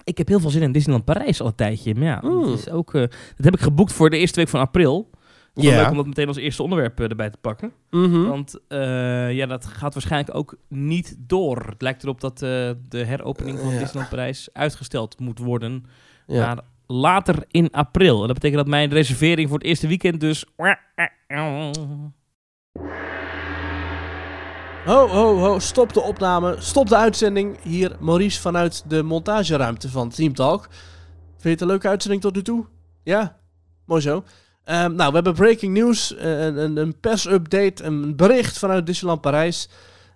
ik 0.04 0.18
heb 0.18 0.28
heel 0.28 0.40
veel 0.40 0.50
zin 0.50 0.62
in 0.62 0.72
Disneyland 0.72 1.06
Parijs 1.06 1.42
al 1.42 1.48
een 1.48 1.56
tijdje. 1.56 1.96
Maar 1.96 2.04
ja, 2.04 2.20
Mm. 2.24 2.42
dat, 2.46 2.58
is 2.60 2.70
ook, 2.70 2.94
eh, 2.94 3.02
dat 3.36 3.46
heb 3.46 3.54
ik 3.54 3.60
geboekt 3.62 3.94
voor 3.94 4.10
de 4.10 4.18
eerste 4.18 4.40
week 4.40 4.50
van 4.50 4.60
april. 4.60 5.10
Ja. 5.54 5.76
Leuk 5.82 5.90
om 5.90 5.96
dat 5.98 6.06
meteen 6.06 6.28
als 6.28 6.38
eerste 6.38 6.64
onderwerp 6.64 7.00
erbij 7.00 7.30
te 7.30 7.38
pakken. 7.42 7.72
Mhm. 7.90 8.24
Want 8.24 8.60
eh, 8.68 9.32
ja, 9.32 9.46
dat 9.46 9.66
gaat 9.66 9.94
waarschijnlijk 9.94 10.36
ook 10.38 10.56
niet 10.68 11.16
door. 11.20 11.66
Het 11.70 11.82
lijkt 11.82 12.04
erop 12.04 12.22
dat 12.22 12.38
de 12.40 12.78
heropening 12.92 13.60
van. 13.60 13.70
Disneyland 13.70 14.10
Parijs 14.10 14.50
uitgesteld 14.54 15.20
moet 15.20 15.40
worden 15.40 15.86
Ja. 16.28 16.46
naar 16.46 16.64
later 16.94 17.46
in 17.52 17.72
april. 17.72 18.22
En 18.22 18.26
dat 18.26 18.34
betekent 18.34 18.62
dat 18.62 18.70
mijn 18.70 18.90
reservering 18.90 19.50
voor 19.50 19.58
het 19.58 19.68
eerste 19.68 19.88
weekend 19.88 20.20
dus... 20.20 20.46
Ho, 24.86 25.08
ho, 25.08 25.38
ho, 25.38 25.60
stop 25.60 25.94
de 25.94 26.02
opname, 26.02 26.56
stop 26.60 26.90
de 26.90 26.96
uitzending. 26.96 27.58
Hier 27.62 27.96
Maurice 28.00 28.42
vanuit 28.42 28.84
de 28.88 29.04
montageruimte 29.04 29.90
van 29.90 30.10
Team 30.10 30.34
Talk. 30.34 30.68
Vind 31.30 31.44
je 31.44 31.50
het 31.50 31.62
een 31.62 31.68
leuke 31.68 31.88
uitzending 31.88 32.22
tot 32.22 32.36
nu 32.36 32.42
toe? 32.42 32.66
Ja? 33.04 33.40
Mooi 33.86 34.02
zo. 34.02 34.24
Ehm, 34.64 34.96
nou, 34.96 35.10
we 35.10 35.16
hebben 35.16 35.34
breaking 35.34 35.74
news, 35.74 36.16
eh, 36.16 36.46
een, 36.46 36.78
een, 36.78 37.00
persupdate, 37.00 37.84
een 37.84 38.16
bericht 38.16 38.60
vanuit 38.60 38.86
Disneyland 38.86 39.22
Parijs. 39.22 39.70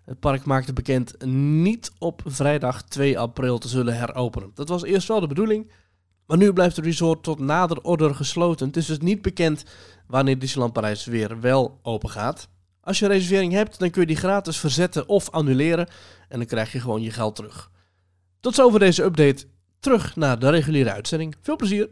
Het 0.06 0.20
park 0.20 0.46
maakte 0.46 0.74
bekend 0.74 1.26
niet 1.26 1.92
op 2.00 2.22
vrijdag 2.26 2.82
2 2.82 3.20
april 3.20 3.58
te 3.58 3.68
zullen 3.68 3.98
heropenen. 3.98 4.52
Dat 4.54 4.70
was 4.70 4.84
eerst 4.84 5.08
wel 5.08 5.20
de 5.20 5.28
bedoeling, 5.28 5.72
maar 6.28 6.38
nu 6.38 6.54
blijft 6.54 6.76
het 6.76 6.86
resort 6.86 7.24
tot 7.24 7.40
nader 7.40 7.82
order 7.82 8.16
gesloten. 8.16 8.68
Het 8.68 8.78
is 8.78 8.86
dus 8.86 8.98
niet 9.00 9.22
bekend 9.22 9.64
wanneer 10.08 10.40
Disneyland 10.40 10.74
Parijs 10.74 11.06
weer 11.06 11.40
wel 11.40 11.80
open 11.82 12.10
gaat. 12.10 12.48
Als 12.82 13.00
je 13.00 13.06
een 13.06 13.12
reservering 13.12 13.54
hebt, 13.54 13.80
dan 13.80 13.90
kun 13.90 14.02
je 14.02 14.08
die 14.08 14.16
gratis 14.16 14.58
verzetten 14.58 15.08
of 15.08 15.30
annuleren. 15.30 15.88
En 16.30 16.38
dan 16.38 16.48
krijg 16.48 16.72
je 16.72 16.80
gewoon 16.80 17.02
je 17.02 17.12
geld 17.12 17.36
terug. 17.36 17.72
Tot 18.40 18.56
zover 18.56 18.80
deze 18.80 19.04
update. 19.04 19.46
Terug 19.80 20.16
naar 20.16 20.40
de 20.40 20.50
reguliere 20.50 20.92
uitzending. 20.92 21.36
Veel 21.42 21.56
plezier. 21.56 21.90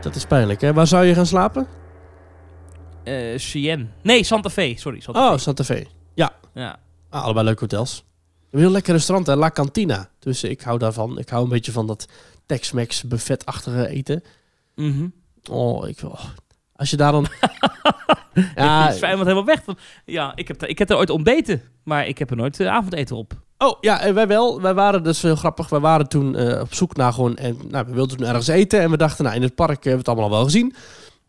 Dat 0.00 0.14
is 0.14 0.24
pijnlijk, 0.26 0.60
hè? 0.60 0.72
Waar 0.72 0.86
zou 0.86 1.04
je 1.04 1.14
gaan 1.14 1.26
slapen? 1.26 1.66
Eh 3.04 3.38
Cheyenne. 3.38 3.86
Nee, 4.02 4.24
Santa 4.24 4.50
Fe. 4.50 4.74
Sorry, 4.76 5.00
Santa 5.00 5.32
Oh. 5.32 5.38
Santa 5.38 5.64
Fe. 5.64 5.86
Ja. 6.14 6.78
Ah, 7.10 7.22
allebei 7.24 7.44
leuke 7.44 7.60
hotels. 7.60 8.04
Een 8.52 8.60
heel 8.60 8.70
lekker 8.70 8.92
restaurant, 8.92 9.26
hè? 9.26 9.36
La 9.36 9.50
Cantina. 9.50 10.08
Dus 10.18 10.44
ik 10.44 10.60
hou 10.60 10.78
daarvan. 10.78 11.18
Ik 11.18 11.28
hou 11.28 11.42
een 11.44 11.48
beetje 11.48 11.72
van 11.72 11.86
dat 11.86 12.08
Tex-Mex 12.46 13.02
buffetachtige 13.02 13.88
eten. 13.88 14.22
Mhm. 14.74 15.06
Oh, 15.50 15.88
ik. 15.88 15.98
Als 16.76 16.90
je 16.90 16.96
daar 16.96 17.12
dan... 17.12 17.26
Ja, 18.54 18.90
is 18.90 18.98
fijn, 18.98 19.12
want 19.12 19.26
helemaal 19.26 19.44
weg. 19.44 19.62
Van, 19.64 19.76
ja, 20.04 20.32
ik 20.34 20.48
heb, 20.48 20.64
ik 20.64 20.78
heb 20.78 20.90
er 20.90 20.96
ooit 20.96 21.10
ontbeten, 21.10 21.62
maar 21.84 22.06
ik 22.06 22.18
heb 22.18 22.30
er 22.30 22.36
nooit 22.36 22.60
eh, 22.60 22.66
avondeten 22.66 23.16
op. 23.16 23.32
Oh 23.58 23.76
ja, 23.80 24.00
en 24.00 24.14
wij 24.14 24.26
wel. 24.26 24.60
Wij 24.60 24.74
waren 24.74 25.02
dus 25.02 25.22
heel 25.22 25.36
grappig. 25.36 25.68
Wij 25.68 25.80
waren 25.80 26.08
toen 26.08 26.36
eh, 26.36 26.60
op 26.60 26.74
zoek 26.74 26.96
naar 26.96 27.12
gewoon. 27.12 27.36
En, 27.36 27.58
nou, 27.68 27.86
we 27.86 27.92
wilden 27.94 28.16
toen 28.16 28.26
ergens 28.26 28.48
eten. 28.48 28.80
En 28.80 28.90
we 28.90 28.96
dachten, 28.96 29.24
nou, 29.24 29.36
in 29.36 29.42
het 29.42 29.54
park 29.54 29.84
hebben 29.84 29.92
we 29.92 29.98
het 29.98 30.08
allemaal 30.08 30.24
al 30.24 30.30
wel 30.30 30.44
gezien. 30.44 30.74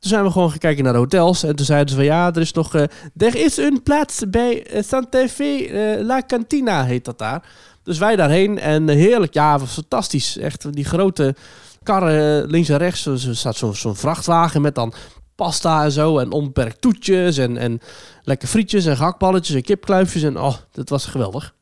Toen 0.03 0.11
zijn 0.11 0.23
we 0.23 0.31
gewoon 0.31 0.51
gekeken 0.51 0.83
naar 0.83 0.93
de 0.93 0.99
hotels. 0.99 1.43
En 1.43 1.55
toen 1.55 1.65
zeiden 1.65 1.89
ze 1.89 1.95
van 1.95 2.03
ja, 2.05 2.27
er 2.33 2.41
is 2.41 2.51
nog. 2.53 2.75
eh, 2.75 2.81
er 3.17 3.35
is 3.35 3.57
een 3.57 3.83
plaats 3.83 4.23
bij 4.29 4.65
eh, 4.65 4.83
Santa 4.83 5.27
Fe. 5.27 5.67
eh, 5.67 6.05
La 6.05 6.21
Cantina 6.27 6.85
heet 6.85 7.05
dat 7.05 7.17
daar. 7.17 7.43
Dus 7.83 7.97
wij 7.97 8.15
daarheen. 8.15 8.59
En 8.59 8.87
heerlijk. 8.89 9.33
Ja, 9.33 9.59
was 9.59 9.73
fantastisch. 9.73 10.37
Echt 10.37 10.73
die 10.73 10.85
grote 10.85 11.35
karren 11.83 12.45
links 12.49 12.69
en 12.69 12.77
rechts. 12.77 13.05
Er 13.05 13.35
staat 13.35 13.55
zo'n 13.55 13.95
vrachtwagen 13.95 14.61
met 14.61 14.75
dan 14.75 14.93
pasta 15.35 15.83
en 15.83 15.91
zo. 15.91 16.17
En 16.17 16.31
onbeperkt 16.31 16.81
toetjes. 16.81 17.37
En, 17.37 17.57
en 17.57 17.79
lekker 18.23 18.47
frietjes 18.47 18.85
en 18.85 18.97
gehaktballetjes 18.97 19.55
en 19.55 19.61
kipkluifjes. 19.63 20.23
En 20.23 20.37
oh, 20.39 20.55
dat 20.71 20.89
was 20.89 21.05
geweldig 21.05 21.53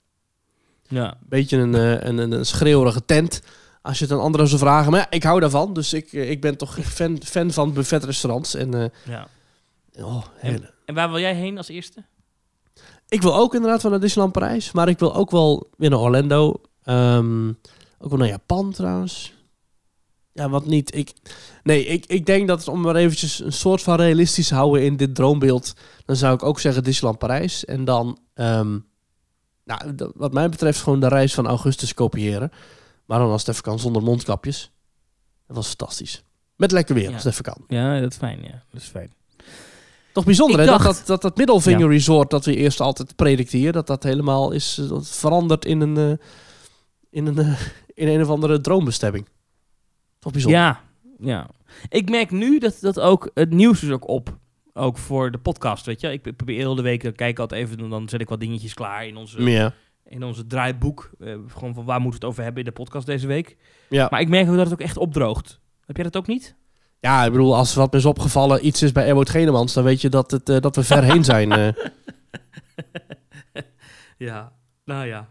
Ja. 0.87 1.17
beetje 1.29 1.57
een, 1.57 1.73
een, 1.73 2.17
een, 2.17 2.31
een 2.31 2.45
schreeuwerige 2.45 3.05
tent. 3.05 3.41
Als 3.81 3.99
je 3.99 4.03
het 4.03 4.13
aan 4.13 4.19
anderen 4.19 4.47
zou 4.47 4.59
vragen. 4.59 4.91
Maar 4.91 4.99
ja, 4.99 5.09
ik 5.09 5.23
hou 5.23 5.39
daarvan. 5.39 5.73
Dus 5.73 5.93
ik, 5.93 6.13
eh, 6.13 6.29
ik 6.29 6.41
ben 6.41 6.57
toch 6.57 6.77
fan, 6.83 7.17
fan 7.23 7.51
van 7.51 7.73
buffetrestaurants. 7.73 8.55
En 8.55 8.75
uh, 8.75 8.85
ja. 9.05 9.27
oh, 9.99 10.23
hele. 10.35 10.73
En 10.85 10.95
waar 10.95 11.09
wil 11.09 11.19
jij 11.19 11.33
heen 11.33 11.57
als 11.57 11.67
eerste? 11.67 12.03
Ik 13.07 13.21
wil 13.21 13.35
ook 13.35 13.53
inderdaad 13.53 13.81
wel 13.81 13.91
naar 13.91 13.99
Disneyland 13.99 14.33
Parijs. 14.33 14.71
Maar 14.71 14.89
ik 14.89 14.99
wil 14.99 15.15
ook 15.15 15.31
wel 15.31 15.69
weer 15.77 15.89
naar 15.89 15.99
Orlando. 15.99 16.61
Ehm, 16.83 17.47
ook 17.99 18.09
wel 18.09 18.17
naar 18.17 18.27
Japan 18.27 18.71
trouwens. 18.71 19.33
Ja, 20.33 20.49
wat 20.49 20.65
niet. 20.65 20.95
Ik, 20.95 21.13
nee, 21.63 21.85
ik, 21.85 22.05
ik 22.05 22.25
denk 22.25 22.47
dat 22.47 22.67
om 22.67 22.81
maar 22.81 22.95
eventjes 22.95 23.39
een 23.39 23.53
soort 23.53 23.81
van 23.81 23.95
realistisch 23.95 24.47
te 24.47 24.55
houden 24.55 24.83
in 24.83 24.97
dit 24.97 25.15
droombeeld. 25.15 25.73
Dan 26.05 26.15
zou 26.15 26.33
ik 26.33 26.43
ook 26.43 26.59
zeggen 26.59 26.83
Disneyland 26.83 27.19
Parijs. 27.19 27.65
En 27.65 27.85
dan, 27.85 28.19
ehm, 28.33 28.77
nou, 29.63 29.95
wat 30.15 30.33
mij 30.33 30.49
betreft, 30.49 30.81
gewoon 30.81 30.99
de 30.99 31.07
reis 31.07 31.33
van 31.33 31.47
augustus 31.47 31.93
kopiëren. 31.93 32.51
Maar 33.11 33.19
dan 33.19 33.29
als 33.31 33.41
het 33.41 33.49
even 33.49 33.63
kan 33.63 33.79
zonder 33.79 34.03
mondkapjes. 34.03 34.71
Dat 35.47 35.55
was 35.55 35.67
fantastisch. 35.67 36.23
Met 36.55 36.71
lekker 36.71 36.95
weer 36.95 37.13
als 37.13 37.23
het 37.23 37.31
even 37.31 37.43
kan. 37.43 37.63
Ja, 37.67 37.99
dat 37.99 38.11
is 38.11 38.17
fijn, 38.17 38.39
ja. 38.43 38.63
Dat 38.71 38.81
is 38.81 38.87
fijn. 38.87 39.13
Toch 40.13 40.23
bijzonder 40.25 40.59
hè, 40.59 40.65
dat, 40.65 40.81
dacht- 40.81 40.97
dat, 40.97 41.07
dat 41.07 41.21
dat 41.21 41.37
Middelvinger 41.37 41.87
Resort 41.89 42.29
dat 42.29 42.45
we 42.45 42.55
eerst 42.55 42.79
altijd 42.79 43.15
predikten 43.15 43.57
hier, 43.59 43.71
dat 43.71 43.87
dat 43.87 44.03
helemaal 44.03 44.51
is 44.51 44.77
eh, 44.77 44.89
dat 44.89 45.07
veranderd 45.07 45.65
in 45.65 45.81
een, 45.81 45.97
eh, 45.97 46.25
in, 47.09 47.27
een, 47.27 47.37
eh, 47.37 47.61
in 47.93 48.07
een 48.07 48.21
of 48.21 48.29
andere 48.29 48.61
droombestemming. 48.61 49.27
Toch 50.19 50.31
bijzonder. 50.31 50.59
Ja, 50.59 50.81
ja. 51.19 51.49
Ik 51.89 52.09
merk 52.09 52.31
nu 52.31 52.59
dat, 52.59 52.77
dat 52.81 52.99
ook 52.99 53.31
het 53.33 53.49
nieuws 53.53 53.83
is 53.83 53.89
ook 53.89 54.07
op. 54.07 54.37
Ook 54.73 54.97
voor 54.97 55.31
de 55.31 55.37
podcast, 55.37 55.85
weet 55.85 56.01
je. 56.01 56.11
Ik 56.11 56.21
probeer 56.35 56.57
heel 56.57 56.75
de 56.75 56.81
week, 56.81 57.03
dan 57.03 57.13
kijk 57.13 57.29
ik 57.31 57.39
altijd 57.39 57.61
even, 57.61 57.89
dan 57.89 58.09
zet 58.09 58.21
ik 58.21 58.29
wat 58.29 58.39
dingetjes 58.39 58.73
klaar 58.73 59.07
in 59.07 59.15
onze, 59.15 59.41
Ja. 59.43 59.73
In 60.11 60.23
onze 60.23 60.47
draaiboek. 60.47 61.09
Eh, 61.19 61.33
gewoon 61.47 61.73
van 61.73 61.85
waar 61.85 61.99
moeten 62.01 62.19
we 62.19 62.25
het 62.25 62.33
over 62.33 62.43
hebben 62.43 62.63
in 62.63 62.69
de 62.69 62.75
podcast 62.75 63.05
deze 63.05 63.27
week. 63.27 63.57
Ja. 63.89 64.07
Maar 64.09 64.21
ik 64.21 64.29
merk 64.29 64.49
ook 64.49 64.55
dat 64.55 64.63
het 64.65 64.73
ook 64.73 64.79
echt 64.87 64.97
opdroogt. 64.97 65.59
Heb 65.85 65.95
jij 65.95 66.05
dat 66.05 66.17
ook 66.17 66.27
niet? 66.27 66.55
ja, 66.99 67.25
ik 67.25 67.31
bedoel, 67.31 67.55
als 67.55 67.73
wat 67.73 67.91
me 67.91 67.97
is 67.97 68.05
opgevallen, 68.05 68.65
iets 68.67 68.81
is 68.81 68.91
bij 68.91 69.05
Ewout 69.05 69.29
Genemans, 69.29 69.73
dan 69.73 69.83
weet 69.83 70.01
je 70.01 70.09
dat, 70.09 70.31
het, 70.31 70.49
eh, 70.49 70.59
dat 70.59 70.75
we 70.75 70.83
ver 70.83 71.03
heen 71.03 71.23
zijn. 71.23 71.51
eh. 71.51 71.67
Ja, 74.17 74.51
nou 74.85 75.05
ja. 75.05 75.29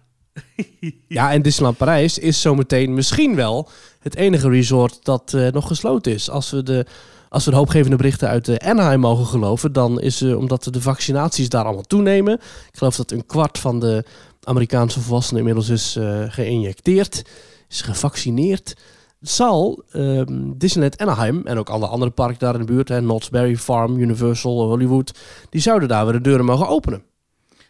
Ja, 1.09 1.33
en 1.33 1.43
Disneyland 1.43 1.77
Parijs 1.77 2.19
is 2.19 2.41
zometeen 2.41 2.95
misschien 2.95 3.35
wel 3.35 3.69
het 4.01 4.15
enige 4.17 4.49
resort 4.49 5.05
dat 5.05 5.37
nog 5.53 5.67
gesloten 5.67 6.13
is. 6.13 6.31
Als 6.31 6.51
we 6.51 6.63
de, 6.63 6.87
als 7.31 7.45
we 7.45 7.51
de 7.51 7.57
hoopgevende 7.57 7.97
berichten 7.97 8.29
uit 8.29 8.45
de 8.45 8.61
Anaheim 8.61 9.01
mogen 9.01 9.27
geloven, 9.27 9.73
dan 9.73 10.01
is 10.01 10.23
eh, 10.23 10.39
omdat 10.39 10.65
de 10.65 10.81
vaccinaties 10.81 11.49
daar 11.49 11.65
allemaal 11.65 11.83
toenemen. 11.83 12.35
Ik 12.35 12.79
geloof 12.79 12.97
dat 12.97 13.11
een 13.11 13.27
kwart 13.27 13.59
van 13.59 13.81
de 13.81 14.05
Amerikaanse 14.43 15.01
volwassenen 15.01 15.39
inmiddels 15.39 15.69
is 15.69 15.97
eh, 15.97 16.23
geïnjecteerd, 16.29 17.25
is 17.69 17.83
gevaccineerd. 17.83 18.77
Zal 19.21 19.85
ehm, 19.93 20.53
Disneyland 20.57 20.99
Anaheim 20.99 21.47
en 21.47 21.59
ook 21.59 21.69
alle 21.69 21.87
andere 21.87 22.11
parken 22.11 22.39
daar 22.39 22.55
in 22.55 22.61
de 22.61 22.73
buurt, 22.73 22.89
hè, 22.89 22.99
Knott's 22.99 23.29
Berry 23.29 23.57
Farm, 23.57 23.99
Universal, 23.99 24.67
Hollywood, 24.69 25.19
die 25.51 25.61
zouden 25.61 25.89
daar 25.89 26.05
weer 26.05 26.13
de 26.13 26.21
deuren 26.21 26.45
mogen 26.45 26.69
openen. 26.69 27.03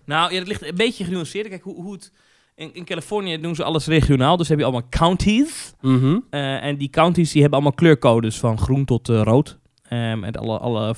Nou, 0.05 0.33
ja, 0.33 0.39
dat 0.39 0.49
ligt 0.49 0.67
een 0.67 0.75
beetje 0.75 1.05
genuanceerd. 1.05 1.49
Kijk, 1.49 1.63
hoe, 1.63 1.83
hoe 1.83 1.93
het... 1.93 2.13
In, 2.55 2.75
in 2.75 2.85
Californië 2.85 3.41
doen 3.41 3.55
ze 3.55 3.65
alles 3.65 3.87
regionaal, 3.87 4.37
dus 4.37 4.49
heb 4.49 4.59
je 4.59 4.65
allemaal 4.65 4.89
counties. 4.91 5.75
Mhm. 5.81 6.19
Eh, 6.31 6.65
en 6.65 6.77
die 6.77 6.91
counties 6.91 7.33
die 7.33 7.41
hebben 7.41 7.59
allemaal 7.59 7.79
kleurcodes 7.79 8.39
van 8.39 8.59
groen 8.59 8.85
tot 8.85 9.09
eh, 9.09 9.23
rood. 9.23 9.59
Ehm, 9.83 10.25
en 10.25 10.33
alle, 10.33 10.59
alle 10.59 10.95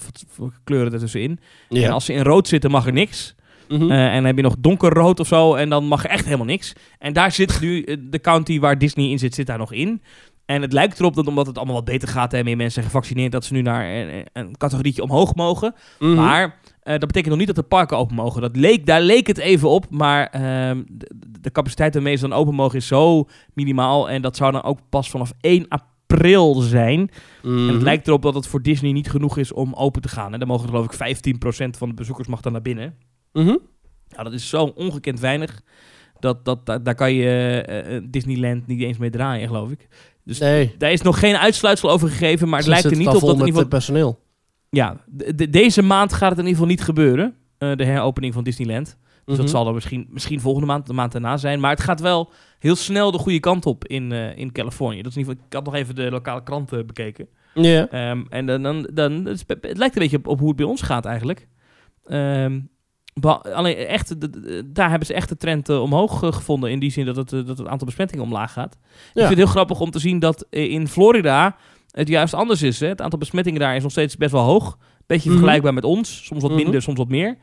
kleuren 0.65 0.93
ertussenin. 0.93 1.41
Ja. 1.69 1.87
En 1.87 1.93
als 1.93 2.05
ze 2.05 2.13
in 2.13 2.23
rood 2.23 2.49
zitten, 2.49 2.71
mag 2.71 2.87
er 2.87 2.93
niks. 2.93 3.35
Mhm. 3.69 3.91
Eh, 3.91 4.07
en 4.07 4.15
dan 4.15 4.25
heb 4.25 4.37
je 4.37 4.43
nog 4.43 4.57
donkerrood 4.59 5.21
of 5.21 5.27
zo, 5.27 5.55
en 5.55 5.69
dan 5.69 5.85
mag 5.87 6.05
er 6.05 6.11
echt 6.11 6.25
helemaal 6.25 6.47
niks. 6.47 6.73
En 6.99 7.13
daar 7.13 7.33
zit 7.33 7.61
nu 7.61 7.83
eh, 7.83 7.97
de 8.01 8.21
county 8.21 8.61
waar 8.61 8.79
Disney 8.79 9.09
in 9.11 9.19
zit, 9.19 9.35
zit 9.35 9.47
daar 9.47 9.59
nog 9.59 9.73
in. 9.73 10.03
En 10.47 10.63
het 10.63 10.73
lijkt 10.73 10.99
erop 10.99 11.15
dat 11.15 11.27
omdat 11.27 11.47
het 11.47 11.57
allemaal 11.57 11.75
wat 11.75 11.85
beter 11.85 12.09
gaat 12.09 12.33
en 12.33 12.45
meer 12.45 12.57
mensen 12.57 12.73
zijn 12.75 12.85
gevaccineerd, 12.87 13.33
dat 13.33 13.45
ze 13.45 13.53
nu 13.53 13.63
naar 13.63 13.91
een, 13.91 14.27
een 14.33 14.57
categorietje 14.57 15.03
omhoog 15.03 15.35
mogen. 15.35 15.75
Mhm. 15.99 16.15
Maar 16.15 16.59
eh, 16.83 16.93
dat 16.93 17.01
betekent 17.07 17.29
nog 17.29 17.39
niet 17.39 17.47
dat 17.47 17.57
de 17.57 17.63
parken 17.63 17.97
open 17.97 18.15
mogen. 18.17 18.41
Dat 18.41 18.57
leek, 18.57 18.87
daar 18.87 19.01
leek 19.01 19.27
het 19.27 19.39
even 19.39 19.69
op, 19.69 19.87
maar 19.91 20.27
ehm, 20.27 20.83
de, 20.89 21.11
de 21.41 21.51
capaciteit 21.53 21.95
waarmee 21.95 22.17
ze 22.17 22.29
dan 22.29 22.39
open 22.39 22.55
mogen 22.55 22.79
is 22.79 22.87
zo 22.87 23.29
minimaal. 23.55 24.11
En 24.11 24.23
dat 24.23 24.37
zou 24.37 24.53
dan 24.53 24.63
ook 24.63 24.79
pas 24.89 25.11
vanaf 25.11 25.33
1 25.41 25.67
april 25.69 26.55
zijn. 26.55 26.99
En 27.43 27.51
het 27.51 27.75
Mhm. 27.75 27.83
lijkt 27.83 28.07
erop 28.09 28.23
dat 28.23 28.35
het 28.35 28.47
voor 28.47 28.63
Disney 28.63 28.93
niet 28.93 29.11
genoeg 29.11 29.37
is 29.37 29.53
om 29.53 29.75
open 29.75 30.03
te 30.03 30.09
gaan. 30.09 30.33
En 30.33 30.39
dan 30.39 30.49
mogen 30.49 30.69
geloof 30.69 30.85
ik 30.85 30.93
15% 30.93 31.77
van 31.77 31.89
de 31.89 31.95
bezoekers 31.95 32.29
mag 32.29 32.41
dan 32.41 32.53
naar 32.53 32.63
binnen. 32.63 32.95
Nou, 33.33 33.59
dat 34.25 34.33
is 34.33 34.49
zo 34.49 34.65
ongekend 34.65 35.21
weinig. 35.21 35.61
Dat, 36.21 36.45
dat, 36.45 36.67
daar, 36.67 36.83
daar 36.83 36.95
kan 36.95 37.13
je 37.15 37.25
eh, 37.67 37.97
eh, 37.97 38.03
Disneyland 38.09 38.67
niet 38.67 38.81
eens 38.83 38.99
mee 38.99 39.11
draaien, 39.11 39.47
geloof 39.49 39.71
ik. 39.71 39.89
Dus 40.25 40.39
Nee. 40.39 40.75
daar 40.79 40.93
is 40.93 41.03
nog 41.03 41.19
geen 41.19 41.37
uitsluitsel 41.37 41.91
over 41.91 42.09
gegeven. 42.09 42.49
Maar 42.49 42.59
het 42.59 42.69
lijkt 42.69 42.85
er 42.85 42.91
zitten 42.91 43.07
niet 43.13 43.23
op 43.23 43.29
dat 43.29 43.33
in 43.39 43.39
ieder 43.47 43.55
geval... 43.55 43.69
personeel. 43.69 44.21
Ja, 44.71 44.97
de- 45.07 45.35
de- 45.35 45.51
deze 45.51 45.83
maand 45.83 46.13
gaat 46.13 46.31
het 46.31 46.39
in 46.39 46.45
ieder 46.47 46.53
geval 46.61 46.71
niet 46.71 46.83
gebeuren. 46.83 47.35
eh, 47.59 47.77
de 47.77 47.85
heropening 47.85 48.35
van 48.35 48.45
Disneyland. 48.45 48.97
Dus 49.25 49.37
dat 49.37 49.45
Mhm. 49.47 49.55
zal 49.55 49.65
dan 49.65 49.75
misschien, 49.75 50.07
misschien 50.11 50.41
volgende 50.41 50.67
maand, 50.67 50.87
de 50.87 50.93
maand 50.93 51.13
daarna 51.13 51.37
zijn. 51.37 51.61
Maar 51.61 51.71
het 51.71 51.81
gaat 51.81 52.01
wel 52.01 52.31
heel 52.59 52.77
snel 52.77 53.11
de 53.11 53.19
goede 53.19 53.41
kant 53.41 53.67
op 53.67 53.87
in, 53.87 54.13
eh, 54.13 54.37
in 54.37 54.53
Californië. 54.53 55.03
Dat 55.03 55.07
is 55.11 55.13
in 55.17 55.21
ieder 55.21 55.35
geval, 55.35 55.47
ik 55.49 55.53
had 55.57 55.65
nog 55.65 55.75
even 55.75 55.95
de 55.95 56.11
lokale 56.11 56.43
kranten 56.43 56.87
bekeken. 56.87 57.29
Ja. 57.55 57.89
Ehm, 57.89 58.23
en 58.29 58.47
dan, 58.47 58.63
dan, 58.63 58.89
dan 58.95 59.13
het, 59.13 59.45
het 59.61 59.77
lijkt 59.79 59.97
een 59.97 60.03
beetje 60.03 60.17
op, 60.17 60.27
op 60.27 60.39
hoe 60.39 60.49
het 60.49 60.57
bij 60.57 60.67
ons 60.67 60.83
gaat 60.83 61.05
eigenlijk. 61.05 61.49
Ehm, 62.07 62.61
beha- 62.61 62.63
alleen 63.43 63.77
echt, 63.77 64.15
daar 64.75 64.89
hebben 64.91 65.07
ze 65.07 65.15
echt 65.15 65.29
de 65.29 65.37
trend 65.37 65.69
eh, 65.69 65.83
omhoog 65.83 66.23
eh, 66.23 66.33
gevonden. 66.33 66.71
In 66.71 66.79
die 66.79 66.91
zin 66.91 67.05
dat 67.07 67.17
het, 67.17 67.33
eh, 67.33 67.47
dat 67.47 67.59
het 67.59 67.67
aantal 67.67 67.87
besmettingen 67.87 68.25
omlaag 68.25 68.53
gaat. 68.53 68.75
Ik 68.75 69.11
vind 69.15 69.29
het 69.29 69.39
heel 69.39 69.47
grappig 69.47 69.81
om 69.81 69.91
te 69.91 69.99
zien 69.99 70.19
dat 70.19 70.47
in 70.51 70.89
Florida 70.89 71.57
het 71.91 72.09
juist 72.09 72.35
anders 72.35 72.63
is. 72.63 72.81
Hè? 72.81 72.87
Het 72.89 73.01
aantal 73.01 73.19
besmettingen 73.19 73.61
daar 73.61 73.77
is 73.77 73.83
nog 73.83 73.91
steeds 73.91 74.17
best 74.17 74.33
wel 74.33 74.43
hoog. 74.45 74.79
Beetje 75.07 75.29
Mhm. 75.29 75.39
vergelijkbaar 75.39 75.75
met 75.75 75.85
ons. 75.85 76.25
Soms 76.25 76.43
wat 76.43 76.51
Mhm. 76.51 76.63
minder, 76.63 76.83
soms 76.83 76.99
wat 76.99 77.09
meer. 77.09 77.37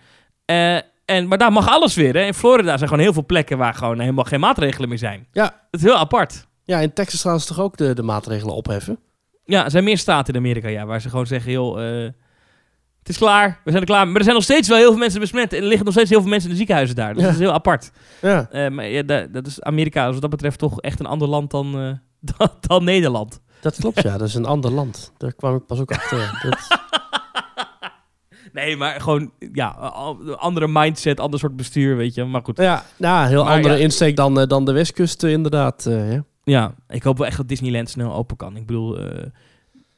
En, 1.06 1.28
maar 1.28 1.38
daar 1.38 1.52
mag 1.52 1.68
alles 1.70 1.96
weer. 1.96 2.14
Hè? 2.14 2.22
In 2.26 2.34
Florida 2.34 2.78
zijn 2.78 2.90
gewoon 2.90 3.04
heel 3.04 3.14
veel 3.14 3.26
plekken 3.26 3.58
waar 3.58 3.74
gewoon 3.74 4.00
helemaal 4.00 4.24
geen 4.24 4.40
maatregelen 4.40 4.90
meer 4.90 4.98
zijn. 4.98 5.28
Ja. 5.32 5.44
Dat 5.44 5.80
is 5.82 5.82
heel 5.82 5.96
apart. 5.98 6.48
Ja, 6.64 6.80
in 6.80 6.94
Texas 6.94 7.22
gaan 7.22 7.40
ze 7.40 7.48
toch 7.48 7.60
ook 7.60 7.78
de, 7.78 7.94
de 7.94 8.04
maatregelen 8.04 8.56
opheffen? 8.56 9.00
Ja, 9.46 9.64
er 9.64 9.72
zijn 9.72 9.84
meer 9.84 9.98
staten 9.98 10.34
in 10.34 10.40
Amerika 10.40 10.68
ja, 10.68 10.86
waar 10.86 11.02
ze 11.02 11.10
gewoon 11.10 11.28
zeggen, 11.28 11.52
joh, 11.52 12.08
het 13.10 13.18
is 13.18 13.28
klaar, 13.28 13.60
we 13.64 13.70
zijn 13.72 13.82
er 13.82 13.88
klaar. 13.90 14.06
Maar 14.08 14.16
er 14.16 14.24
zijn 14.24 14.36
nog 14.36 14.44
steeds 14.44 14.68
wel 14.68 14.78
heel 14.78 14.90
veel 14.90 14.98
mensen 15.00 15.20
besmet 15.20 15.54
en 15.54 15.60
er 15.62 15.66
liggen 15.68 15.86
nog 15.86 15.94
steeds 15.94 16.10
heel 16.10 16.20
veel 16.22 16.30
mensen 16.30 16.46
in 16.46 16.52
de 16.52 16.58
ziekenhuizen 16.58 16.96
daar. 16.96 17.14
Dus 17.14 17.22
Ja. 17.22 17.26
dat 17.28 17.36
is 17.36 17.42
heel 17.44 17.54
apart. 17.54 17.92
Ja. 18.22 18.50
Eh, 18.52 18.70
maar 18.72 18.88
ja, 18.88 19.04
da- 19.04 19.26
dat 19.32 19.48
is 19.48 19.62
Amerika 19.62 20.06
is 20.06 20.12
wat 20.12 20.22
dat 20.22 20.30
betreft 20.30 20.60
toch 20.60 20.82
echt 20.82 21.00
een 21.00 21.06
ander 21.06 21.28
land 21.28 21.52
dan, 21.52 21.80
eh, 21.80 21.92
dan, 22.38 22.50
dan 22.60 22.84
Nederland. 22.84 23.40
Dat 23.62 23.76
klopt, 23.76 24.02
ja. 24.02 24.18
Dat 24.18 24.28
is 24.28 24.34
een 24.36 24.46
ander 24.46 24.72
land. 24.72 25.12
Daar 25.18 25.34
kwam 25.34 25.56
ik 25.56 25.66
pas 25.66 25.80
ook 25.80 25.92
achter. 25.92 26.40
Dat, 26.44 26.58
Nee, 28.54 28.78
maar 28.78 29.02
gewoon, 29.02 29.32
ja, 29.54 29.68
andere 30.38 30.68
mindset, 30.68 31.20
ander 31.20 31.40
soort 31.40 31.56
bestuur, 31.56 31.98
weet 31.98 32.14
je. 32.16 32.24
Maar 32.24 32.42
goed, 32.44 32.58
ja, 32.58 32.84
nou, 32.98 33.28
heel 33.28 33.44
Maar 33.44 33.56
andere 33.56 33.74
ja. 33.74 33.80
insteek 33.80 34.16
dan, 34.16 34.40
eh, 34.40 34.48
dan 34.48 34.66
de 34.66 34.72
westkust 34.72 35.24
inderdaad. 35.24 35.84
ja. 35.90 36.24
ja, 36.44 36.74
ik 36.88 37.04
hoop 37.04 37.18
wel 37.18 37.28
echt 37.28 37.38
dat 37.38 37.48
Disneyland 37.48 37.90
snel 37.90 38.14
open 38.14 38.38
kan. 38.38 38.56
Ik 38.56 38.66
bedoel, 38.66 38.98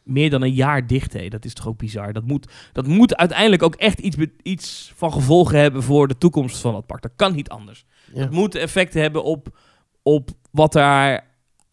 meer 0.03 0.29
dan 0.29 0.41
een 0.41 0.53
jaar 0.53 0.87
dicht, 0.87 1.13
hé. 1.13 1.27
dat 1.27 1.45
is 1.45 1.53
toch 1.53 1.67
ook 1.67 1.77
bizar. 1.77 2.13
Dat 2.13 2.25
moet, 2.25 2.51
dat 2.71 2.87
moet 2.87 3.15
uiteindelijk 3.15 3.63
ook 3.63 3.75
echt 3.75 3.99
iets, 3.99 4.17
iets 4.41 4.91
van 4.95 5.13
gevolgen 5.13 5.59
hebben 5.59 5.83
voor 5.83 6.07
de 6.07 6.17
toekomst 6.17 6.57
van 6.57 6.75
het 6.75 6.85
park. 6.85 7.01
Dat 7.01 7.15
kan 7.15 7.35
niet 7.35 7.49
anders. 7.49 7.85
Ja. 8.13 8.21
Het 8.21 8.31
moet 8.31 8.55
effect 8.55 8.93
hebben 8.93 9.23
op, 9.23 9.57
op 10.03 10.29
wat 10.51 10.73
daar 10.73 11.29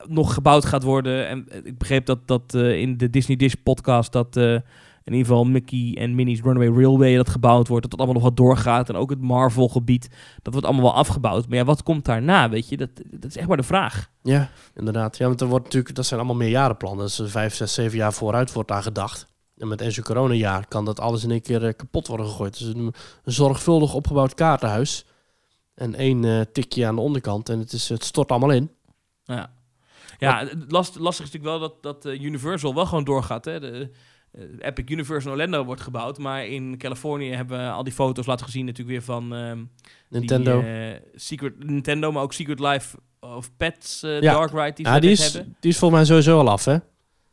nog 0.07 0.35
gebouwd 0.35 0.65
gaat 0.65 0.83
worden. 0.83 1.29
En 1.29 1.49
eh, 1.49 1.59
ik 1.65 1.79
begreep 1.79 2.07
dat, 2.07 2.27
dat 2.27 2.55
eh, 2.55 2.81
in 2.81 2.97
de 2.97 3.11
Disney 3.11 3.37
Dish 3.37 3.55
podcast 3.63 4.13
dat 4.13 4.37
eh, 4.37 4.59
in 5.09 5.15
ieder 5.17 5.27
geval 5.27 5.45
Mickey 5.45 5.95
en 5.99 6.15
Minnie's 6.15 6.41
Runaway 6.41 6.69
Railway 6.69 7.17
dat 7.17 7.29
gebouwd 7.29 7.69
wordt. 7.69 7.83
Dat 7.83 7.91
dat 7.91 8.01
allemaal 8.01 8.23
nog 8.23 8.29
wat 8.29 8.37
doorgaat. 8.37 8.89
En 8.89 8.97
ook 8.97 9.11
het 9.11 9.21
Marvel 9.21 9.69
gebied. 9.69 10.09
Dat 10.43 10.53
wordt 10.53 10.69
allemaal 10.69 10.85
wel 10.85 10.95
afgebouwd. 10.95 11.49
Maar 11.49 11.59
ja, 11.59 11.65
wat 11.65 11.83
komt 11.83 12.05
daarna, 12.05 12.49
weet 12.49 12.69
je? 12.69 12.77
Dat, 12.77 12.91
dat 13.11 13.31
is 13.31 13.37
echt 13.37 13.49
maar 13.49 13.57
de 13.57 13.63
vraag. 13.63 14.11
ja, 14.23 14.51
inderdaad. 14.75 15.17
Ja, 15.17 15.27
want 15.27 15.41
er 15.41 15.47
wordt 15.47 15.65
natuurlijk, 15.65 15.95
dat 15.95 16.07
zijn 16.07 16.21
allemaal 16.21 16.39
meerjarenplannen. 16.39 17.05
Dus 17.05 17.21
vijf, 17.25 17.55
zes, 17.55 17.75
zeven 17.75 17.99
jaar 17.99 18.13
vooruit 18.13 18.53
wordt 18.53 18.69
daar 18.69 18.83
gedacht. 18.83 19.27
En 19.59 19.69
met 19.69 19.81
een 19.81 20.03
coronajaar 20.03 20.67
kan 20.69 20.85
dat 20.85 21.01
alles 21.01 21.25
in 21.25 21.31
één 21.31 21.43
keer 21.43 21.65
eh, 21.65 21.75
kapot 21.77 22.07
worden 22.07 22.27
gegooid. 22.27 22.59
Dus 22.59 22.69
een, 22.69 22.95
een 23.25 23.33
zorgvuldig 23.33 23.95
opgebouwd 23.95 24.35
kaartenhuis. 24.35 25.05
En 25.75 25.95
één 25.95 26.25
eh, 26.25 26.41
tikje 26.53 26.87
aan 26.87 26.95
de 26.95 27.01
onderkant 27.01 27.49
en 27.49 27.59
het, 27.59 27.73
is, 27.73 27.89
het 27.89 28.05
stort 28.05 28.31
allemaal 28.31 28.51
in. 28.51 28.71
Ja, 29.25 29.53
ja 30.19 30.39
het 30.39 30.73
last, 30.73 30.99
lastig 30.99 31.27
is 31.27 31.33
natuurlijk 31.33 31.61
wel 31.61 31.69
dat, 31.69 31.83
dat 31.83 32.05
eh, 32.05 32.23
Universal 32.23 32.75
wel 32.75 32.87
gewoon 32.87 33.05
doorgaat. 33.05 33.45
Hè? 33.45 33.61
De, 33.61 33.91
Epic 34.59 34.85
Universe 34.89 35.27
in 35.27 35.33
Orlando 35.33 35.65
wordt 35.65 35.81
gebouwd. 35.81 36.19
Maar 36.19 36.47
in 36.47 36.79
Californië 36.79 37.31
hebben 37.31 37.59
we 37.59 37.71
al 37.71 37.85
die 37.85 37.93
foto's 37.93 38.27
laten 38.27 38.45
gezien 38.47 38.65
natuurlijk 38.65 38.91
weer 38.99 39.03
van... 39.15 39.35
ehm, 39.35 39.59
Nintendo. 40.09 40.61
Die, 40.61 40.71
eh, 40.71 41.01
Secret, 41.15 41.65
Nintendo, 41.65 42.13
maar 42.13 42.23
ook 42.23 42.33
Secret 42.33 42.61
Life 42.61 42.97
of 43.21 43.51
Pets 43.57 44.03
eh, 44.03 44.21
Ja. 44.21 44.33
Dark 44.33 44.51
Ride 44.51 44.73
die 44.73 44.87
ze 44.87 44.93
ja, 44.93 44.99
die 45.01 45.11
is, 45.11 45.33
hebben. 45.33 45.57
die 45.61 45.71
is 45.71 45.79
volgens 45.79 46.01
mij 46.01 46.09
sowieso 46.09 46.39
al 46.39 46.51
af, 46.51 46.65
hè? 46.65 46.77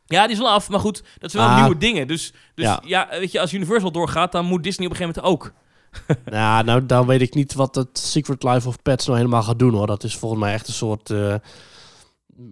Ja, 0.06 0.22
die 0.22 0.32
is 0.32 0.38
wel 0.38 0.48
af, 0.50 0.68
maar 0.68 0.80
goed, 0.80 1.02
dat 1.18 1.30
zijn 1.30 1.42
wel 1.46 1.52
Ah. 1.52 1.60
nieuwe 1.60 1.78
dingen. 1.78 2.06
Dus, 2.06 2.32
dus 2.54 2.64
ja. 2.64 2.82
Ja. 2.84 3.08
weet 3.10 3.32
je, 3.32 3.40
als 3.40 3.52
Universal 3.52 3.90
doorgaat, 3.92 4.32
dan 4.32 4.44
moet 4.44 4.62
Disney 4.62 4.86
op 4.86 4.92
een 4.92 4.98
gegeven 4.98 5.22
moment 5.22 5.42
ook. 5.44 5.52
Ja, 6.30 6.62
nou, 6.62 6.86
dan 6.86 7.06
weet 7.06 7.20
ik 7.20 7.34
niet 7.34 7.54
wat 7.54 7.74
het 7.74 7.98
Secret 7.98 8.42
Life 8.42 8.68
of 8.68 8.82
Pets 8.82 9.06
nou 9.06 9.18
helemaal 9.18 9.42
gaat 9.42 9.58
doen, 9.58 9.74
hoor. 9.74 9.86
Dat 9.86 10.04
is 10.04 10.16
volgens 10.16 10.40
mij 10.40 10.52
echt 10.52 10.68
een 10.68 10.74
soort 10.74 11.10
eh, 11.10 11.34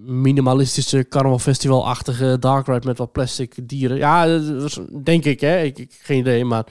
minimalistische 0.07 1.07
carnavalfestival-achtige 1.09 2.37
dark 2.41 2.67
ride 2.67 2.87
met 2.87 2.99
wat 2.99 3.13
plastic 3.13 3.55
dieren. 3.63 3.97
Ja, 3.97 4.27
dat 4.27 4.63
was- 4.63 4.81
denk 5.03 5.25
ik, 5.25 5.41
hè. 5.41 5.63
Ik, 5.63 5.79
ik 5.79 5.99
geen 6.03 6.19
idee, 6.19 6.45
maar 6.45 6.67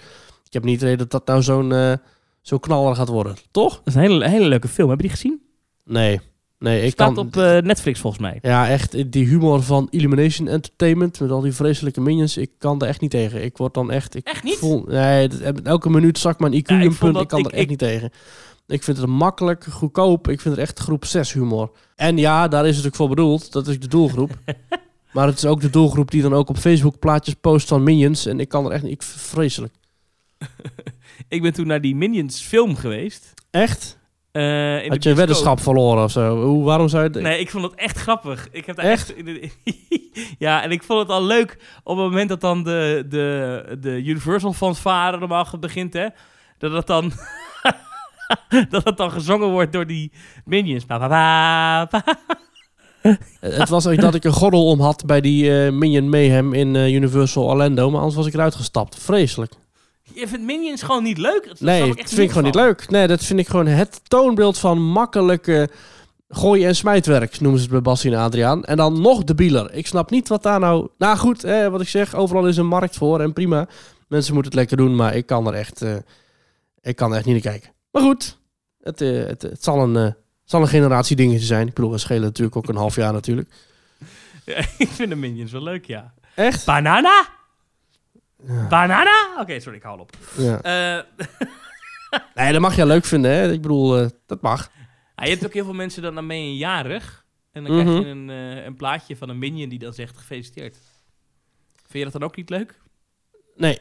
ik 0.46 0.54
heb 0.54 0.64
niet 0.64 0.74
het 0.74 0.84
idee 0.84 0.98
dat 0.98 1.12
dat 1.12 1.26
nou 1.28 1.42
zo'n 1.42 1.74
eh 1.74 1.94
zo'n 2.42 2.60
knaller 2.60 2.96
gaat 2.96 3.08
worden. 3.08 3.36
Toch? 3.52 3.74
Dat 3.76 3.82
is 3.88 3.96
een 3.96 4.02
hele, 4.02 4.30
hele 4.30 4.48
leuke 4.48 4.68
film. 4.68 4.90
Heb 4.90 4.98
je 4.98 5.08
die 5.08 5.16
gezien? 5.16 5.42
Nee. 5.86 6.20
Nee, 6.60 6.82
ik 6.86 6.92
Staat 6.92 7.14
kan... 7.14 7.26
op 7.26 7.38
eh, 7.38 7.58
Netflix 7.58 8.00
volgens 8.00 8.22
mij. 8.22 8.40
Ja, 8.42 8.70
echt, 8.70 9.12
die 9.12 9.26
humor 9.28 9.62
van 9.64 9.88
Illumination 9.90 10.48
Entertainment 10.48 11.20
met 11.20 11.32
al 11.32 11.42
die 11.42 11.54
vreselijke 11.54 12.02
minions, 12.02 12.38
ik 12.38 12.52
kan 12.58 12.82
er 12.82 12.88
echt 12.88 13.02
niet 13.02 13.12
tegen. 13.12 13.44
Ik 13.44 13.58
word 13.58 13.74
dan 13.74 13.92
echt... 13.92 14.16
Ik 14.16 14.28
Echt 14.28 14.44
niet? 14.44 14.56
Voel, 14.58 14.84
nee, 14.88 15.28
elke 15.64 15.90
minuut 15.90 16.18
zakt 16.18 16.40
mijn 16.40 16.54
IQ 16.54 16.66
Ja, 16.66 16.82
een 16.82 16.98
punt, 16.98 17.18
ik 17.20 17.28
kan 17.28 17.46
er 17.46 17.52
echt 17.52 17.62
ik- 17.62 17.70
niet 17.70 17.80
tegen. 17.80 18.12
Ik 18.68 18.84
vind 18.84 18.98
het 18.98 19.06
makkelijk, 19.06 19.64
goedkoop, 19.64 20.28
ik 20.28 20.42
vind 20.42 20.56
het 20.56 20.64
echt 20.64 20.80
groep 20.80 21.06
6 21.06 21.34
humor. 21.34 21.72
En 21.96 22.18
ja, 22.18 22.48
daar 22.48 22.68
is 22.68 22.78
het 22.78 22.86
ook 22.86 22.96
voor 22.96 23.10
bedoeld, 23.10 23.52
dat 23.52 23.68
is 23.68 23.80
de 23.80 23.88
doelgroep. 23.88 24.32
maar 25.14 25.28
het 25.28 25.38
is 25.38 25.46
ook 25.46 25.62
de 25.62 25.70
doelgroep 25.70 26.12
die 26.12 26.22
dan 26.22 26.34
ook 26.34 26.50
op 26.50 26.58
Facebook 26.58 27.00
plaatjes 27.00 27.34
post 27.42 27.68
van 27.68 27.84
minions 27.84 28.26
en 28.26 28.40
ik 28.40 28.50
kan 28.50 28.66
er 28.66 28.72
echt 28.72 28.84
niet, 28.84 28.92
ik 28.92 29.04
vreselijk. 29.04 29.74
Ik 31.28 31.42
ben 31.42 31.54
toen 31.54 31.68
naar 31.68 31.82
die 31.82 31.96
Minions 31.96 32.42
film 32.42 32.76
geweest. 32.76 33.34
Echt? 33.52 33.98
de 34.32 34.86
Had 34.88 35.04
je 35.04 35.10
een 35.10 35.16
weddenschap 35.16 35.60
verloren 35.60 36.04
of 36.04 36.12
zo? 36.12 36.44
Hoe, 36.44 36.64
waarom 36.64 36.88
zou 36.88 37.04
je... 37.04 37.10
het- 37.10 37.22
Nee, 37.22 37.40
ik 37.40 37.50
vond 37.50 37.64
het 37.64 37.76
echt 37.76 37.98
grappig. 37.98 38.48
Ik 38.52 38.66
heb 38.66 38.76
daar 38.76 38.86
Echt? 38.86 39.14
ja, 40.38 40.64
en 40.64 40.72
ik 40.72 40.84
vond 40.84 41.00
het 41.00 41.10
al 41.10 41.24
leuk 41.24 41.58
op 41.84 41.98
het 41.98 42.06
moment 42.06 42.30
dat 42.30 42.42
dan 42.42 42.64
de, 42.64 43.06
de, 43.10 43.78
de 43.80 44.04
Universal 44.04 44.54
fanfare 44.54 45.18
normaal 45.18 45.48
begint, 45.60 45.94
hè. 45.94 46.08
Dat 46.58 46.72
het 46.72 46.88
dan... 46.88 47.12
dat 48.70 48.84
het 48.84 48.98
dan 48.98 49.12
gezongen 49.12 49.50
wordt 49.50 49.74
door 49.74 49.88
die 49.88 50.12
minions. 50.46 50.86
Pa. 50.86 51.90
Het 53.40 53.70
was 53.70 53.88
ook 53.88 54.02
dat 54.02 54.16
ik 54.16 54.24
een 54.24 54.32
gordel 54.34 54.66
om 54.66 54.80
had 54.82 55.06
bij 55.06 55.22
die 55.22 55.66
eh, 55.66 55.72
Minion 55.72 56.10
Mayhem 56.10 56.54
in 56.54 56.76
eh, 56.76 56.94
Universal 56.94 57.44
Orlando, 57.44 57.90
maar 57.90 58.00
anders 58.00 58.16
was 58.16 58.28
ik 58.28 58.34
eruit 58.34 58.56
gestapt. 58.56 59.00
Vreselijk. 59.00 59.54
Je 60.14 60.28
vindt 60.28 60.46
Minions 60.46 60.82
gewoon 60.82 61.04
niet 61.04 61.18
leuk? 61.18 61.48
Dat 61.48 61.60
Nee, 61.60 61.88
dat 61.88 61.98
echt 61.98 62.10
vind 62.10 62.22
ik 62.22 62.30
gewoon 62.30 62.44
niet 62.44 62.56
leuk. 62.56 62.90
Nee, 62.90 63.08
dat 63.08 63.24
vind 63.24 63.40
ik 63.40 63.48
gewoon 63.48 63.68
het 63.68 64.02
toonbeeld 64.04 64.58
van 64.58 64.82
makkelijke 64.82 65.70
gooi- 66.30 66.66
en 66.66 66.76
smijtwerk, 66.76 67.40
noemen 67.40 67.60
ze 67.60 67.66
het 67.66 67.74
bij 67.74 67.82
Bassie 67.82 68.12
en 68.12 68.20
Adriaan. 68.20 68.64
En 68.64 68.78
dan 68.78 69.02
nog 69.02 69.24
de 69.24 69.36
bieler. 69.36 69.74
Ik 69.74 69.88
snap 69.88 70.10
niet 70.10 70.28
wat 70.28 70.44
daar 70.44 70.60
nou... 70.60 70.88
Nou 70.98 71.18
goed, 71.18 71.44
eh, 71.44 71.68
wat 71.68 71.82
ik 71.82 71.88
zeg, 71.88 72.16
overal 72.16 72.48
is 72.48 72.58
een 72.58 72.68
markt 72.68 72.96
voor 72.96 73.22
en 73.22 73.34
prima. 73.34 73.68
Mensen 74.08 74.34
moeten 74.34 74.52
het 74.52 74.60
lekker 74.60 74.78
doen, 74.78 74.96
maar 74.96 75.16
ik 75.16 75.26
kan 75.26 75.48
er 75.48 75.54
echt, 75.54 75.82
eh, 75.82 75.96
ik 76.82 76.96
kan 76.96 77.12
er 77.12 77.18
echt 77.18 77.26
niet 77.26 77.44
naar 77.44 77.54
kijken. 77.54 77.72
Maar 77.94 78.02
goed, 78.02 78.38
het, 78.82 79.02
eh, 79.02 79.26
het, 79.26 79.42
het 79.42 79.64
zal 79.64 79.80
een... 79.84 79.96
eh, 79.96 80.04
het 80.04 80.52
zal 80.52 80.62
een 80.62 80.68
generatie 80.68 81.16
dingetje 81.16 81.46
zijn. 81.46 81.68
Ik 81.68 81.74
bedoel, 81.74 81.92
we 81.92 81.98
schelen 81.98 82.22
natuurlijk 82.22 82.56
ook 82.56 82.68
een 82.68 82.76
half 82.76 82.96
jaar 82.96 83.14
natuurlijk. 83.14 83.50
Ja, 84.46 84.58
ik 84.78 84.88
vind 84.88 85.10
de 85.10 85.16
Minions 85.16 85.52
wel 85.52 85.64
leuk, 85.64 85.86
ja. 85.86 86.14
Echt? 86.36 86.66
Banana? 86.66 87.28
Banana? 88.70 89.36
Oké, 89.40 89.60
sorry, 89.60 89.78
ik 89.78 89.84
hou 89.84 90.00
op. 90.00 90.18
Ja. 90.38 90.62
Eh, 90.62 91.04
Nee, 92.36 92.52
dat 92.52 92.62
mag 92.62 92.76
je 92.76 92.86
leuk 92.86 93.06
vinden, 93.06 93.32
hè? 93.32 93.52
Ik 93.52 93.62
bedoel, 93.62 94.10
dat 94.26 94.42
mag. 94.42 94.70
ah, 95.16 95.26
je 95.26 95.32
hebt 95.32 95.46
ook 95.46 95.54
heel 95.54 95.64
veel 95.64 95.74
mensen 95.74 96.02
dan, 96.02 96.16
dan 96.16 96.26
mee 96.26 96.42
een 96.42 96.56
jarig. 96.58 97.26
En 97.52 97.64
dan 97.64 97.74
Mhm. 97.76 97.86
krijg 97.86 98.00
je 98.04 98.10
een, 98.10 98.28
een 98.66 98.76
plaatje 98.76 99.18
van 99.18 99.30
een 99.30 99.38
Minion 99.40 99.70
die 99.70 99.80
dan 99.80 99.94
zegt 99.94 100.18
gefeliciteerd. 100.18 100.78
Vind 101.76 101.92
je 101.94 102.04
dat 102.04 102.12
dan 102.14 102.24
ook 102.24 102.36
niet 102.36 102.50
leuk? 102.50 102.80
Nee, 103.56 103.80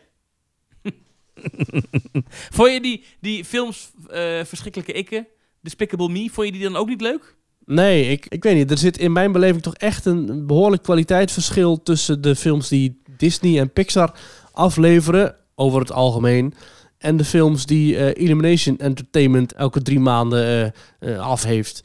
Vond 2.57 2.73
je 2.73 2.81
die, 2.81 3.05
die 3.21 3.45
films 3.45 3.91
eh, 4.09 4.45
Verschrikkelijke 4.45 4.93
Ikke, 4.93 5.29
Despicable 5.61 6.09
Me, 6.09 6.31
vond 6.31 6.47
je 6.47 6.53
die 6.53 6.63
dan 6.63 6.77
ook 6.77 6.89
niet 6.89 7.01
leuk? 7.01 7.37
Nee, 7.65 8.09
ik, 8.09 8.27
ik 8.29 8.43
weet 8.43 8.55
niet. 8.55 8.71
Er 8.71 8.79
zit 8.79 8.99
in 8.99 9.13
mijn 9.13 9.33
beleving 9.33 9.63
toch 9.63 9.75
echt 9.75 10.05
een 10.05 10.47
behoorlijk 10.47 10.83
kwaliteitsverschil 10.83 11.83
tussen 11.83 12.21
de 12.21 12.37
films 12.37 12.69
die 12.69 13.03
Disney 13.17 13.61
en 13.61 13.73
Pixar 13.73 14.15
afleveren, 14.53 15.37
over 15.55 15.81
het 15.81 15.93
algemeen, 15.93 16.55
en 16.99 17.17
de 17.17 17.25
films 17.25 17.67
die 17.67 17.97
eh, 17.97 18.23
Illumination 18.23 18.79
Entertainment 18.79 19.53
elke 19.53 19.83
drie 19.83 20.01
maanden 20.01 20.73
eh, 20.99 21.15
eh, 21.15 21.21
af 21.21 21.45
heeft. 21.45 21.85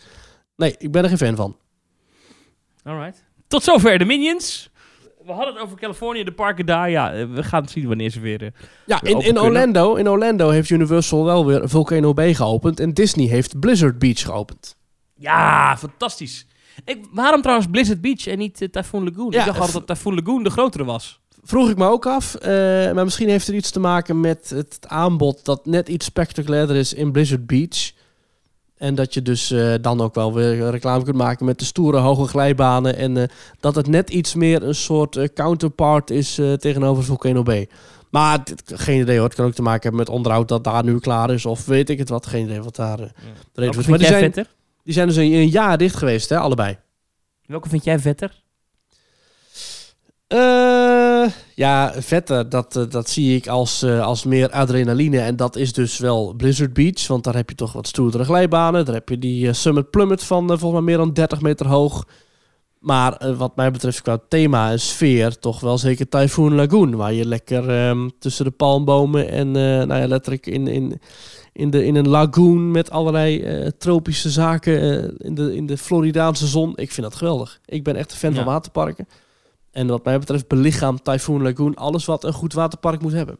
Nee, 0.56 0.76
ik 0.78 0.92
ben 0.92 1.04
er 1.04 1.10
geen 1.10 1.18
fan 1.18 1.36
van. 1.36 1.58
Alright. 2.84 3.24
Tot 3.48 3.64
zover 3.64 3.98
de 3.98 4.06
Minions. 4.06 4.70
We 5.28 5.34
hadden 5.34 5.54
het 5.54 5.64
over 5.64 5.78
Californië, 5.78 6.24
de 6.24 6.32
parken 6.32 6.66
daar. 6.66 6.90
Ja, 6.90 7.14
eh, 7.14 7.26
we 7.34 7.44
gaan 7.44 7.68
zien 7.68 7.88
wanneer 7.88 8.10
ze 8.10 8.20
weer... 8.20 8.44
eh, 8.44 8.50
Ja, 8.86 9.00
Weer 9.02 9.12
in, 9.12 9.18
in, 9.18 9.24
kunnen. 9.24 9.44
Orlando, 9.44 9.96
in 9.96 10.10
Orlando 10.10 10.50
heeft 10.50 10.70
Universal 10.70 11.26
wel 11.26 11.46
weer 11.46 11.70
Volcano 11.70 12.14
Bay 12.14 12.34
geopend 12.34 12.80
en 12.80 12.94
Disney 12.94 13.28
heeft 13.28 13.60
Blizzard 13.60 14.00
Beach 14.00 14.22
geopend. 14.22 14.76
Ja, 15.16 15.78
fantastisch. 15.78 16.48
Ik, 16.86 17.06
waarom 17.12 17.42
trouwens 17.42 17.68
Blizzard 17.72 18.02
Beach 18.02 18.28
en 18.28 18.38
niet 18.38 18.62
eh, 18.62 18.68
Typhoon 18.70 19.04
Lagoon? 19.04 19.32
Ja, 19.32 19.40
ik 19.40 19.46
dacht 19.46 19.60
altijd 19.60 19.88
dat 19.88 19.98
Typhoon 19.98 20.16
Lagoon 20.16 20.44
de 20.44 20.50
grotere 20.50 20.84
was. 20.86 21.20
Vroeg 21.44 21.70
ik 21.70 21.78
me 21.78 21.88
ook 21.88 22.06
af, 22.06 22.36
maar 22.94 23.04
misschien 23.04 23.30
heeft 23.30 23.48
het 23.48 23.56
iets 23.56 23.72
te 23.72 23.80
maken 23.80 24.20
met 24.20 24.50
het 24.50 24.80
aanbod 24.88 25.46
dat 25.46 25.66
net 25.66 25.90
iets 25.90 26.06
spectaculairder 26.06 26.76
is 26.76 26.94
in 26.94 27.12
Blizzard 27.12 27.48
Beach. 27.48 27.92
En 28.78 28.96
dat 28.96 29.14
je 29.14 29.22
dus 29.22 29.52
eh, 29.52 29.74
dan 29.82 30.02
ook 30.02 30.16
wel 30.16 30.34
weer 30.34 30.70
reclame 30.70 31.04
kunt 31.04 31.16
maken 31.16 31.46
met 31.46 31.60
de 31.60 31.66
stoere 31.66 31.98
hoge 31.98 32.28
glijbanen. 32.28 32.96
En 32.96 33.18
eh, 33.18 33.24
dat 33.60 33.76
het 33.76 33.88
net 33.88 34.10
iets 34.10 34.36
meer 34.36 34.64
een 34.64 34.76
soort 34.76 35.16
eh, 35.16 35.28
counterpart 35.34 36.10
is 36.10 36.38
eh, 36.38 36.54
tegenover 36.54 37.04
Volcano 37.04 37.44
Bay. 37.44 37.68
Maar 38.10 38.44
dit- 38.44 38.64
geen 38.76 39.02
idee 39.02 39.16
hoor, 39.18 39.26
het 39.28 39.36
kan 39.36 39.46
ook 39.46 39.54
te 39.54 39.62
maken 39.62 39.82
hebben 39.82 40.00
met 40.00 40.10
onderhoud 40.10 40.48
dat 40.48 40.64
daar 40.64 40.84
nu 40.84 41.00
klaar 41.00 41.30
is. 41.32 41.46
Of 41.46 41.66
weet 41.66 41.90
ik 41.90 41.98
het 41.98 42.10
wat, 42.10 42.26
geen 42.26 42.44
idee 42.46 42.62
wat 42.62 42.76
daar 42.76 42.98
de 42.98 43.12
reden 43.54 43.80
is. 43.80 43.86
Maar 43.88 43.98
die 43.98 44.08
zijn, 44.08 44.24
vetter? 44.24 44.48
die 44.84 44.94
zijn 44.94 45.08
dus 45.08 45.16
een, 45.16 45.32
een 45.34 45.50
jaar 45.50 45.78
dicht 45.78 45.96
geweest, 45.96 46.30
hè, 46.30 46.38
allebei. 46.38 46.78
Welke 47.46 47.70
vind 47.70 47.84
jij 47.84 48.00
vetter? 48.00 48.42
Eh, 50.28 50.38
ja, 51.56 51.94
vetter, 51.98 52.50
dat, 52.50 52.76
eh, 52.76 52.84
dat 52.90 53.10
zie 53.10 53.36
ik 53.36 53.48
als, 53.48 53.82
eh, 53.82 54.02
als 54.06 54.24
meer 54.26 54.50
adrenaline. 54.50 55.20
En 55.20 55.36
dat 55.36 55.56
is 55.56 55.74
dus 55.74 55.98
wel 55.98 56.34
Blizzard 56.34 56.74
Beach. 56.74 57.08
Want 57.08 57.24
daar 57.24 57.36
heb 57.36 57.50
je 57.50 57.56
toch 57.56 57.74
wat 57.74 57.88
stoerdere 57.88 58.24
glijbanen. 58.24 58.86
Daar 58.86 58.96
heb 58.96 59.10
je 59.10 59.20
die 59.20 59.48
eh, 59.48 59.54
Summit 59.54 59.90
Plummet 59.90 60.24
van 60.24 60.44
eh, 60.52 60.58
volgens 60.58 60.72
mij 60.74 60.82
meer 60.82 60.98
dan 61.06 61.14
30 61.14 61.42
meter 61.42 61.68
hoog. 61.68 62.06
Maar 62.80 63.14
eh, 63.18 63.38
wat 63.38 63.56
mij 63.56 63.72
betreft 63.72 64.02
qua 64.02 64.20
thema 64.30 64.72
en 64.72 64.80
sfeer 64.80 65.40
toch 65.40 65.60
wel 65.60 65.78
zeker 65.78 66.10
Typhoon 66.10 66.56
Lagoon. 66.56 66.96
Waar 66.96 67.14
je 67.14 67.26
lekker 67.26 67.70
ehm, 67.70 68.10
tussen 68.20 68.46
de 68.46 68.52
palmbomen 68.52 69.30
en 69.30 69.48
eh, 69.48 69.62
nou 69.62 70.02
ja, 70.02 70.08
letterlijk 70.08 70.46
in, 70.46 70.68
in, 70.68 71.00
in, 71.54 71.70
de, 71.70 71.86
in 71.86 71.96
een 71.96 72.08
lagoon 72.08 72.72
met 72.72 72.90
allerlei 72.90 73.42
eh, 73.42 73.68
tropische 73.78 74.30
zaken 74.30 74.82
eh, 74.82 75.10
in, 75.28 75.36
de, 75.36 75.56
in 75.56 75.66
de 75.66 75.78
Floridaanse 75.78 76.48
zon. 76.48 76.72
Ik 76.76 76.92
vind 76.92 77.08
dat 77.08 77.16
geweldig. 77.16 77.60
Ik 77.66 77.84
ben 77.84 77.96
echt 77.96 78.12
een 78.12 78.18
fan 78.18 78.30
Ja. 78.32 78.36
van 78.36 78.46
waterparken. 78.46 79.08
En 79.78 79.88
wat 79.88 80.04
mij 80.06 80.20
betreft 80.20 80.48
belichaamt 80.48 81.04
Typhoon 81.04 81.42
Lagoon 81.42 81.76
alles 81.76 82.06
wat 82.06 82.24
een 82.24 82.34
goed 82.34 82.54
waterpark 82.54 83.02
moet 83.02 83.12
hebben. 83.12 83.38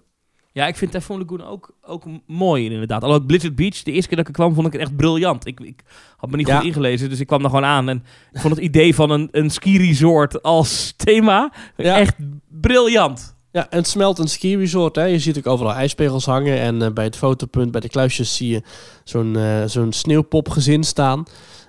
Ja, 0.52 0.68
ik 0.68 0.76
vind 0.76 0.92
Typhoon 0.92 1.20
Lagoon 1.20 1.44
ook, 1.48 1.76
ook 1.82 2.04
mooi 2.28 2.70
inderdaad. 2.70 3.04
Al 3.04 3.14
ook 3.14 3.26
Blizzard 3.26 3.56
Beach, 3.56 3.84
de 3.84 3.92
eerste 3.92 4.08
keer 4.08 4.18
dat 4.18 4.28
ik 4.28 4.36
er 4.36 4.42
kwam, 4.42 4.54
vond 4.54 4.68
ik 4.68 4.74
het 4.74 4.82
echt 4.82 4.96
briljant. 4.96 5.46
Ik, 5.46 5.60
ik 5.60 5.84
had 6.18 6.30
me 6.30 6.38
niet 6.38 6.48
Ja. 6.48 6.58
goed 6.58 6.66
ingelezen, 6.66 7.10
dus 7.10 7.20
ik 7.20 7.28
kwam 7.28 7.44
er 7.44 7.50
gewoon 7.50 7.66
aan. 7.66 7.90
En 7.90 8.04
ik 8.32 8.40
vond 8.40 8.56
het 8.56 8.64
idee 8.64 8.96
van 8.96 9.10
een, 9.10 9.28
een 9.32 9.50
ski-resort 9.50 10.42
als 10.44 10.94
thema 10.98 11.52
Ja. 11.78 11.98
echt 11.98 12.16
briljant. 12.62 13.36
Ja, 13.52 13.70
en 13.70 13.78
het 13.78 13.88
smelt 13.88 14.20
een 14.20 14.28
ski 14.28 14.58
resort. 14.58 14.96
Hè. 14.96 15.04
Je 15.04 15.20
ziet 15.20 15.38
ook 15.38 15.48
overal 15.48 15.74
ijspegels 15.74 16.26
hangen. 16.26 16.60
En 16.60 16.82
eh, 16.82 16.92
bij 16.92 17.04
het 17.04 17.16
fotopunt, 17.18 17.72
bij 17.72 17.82
de 17.82 17.90
kluisjes, 17.90 18.36
zie 18.36 18.50
je 18.50 18.62
zo'n 19.04 19.36
eh, 19.36 19.64
zo'n 19.66 19.94
sneeuwpopgezin 19.94 20.84
staan. 20.84 21.24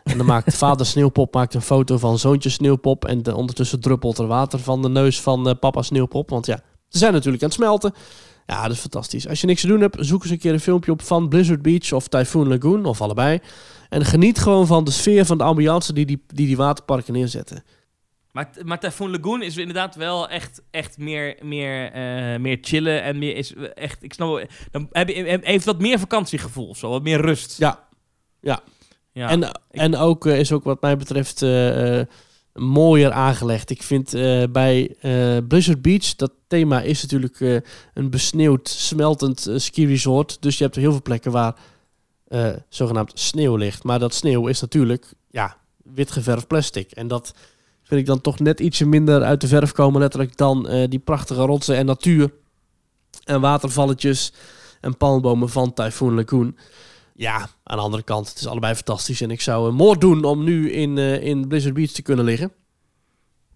En 0.08 0.16
dan 0.16 0.26
maakt 0.26 0.56
vader 0.64 0.86
Sneeuwpop 0.86 1.34
maakt 1.34 1.54
een 1.54 1.62
foto 1.62 1.98
van 1.98 2.18
zoontje 2.18 2.48
Sneeuwpop. 2.48 3.04
En 3.04 3.22
de- 3.22 3.34
ondertussen 3.34 3.80
druppelt 3.80 4.18
er 4.18 4.26
water 4.26 4.58
van 4.58 4.82
de 4.82 4.88
neus 4.88 5.20
van 5.20 5.48
eh, 5.48 5.54
papa 5.60 5.82
Sneeuwpop. 5.82 6.30
Want 6.30 6.46
ja, 6.46 6.60
ze 6.88 6.98
zijn 6.98 7.12
natuurlijk 7.12 7.42
aan 7.42 7.48
het 7.48 7.58
smelten. 7.58 7.92
Ja, 8.46 8.62
dat 8.62 8.70
is 8.72 8.78
fantastisch. 8.80 9.28
Als 9.28 9.40
je 9.40 9.46
niks 9.46 9.60
te 9.60 9.66
doen 9.66 9.80
hebt, 9.80 9.96
zoek 10.00 10.22
eens 10.22 10.30
een 10.30 10.38
keer 10.38 10.52
een 10.52 10.60
filmpje 10.60 10.92
op 10.92 11.02
van 11.02 11.28
Blizzard 11.28 11.62
Beach 11.62 11.92
of 11.92 12.08
Typhoon 12.08 12.48
Lagoon, 12.48 12.84
of 12.84 13.00
allebei. 13.00 13.38
En 13.88 14.04
geniet 14.04 14.38
gewoon 14.38 14.66
van 14.66 14.84
de 14.84 14.90
sfeer, 14.90 15.24
van 15.26 15.38
de 15.38 15.44
ambiance 15.44 15.92
die 15.92 16.06
die, 16.06 16.22
die, 16.26 16.46
die 16.46 16.56
waterparken 16.56 17.12
neerzetten. 17.12 17.64
Maar, 18.32 18.50
maar 18.64 18.78
Typhoon 18.80 19.10
Lagoon 19.10 19.42
is 19.42 19.56
inderdaad 19.56 19.94
wel 19.94 20.28
echt, 20.28 20.62
echt 20.70 20.98
meer, 20.98 21.36
meer, 21.42 21.92
eh, 21.92 22.38
meer 22.40 22.58
chillen 22.60 23.02
en 23.02 23.18
meer 23.18 23.36
is 23.36 23.54
echt, 23.74 24.02
ik 24.02 24.12
snap 24.12 24.28
wel, 24.28 24.46
dan 24.70 24.88
heb 24.92 25.08
je, 25.08 25.38
heeft 25.42 25.64
wat 25.64 25.80
meer 25.80 25.98
vakantiegevoel 25.98 26.68
of 26.68 26.76
zo, 26.78 26.90
wat 26.90 27.02
meer 27.02 27.20
rust. 27.20 27.58
Ja, 27.58 27.86
Ja. 28.40 28.60
En, 29.12 29.60
en 29.70 29.96
ook 29.96 30.26
eh, 30.26 30.38
is 30.38 30.52
ook 30.52 30.64
wat 30.64 30.80
mij 30.80 30.96
betreft 30.96 31.42
eh, 31.42 32.00
eh, 32.00 32.06
mooier 32.54 33.12
aangelegd. 33.12 33.70
Ik 33.70 33.82
vind 33.82 34.10
bij 34.52 34.96
eh, 35.00 35.36
Blizzard 35.48 35.82
Beach, 35.82 36.14
dat 36.14 36.32
thema 36.46 36.82
is 36.82 37.02
natuurlijk 37.02 37.62
een 37.94 38.10
besneeuwd, 38.10 38.68
smeltend 38.68 39.50
ski 39.56 39.86
resort. 39.86 40.36
Dus 40.40 40.58
je 40.58 40.64
hebt 40.64 40.76
heel 40.76 40.90
veel 40.90 41.02
plekken 41.02 41.32
waar 41.32 41.54
zogenaamd 42.68 43.12
sneeuw 43.14 43.56
ligt. 43.56 43.84
Maar 43.84 43.98
dat 43.98 44.14
sneeuw 44.14 44.46
is 44.46 44.60
natuurlijk 44.60 45.12
ja, 45.30 45.56
wit 45.94 46.10
geverfd 46.10 46.46
plastic. 46.46 46.90
En 46.90 47.08
dat 47.08 47.34
vind 47.82 48.00
ik 48.00 48.06
dan 48.06 48.20
toch 48.20 48.38
net 48.38 48.60
ietsje 48.60 48.86
minder 48.86 49.22
uit 49.22 49.40
de 49.40 49.46
verf 49.46 49.72
komen 49.72 50.00
letterlijk 50.00 50.36
dan 50.36 50.86
die 50.88 50.98
prachtige 50.98 51.42
rotsen 51.42 51.76
en 51.76 51.86
natuur. 51.86 52.30
En 53.24 53.40
watervalletjes 53.40 54.32
en 54.80 54.96
palmbomen 54.96 55.48
van 55.48 55.72
Typhoon 55.74 56.14
Lagoon. 56.14 56.56
Ja, 57.18 57.48
aan 57.62 57.76
de 57.76 57.82
andere 57.82 58.02
kant, 58.02 58.28
het 58.28 58.38
is 58.38 58.46
allebei 58.46 58.74
fantastisch. 58.74 59.20
En 59.20 59.30
ik 59.30 59.40
zou 59.40 59.68
een 59.68 59.74
moord 59.74 60.00
doen 60.00 60.24
om 60.24 60.44
nu 60.44 60.70
in, 60.72 60.98
eh, 60.98 61.22
in 61.22 61.48
Blizzard 61.48 61.74
Beach 61.74 61.90
te 61.90 62.02
kunnen 62.02 62.24
liggen. 62.24 62.48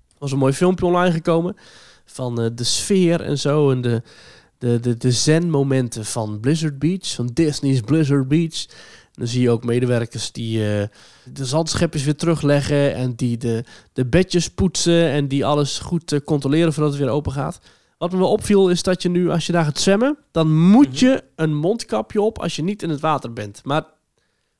Er 0.09 0.19
was 0.19 0.33
een 0.33 0.39
mooi 0.39 0.53
filmpje 0.53 0.87
online 0.87 1.13
gekomen 1.13 1.57
van 2.05 2.41
eh, 2.41 2.51
de 2.55 2.65
sfeer 2.65 3.21
en 3.21 3.39
zo. 3.39 3.71
En 3.71 3.81
de, 3.81 4.03
de, 4.59 4.81
de, 4.81 4.97
de 4.97 5.11
zen-momenten 5.11 6.05
van 6.05 6.41
Blizzard 6.41 6.79
Beach, 6.79 7.15
van 7.15 7.31
Disney's 7.33 7.81
Blizzard 7.81 8.29
Beach. 8.29 8.67
En 9.05 9.19
dan 9.21 9.27
zie 9.27 9.41
je 9.41 9.51
ook 9.51 9.65
medewerkers 9.65 10.33
die 10.33 10.59
eh, 10.59 10.89
de 11.25 11.45
zandschepjes 11.45 12.05
weer 12.05 12.17
terugleggen. 12.17 12.95
En 12.95 13.15
die 13.15 13.37
de, 13.37 13.65
de 13.93 14.07
bedjes 14.07 14.49
poetsen. 14.49 15.11
En 15.11 15.29
die 15.29 15.45
alles 15.45 15.79
goed 15.79 16.13
eh, 16.13 16.21
controleren 16.25 16.73
voordat 16.73 16.93
het 16.93 17.03
weer 17.03 17.11
open 17.11 17.33
gaat. 17.33 17.61
Wat 18.03 18.13
me 18.13 18.19
wel 18.19 18.31
opviel 18.31 18.69
is 18.71 18.83
dat 18.83 19.03
je 19.03 19.09
nu, 19.09 19.31
als 19.31 19.47
je 19.47 19.53
daar 19.53 19.65
gaat 19.65 19.81
zwemmen, 19.81 20.19
dan 20.31 20.55
moet 20.71 20.99
je 20.99 21.25
een 21.37 21.55
mondkapje 21.55 22.21
op 22.21 22.39
als 22.39 22.57
je 22.57 22.63
niet 22.63 22.83
in 22.83 22.91
het 22.91 23.01
water 23.01 23.33
bent. 23.33 23.65
Maar 23.65 23.85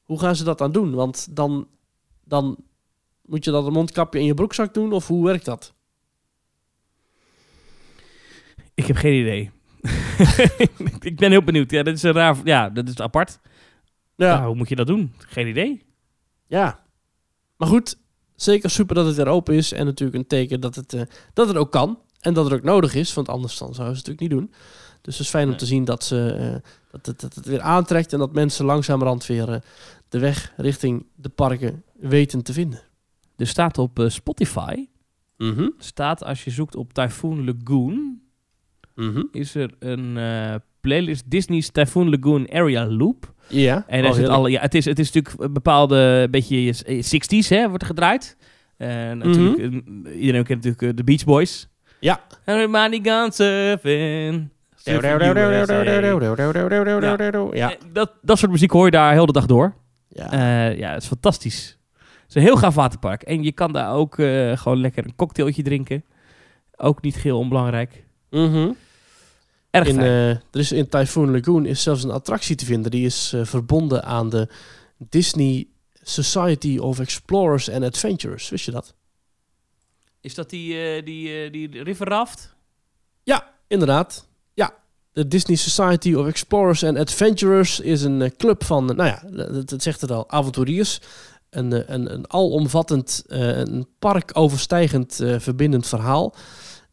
hoe 0.03 0.19
gaan 0.19 0.37
ze 0.37 0.45
dat 0.45 0.59
dan 0.59 0.73
doen? 0.73 0.95
Want 0.95 1.37
dan, 1.37 1.69
dan 2.25 2.57
moet 3.25 3.45
je 3.45 3.51
dat 3.51 3.67
een 3.67 3.73
mondkapje 3.73 4.19
in 4.19 4.25
je 4.25 4.35
broekzak 4.35 4.75
doen, 4.75 4.93
of 4.93 5.07
hoe 5.07 5.25
werkt 5.25 5.45
dat? 5.45 5.75
Ik 8.75 8.87
heb 8.87 8.97
geen 8.97 9.21
idee. 9.21 9.51
ik 11.11 11.17
ben 11.17 11.31
heel 11.31 11.45
benieuwd. 11.45 11.71
Ja, 11.71 11.83
dat 11.83 11.95
is 11.95 12.03
een 12.03 12.13
raar, 12.13 12.37
ja, 12.45 12.71
dat 12.71 12.89
is 12.89 13.01
apart. 13.01 13.39
Ja. 14.17 14.27
Ja, 14.27 14.47
hoe 14.47 14.57
moet 14.57 14.69
je 14.69 14.77
dat 14.77 14.87
doen? 14.87 15.13
Geen 15.19 15.47
idee. 15.47 15.83
ja. 16.47 16.85
Maar 17.57 17.69
goed, 17.69 17.99
zeker 18.35 18.71
super 18.71 18.95
dat 18.95 19.07
het 19.07 19.17
weer 19.17 19.29
open 19.29 19.55
is. 19.55 19.73
En 19.73 19.85
natuurlijk 19.85 20.19
een 20.19 20.27
teken 20.27 20.61
dat 20.61 20.75
het, 20.75 20.93
eh, 20.93 21.03
dat 21.33 21.49
het 21.49 21.57
ook 21.57 21.71
kan. 21.71 21.99
En 22.23 22.35
dat 22.35 22.45
het 22.45 22.55
ook 22.55 22.63
nodig 22.63 22.95
is, 22.95 23.15
want 23.15 23.29
anders 23.29 23.59
dan 23.59 23.75
zouden 23.75 23.97
ze 23.97 24.03
het 24.03 24.09
natuurlijk 24.11 24.47
niet 24.47 24.51
doen. 24.51 24.61
Dus 25.01 25.15
het 25.17 25.25
is 25.25 25.31
fijn 25.31 25.45
om 25.45 25.51
Nee. 25.51 25.59
te 25.59 25.67
zien 25.67 25.85
dat, 25.85 26.05
ze, 26.05 26.33
eh, 26.33 26.71
dat, 26.91 27.07
het, 27.07 27.21
dat 27.21 27.35
het 27.35 27.47
weer 27.47 27.61
aantrekt 27.61 28.13
en 28.13 28.19
dat 28.19 28.33
mensen 28.33 28.65
langzamerhand 28.65 29.27
weer 29.27 29.49
eh, 29.53 29.61
de 30.09 30.19
weg 30.19 30.53
richting 30.57 31.07
de 31.15 31.29
parken 31.29 31.83
weten 31.95 32.43
te 32.43 32.53
vinden. 32.53 32.81
Er 33.37 33.47
staat 33.47 33.79
op 33.79 33.99
eh, 33.99 34.09
Spotify, 34.09 34.87
Mhm. 35.37 35.69
staat 35.79 36.25
als 36.25 36.45
je 36.45 36.51
zoekt 36.51 36.77
op 36.77 36.93
Typhoon 36.93 37.45
Lagoon, 37.45 38.21
Mhm. 38.95 39.23
is 39.33 39.55
er 39.55 39.71
een 39.79 40.17
eh, 40.17 40.55
playlist 40.81 41.31
Disney's 41.31 41.71
Typhoon 41.71 42.11
Lagoon 42.11 42.51
Area 42.51 42.87
Loop. 42.87 43.33
Ja. 43.49 43.85
En 43.89 44.03
daar 44.03 44.11
Oh, 44.11 44.17
zit 44.17 44.29
alle, 44.29 44.51
ja, 44.51 44.61
het, 44.61 44.75
is, 44.75 44.85
het 44.85 44.99
is 44.99 45.13
natuurlijk 45.13 45.43
een 45.45 45.53
bepaalde 45.53 46.29
beetje 46.31 46.75
eh, 46.87 47.03
60s, 47.03 47.49
hè, 47.49 47.69
wordt 47.69 47.85
gedraaid. 47.85 48.37
En 48.77 49.19
natuurlijk, 49.19 49.59
eh, 49.59 50.21
iedereen 50.21 50.45
kent 50.45 50.65
natuurlijk 50.65 50.97
de 50.97 51.05
Beach 51.05 51.25
Boys. 51.25 51.69
Ja. 52.03 52.21
Everybody 52.45 53.01
gone 53.03 53.33
surfing. 53.33 54.49
Ja. 57.55 57.77
Dat, 57.93 58.13
dat 58.23 58.39
soort 58.39 58.51
muziek 58.51 58.71
hoor 58.71 58.85
je 58.85 58.91
daar 58.91 59.13
heel 59.13 59.27
de 59.27 59.33
dag 59.33 59.47
door. 59.47 59.75
Ja. 60.09 60.33
Eh, 60.33 60.79
ja, 60.79 60.93
het 60.93 61.03
is 61.03 61.09
fantastisch. 61.09 61.79
Het 61.97 62.29
is 62.29 62.35
een 62.35 62.43
heel 62.43 62.57
gaaf 62.57 62.75
waterpark. 62.75 63.23
En 63.23 63.43
je 63.43 63.53
kan 63.53 63.73
daar 63.73 63.93
ook 63.93 64.19
eh, 64.19 64.57
gewoon 64.57 64.81
lekker 64.81 65.05
een 65.05 65.17
cocktailtje 65.17 65.63
drinken. 65.63 66.05
Ook 66.77 67.03
niet 67.03 67.17
heel 67.17 67.39
onbelangrijk. 67.39 68.05
Mhm. 68.31 68.71
Erg 69.71 69.89
In, 69.89 70.01
eh, 70.01 70.29
er 70.31 70.41
is 70.51 70.73
in 70.73 70.89
Typhoon 70.89 71.31
Lagoon 71.31 71.67
is 71.67 71.83
zelfs 71.83 72.05
een 72.05 72.11
attractie 72.11 72.57
te 72.57 72.65
vinden. 72.65 72.91
Die 72.91 73.07
is 73.07 73.35
verbonden 73.43 74.05
aan 74.05 74.31
de 74.31 74.49
Disney 74.97 75.67
Society 76.03 76.79
of 76.79 77.01
Explorers 77.01 77.71
and 77.71 77.85
Adventurers. 77.85 78.49
Wist 78.49 78.65
je 78.65 78.71
dat? 78.71 78.95
Is 80.23 80.35
dat 80.35 80.51
die, 80.51 80.79
eh, 80.79 81.05
die, 81.05 81.45
eh, 81.45 81.53
die 81.53 81.83
river 81.83 82.09
raft? 82.09 82.55
Ja, 83.23 83.55
inderdaad. 83.67 84.27
Ja. 84.55 84.75
De 85.13 85.29
Disney 85.29 85.57
Society 85.57 86.15
of 86.15 86.27
Explorers 86.27 86.85
and 86.85 86.99
Adventurers 86.99 87.81
is 87.81 88.03
een 88.03 88.23
eh, 88.23 88.31
club 88.37 88.65
van, 88.65 88.85
nou 88.85 89.05
ja, 89.05 89.23
dat, 89.65 89.83
zegt 89.83 90.01
het 90.01 90.11
al, 90.11 90.31
avonturiers. 90.31 91.01
Een, 91.51 91.93
een, 91.93 92.13
een 92.13 92.33
alomvattend, 92.33 93.25
een 93.27 93.87
parkoverstijgend, 93.99 95.21
verbindend 95.39 95.87
verhaal. 95.87 96.35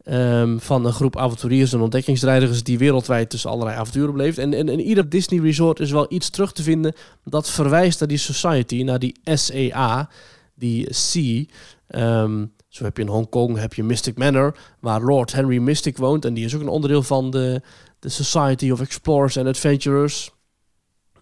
ehm, 0.03 0.57
van 0.57 0.85
een 0.85 0.93
groep 0.93 1.17
avonturiers 1.17 1.73
en 1.73 1.81
ontdekkingsreizigers 1.81 2.63
die 2.63 2.77
wereldwijd 2.77 3.31
dus 3.31 3.45
allerlei 3.45 3.77
avonturen 3.77 4.11
beleeft. 4.11 4.37
En, 4.37 4.53
en 4.53 4.69
in 4.69 4.79
ieder 4.79 5.09
Disney 5.09 5.39
resort 5.39 5.79
is 5.79 5.91
wel 5.91 6.05
iets 6.09 6.29
terug 6.29 6.51
te 6.51 6.63
vinden 6.63 6.93
dat 7.23 7.49
verwijst 7.49 7.99
naar 7.99 8.09
die 8.09 8.17
society, 8.17 8.83
naar 8.83 8.99
die 8.99 9.19
SAA, 9.23 10.09
die 10.55 10.87
C. 10.87 11.45
Ehm, 11.87 12.45
heb 12.85 12.97
je 12.97 13.03
in 13.03 13.09
Hongkong 13.09 13.57
heb 13.57 13.73
je 13.73 13.83
Mystic 13.83 14.17
Manor, 14.17 14.57
waar 14.79 15.01
Lord 15.01 15.31
Henry 15.31 15.57
Mystic 15.57 15.97
woont. 15.97 16.25
En 16.25 16.33
die 16.33 16.45
is 16.45 16.55
ook 16.55 16.61
een 16.61 16.67
onderdeel 16.67 17.03
van 17.03 17.31
de, 17.31 17.61
de 17.99 18.09
Society 18.09 18.71
of 18.71 18.81
Explorers 18.81 19.37
and 19.37 19.47
Adventurers. 19.47 20.31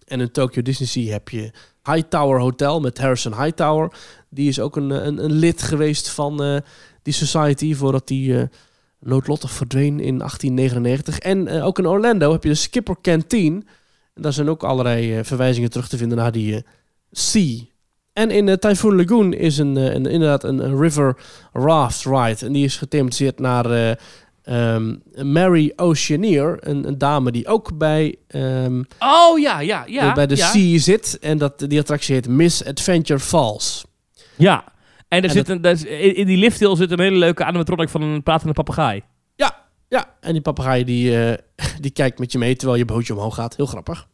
En 0.06 0.20
in 0.20 0.30
Tokyo 0.30 0.62
Disney 0.62 0.88
Sea 0.88 1.12
heb 1.12 1.28
je 1.28 1.50
Hightower 1.82 2.40
Hotel 2.40 2.80
met 2.80 2.98
Harrison 2.98 3.42
Hightower. 3.42 3.92
Die 4.28 4.48
is 4.48 4.60
ook 4.60 4.76
een, 4.76 4.90
een, 4.90 5.24
een 5.24 5.32
lid 5.32 5.62
geweest 5.62 6.08
van 6.08 6.42
eh, 6.42 6.56
die 7.02 7.12
society 7.12 7.74
voordat 7.74 8.06
die 8.08 8.38
eh, 8.38 8.46
noodlottig 9.00 9.50
verdween 9.50 10.00
in 10.00 10.18
1899. 10.18 11.18
En 11.18 11.48
eh, 11.48 11.66
ook 11.66 11.78
in 11.78 11.86
Orlando 11.86 12.32
heb 12.32 12.42
je 12.42 12.48
de 12.48 12.54
Skipper 12.54 12.96
Canteen. 13.02 13.68
En 14.14 14.22
daar 14.22 14.32
zijn 14.32 14.48
ook 14.48 14.62
allerlei 14.62 15.24
verwijzingen 15.24 15.70
terug 15.70 15.88
te 15.88 15.96
vinden 15.96 16.18
naar 16.18 16.32
die 16.32 16.64
sea. 17.10 17.58
En 18.18 18.30
in 18.30 18.46
de 18.46 18.58
Typhoon 18.58 18.96
Lagoon 18.96 19.32
is 19.32 19.58
een, 19.58 19.76
eh, 19.76 19.84
een, 19.84 20.06
inderdaad 20.06 20.44
een, 20.44 20.58
een 20.64 20.80
river 20.80 21.16
raft 21.52 22.04
ride. 22.04 22.46
En 22.46 22.52
die 22.52 22.64
is 22.64 22.76
gethematiseerd 22.76 23.38
naar 23.38 23.70
eh, 23.70 23.90
ehm, 24.42 24.94
Mary 25.32 25.72
Oceaneer. 25.76 26.56
Een, 26.60 26.88
een 26.88 26.98
dame 26.98 27.30
die 27.30 27.46
ook 27.46 27.78
bij, 27.78 28.16
ehm, 28.28 28.82
Oh 28.98 29.38
ja, 29.38 29.60
ja, 29.60 29.84
ja. 29.86 30.08
eh, 30.08 30.14
bij 30.14 30.26
de 30.26 30.36
ja. 30.36 30.46
sea 30.50 30.78
zit. 30.78 31.18
En 31.20 31.38
dat, 31.38 31.58
die 31.68 31.78
attractie 31.78 32.14
heet 32.14 32.28
Miss 32.28 32.64
Adventure 32.64 33.20
Falls. 33.20 33.84
Ja. 34.36 34.64
En, 35.08 35.18
er 35.18 35.24
En 35.24 35.30
zit 35.30 35.46
dat- 35.46 35.56
een, 35.56 35.62
daar 35.62 35.72
is- 35.72 35.84
in 36.14 36.26
die 36.26 36.36
lifthill 36.36 36.76
zit 36.76 36.90
een 36.90 37.00
hele 37.00 37.16
leuke 37.18 37.44
animatronic 37.44 37.88
van 37.88 38.02
een 38.02 38.22
pratende 38.22 38.52
papegaai. 38.52 39.02
Ja, 39.90 40.04
en 40.20 40.32
die 40.32 40.42
papegaai 40.42 40.84
die, 40.84 41.24
eh, 41.26 41.38
die 41.80 41.90
kijkt 41.90 42.18
met 42.18 42.32
je 42.32 42.38
mee 42.38 42.56
terwijl 42.56 42.78
je 42.78 42.84
bootje 42.84 43.14
omhoog 43.14 43.34
gaat. 43.34 43.56
Heel 43.56 43.66
grappig. 43.66 44.06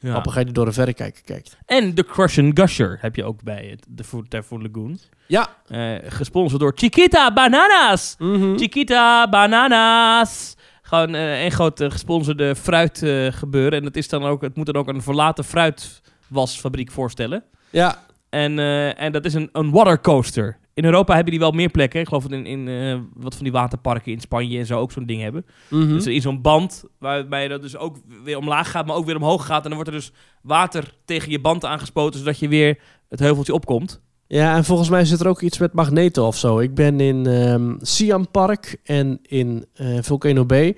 Ja. 0.00 0.20
Die 0.20 0.52
door 0.52 0.66
een 0.66 0.72
verrekijker 0.72 1.22
kijkt. 1.24 1.56
En 1.66 1.94
de 1.94 2.04
Crush 2.04 2.38
and 2.38 2.60
Gusher 2.60 2.98
heb 3.00 3.16
je 3.16 3.24
ook 3.24 3.42
bij 3.42 3.66
het, 3.70 3.86
de 3.88 4.04
Food 4.04 4.30
Typhoon 4.30 4.62
Lagoon. 4.62 4.98
Ja. 5.26 5.48
Eh, 5.66 5.94
gesponsord 6.12 6.60
door 6.60 6.72
Chiquita 6.74 7.32
Bananas. 7.32 8.14
Mhm. 8.18 8.56
Chiquita 8.56 9.28
Bananas. 9.28 10.56
Gewoon 10.82 11.14
eh, 11.14 11.44
een 11.44 11.50
groot 11.50 11.80
eh, 11.80 11.90
gesponsorde 11.90 12.56
fruit 12.56 13.02
eh, 13.02 13.26
gebeuren. 13.32 13.78
En 13.78 13.84
het, 13.84 13.96
is 13.96 14.08
dan 14.08 14.24
ook, 14.24 14.42
het 14.42 14.56
moet 14.56 14.66
dan 14.66 14.74
ook 14.76 14.88
een 14.88 15.02
verlaten 15.02 15.44
fruitwasfabriek 15.44 16.90
voorstellen. 16.90 17.44
Ja, 17.70 17.98
En, 18.30 18.58
eh, 18.58 19.00
en 19.00 19.12
dat 19.12 19.24
is 19.24 19.34
een, 19.34 19.48
een 19.52 19.70
watercoaster. 19.70 20.58
In 20.78 20.84
Europa 20.84 21.14
hebben 21.14 21.30
die 21.30 21.40
wel 21.40 21.50
meer 21.50 21.68
plekken. 21.68 22.00
Ik 22.00 22.06
geloof 22.08 22.22
dat 22.22 22.32
in, 22.32 22.46
in 22.46 22.68
eh, 22.68 22.98
wat 23.14 23.34
van 23.34 23.44
die 23.44 23.52
waterparken 23.52 24.12
in 24.12 24.20
Spanje 24.20 24.58
en 24.58 24.66
zo 24.66 24.78
ook 24.78 24.92
zo'n 24.92 25.06
ding 25.06 25.22
hebben. 25.22 25.46
Mhm. 25.68 25.88
Dus 25.88 26.06
is 26.06 26.22
zo'n 26.22 26.42
band 26.42 26.84
waarbij 26.98 27.48
dat 27.48 27.62
dus 27.62 27.76
ook 27.76 27.96
weer 28.24 28.36
omlaag 28.36 28.70
gaat, 28.70 28.86
maar 28.86 28.96
ook 28.96 29.04
weer 29.04 29.16
omhoog 29.16 29.46
gaat. 29.46 29.62
En 29.62 29.70
dan 29.70 29.74
wordt 29.74 29.88
er 29.88 29.94
dus 29.94 30.12
water 30.42 30.94
tegen 31.04 31.30
je 31.30 31.40
band 31.40 31.64
aangespoten, 31.64 32.18
zodat 32.18 32.38
je 32.38 32.48
weer 32.48 32.78
het 33.08 33.18
heuveltje 33.18 33.54
opkomt. 33.54 34.00
Ja, 34.26 34.56
en 34.56 34.64
volgens 34.64 34.88
mij 34.88 35.04
zit 35.04 35.20
er 35.20 35.28
ook 35.28 35.40
iets 35.40 35.58
met 35.58 35.72
magneten 35.72 36.26
of 36.26 36.36
zo. 36.36 36.58
Ik 36.58 36.74
ben 36.74 37.00
in 37.00 37.26
ehm 37.26 37.74
Siam 37.78 38.30
Park 38.30 38.80
en 38.84 39.18
in 39.22 39.66
eh, 39.74 39.98
Volcano 40.00 40.46
Bay. 40.46 40.76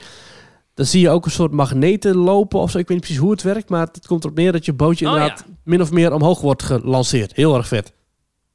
Dan 0.74 0.86
zie 0.86 1.00
je 1.00 1.10
ook 1.10 1.24
een 1.24 1.30
soort 1.30 1.52
magneten 1.52 2.16
lopen 2.16 2.60
of 2.60 2.70
zo. 2.70 2.78
Ik 2.78 2.88
weet 2.88 2.96
niet 2.96 3.06
precies 3.06 3.22
hoe 3.22 3.30
het 3.30 3.42
werkt, 3.42 3.68
maar 3.68 3.86
het 3.92 4.06
komt 4.06 4.24
erop 4.24 4.36
neer 4.36 4.52
dat 4.52 4.64
je 4.64 4.72
bootje 4.72 5.06
Oh, 5.06 5.12
inderdaad 5.12 5.44
min 5.64 5.80
of 5.80 5.90
meer 5.90 6.12
omhoog 6.12 6.40
wordt 6.40 6.62
gelanceerd. 6.62 7.34
Heel 7.34 7.56
erg 7.56 7.68
vet. 7.68 7.98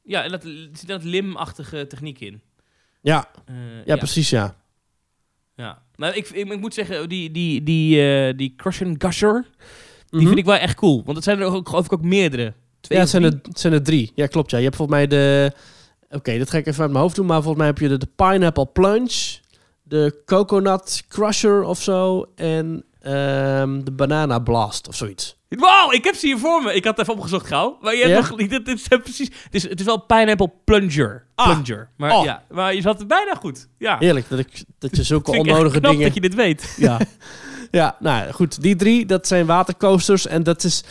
Ja, 0.05 0.23
en 0.23 0.31
dat, 0.31 0.43
er 0.43 0.69
zit 0.73 0.87
dat 0.87 1.03
limachtige 1.03 1.87
techniek 1.87 2.19
in. 2.19 2.41
Ja, 3.01 3.27
Eh, 3.45 3.55
ja, 3.85 3.95
precies 3.95 4.29
ja. 4.29 4.55
Ja. 5.55 5.81
Nou, 5.95 6.13
ik, 6.13 6.29
ik, 6.29 6.51
ik 6.51 6.59
moet 6.59 6.73
zeggen, 6.73 7.09
die, 7.09 7.31
die, 7.31 7.63
die, 7.63 8.01
eh, 8.01 8.37
die 8.37 8.53
Crush 8.57 8.81
and 8.81 9.03
Gusher, 9.03 9.45
die 10.09 10.19
Mhm. 10.19 10.25
vind 10.27 10.37
ik 10.39 10.45
wel 10.45 10.55
echt 10.55 10.75
cool. 10.75 11.01
Want 11.03 11.15
het 11.15 11.23
zijn 11.25 11.39
er 11.39 11.45
ook, 11.45 11.69
geloof 11.69 11.85
ik 11.85 11.93
ook 11.93 12.01
meerdere. 12.01 12.53
Twee 12.79 12.97
ja, 12.97 13.03
het 13.03 13.13
zijn, 13.13 13.23
er, 13.23 13.39
het 13.41 13.59
zijn 13.59 13.73
er 13.73 13.83
drie. 13.83 14.11
Ja, 14.15 14.27
klopt 14.27 14.51
ja. 14.51 14.57
Je 14.57 14.63
hebt 14.63 14.75
volgens 14.75 14.97
mij 14.97 15.07
de... 15.07 15.51
Oké, 16.09 16.37
dat 16.37 16.49
ga 16.49 16.57
ik 16.57 16.65
even 16.67 16.81
uit 16.81 16.91
mijn 16.91 17.03
hoofd 17.03 17.15
doen. 17.15 17.25
Maar 17.25 17.37
volgens 17.41 17.57
mij 17.57 17.67
heb 17.67 17.77
je 17.77 17.87
de, 17.87 17.97
de 17.97 18.07
Pineapple 18.15 18.65
Plunge, 18.65 19.37
de 19.83 20.21
Coconut 20.25 21.03
Crusher 21.07 21.63
of 21.63 21.81
zo 21.81 22.25
en 22.35 22.83
ehm, 23.05 23.83
de 23.83 23.91
Banana 23.91 24.39
Blast 24.39 24.87
of 24.87 24.95
zoiets. 24.95 25.37
Wow, 25.49 25.93
ik 25.93 26.03
heb 26.03 26.15
ze 26.15 26.25
hier 26.25 26.37
voor 26.37 26.63
me. 26.63 26.73
Ik 26.73 26.83
had 26.83 26.97
het 26.97 27.01
even 27.07 27.19
opgezocht 27.19 27.47
gauw. 27.47 27.77
Maar 27.81 27.95
je 27.95 28.07
hebt 28.07 28.29
nog 28.29 28.39
niet... 28.39 28.49
Dit, 28.49 28.65
dit 28.65 28.77
is 28.79 28.87
precies... 28.87 29.29
Het 29.43 29.55
is, 29.55 29.69
het 29.69 29.79
is 29.79 29.85
wel 29.85 29.97
Pineapple 29.97 30.51
Plunger. 30.63 31.25
Ah. 31.35 31.45
Plunger. 31.49 31.89
Maar, 31.97 32.11
Oh. 32.11 32.23
ja, 32.23 32.43
maar 32.49 32.75
je 32.75 32.81
zat 32.81 32.99
er 32.99 33.05
bijna 33.05 33.33
goed. 33.35 33.67
Ja. 33.77 33.97
Heerlijk 33.99 34.29
dat, 34.29 34.39
ik, 34.39 34.63
dat 34.79 34.95
je 34.95 35.03
zulke 35.03 35.31
onnodige 35.39 35.79
dingen... 35.81 36.01
dat 36.01 36.13
je 36.13 36.21
dit 36.21 36.35
weet. 36.35 36.75
Ja. 36.77 36.99
Ja, 37.71 37.95
nou 37.99 38.31
goed. 38.31 38.61
Die 38.61 38.75
drie, 38.75 39.05
dat 39.05 39.27
zijn 39.27 39.45
watercoasters. 39.45 40.27
En 40.27 40.43
dat 40.43 40.63
is... 40.63 40.83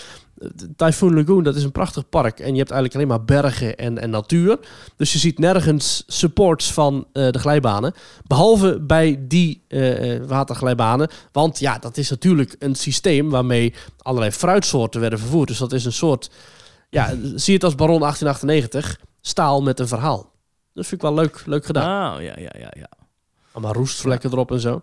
Typhoon 0.76 1.14
Lagoon, 1.14 1.42
dat 1.42 1.56
is 1.56 1.64
een 1.64 1.72
prachtig 1.72 2.08
park. 2.08 2.40
En 2.40 2.52
je 2.52 2.58
hebt 2.58 2.70
eigenlijk 2.70 2.94
alleen 2.94 3.18
maar 3.18 3.24
bergen 3.24 3.76
en, 3.76 3.98
en 3.98 4.10
natuur. 4.10 4.58
Dus 4.96 5.12
je 5.12 5.18
ziet 5.18 5.38
nergens 5.38 6.04
supports 6.06 6.72
van 6.72 7.06
eh, 7.12 7.30
de 7.30 7.38
glijbanen. 7.38 7.94
Behalve 8.26 8.80
bij 8.80 9.24
die 9.28 9.64
eh, 9.68 10.20
waterglijbanen. 10.26 11.08
Want 11.32 11.58
ja, 11.58 11.78
dat 11.78 11.96
is 11.96 12.10
natuurlijk 12.10 12.56
een 12.58 12.74
systeem 12.74 13.30
waarmee 13.30 13.74
allerlei 13.98 14.32
fruitsoorten 14.32 15.00
werden 15.00 15.18
vervoerd. 15.18 15.48
Dus 15.48 15.58
dat 15.58 15.72
is 15.72 15.84
een 15.84 15.92
soort... 15.92 16.30
Ja, 16.90 17.14
zie 17.34 17.54
het 17.54 17.64
als 17.64 17.74
Baron 17.74 18.00
1898. 18.00 19.00
Staal 19.20 19.62
met 19.62 19.80
een 19.80 19.88
verhaal. 19.88 20.32
Dat 20.72 20.86
vind 20.86 21.02
ik 21.02 21.08
wel 21.08 21.14
leuk, 21.14 21.42
leuk 21.46 21.66
gedaan. 21.66 22.16
Oh, 22.16 22.22
ja, 22.22 22.38
ja, 22.38 22.52
ja, 22.58 22.72
ja. 22.76 22.88
Allemaal 23.52 23.72
roestvlekken 23.72 24.32
erop 24.32 24.50
en 24.50 24.60
zo. 24.60 24.82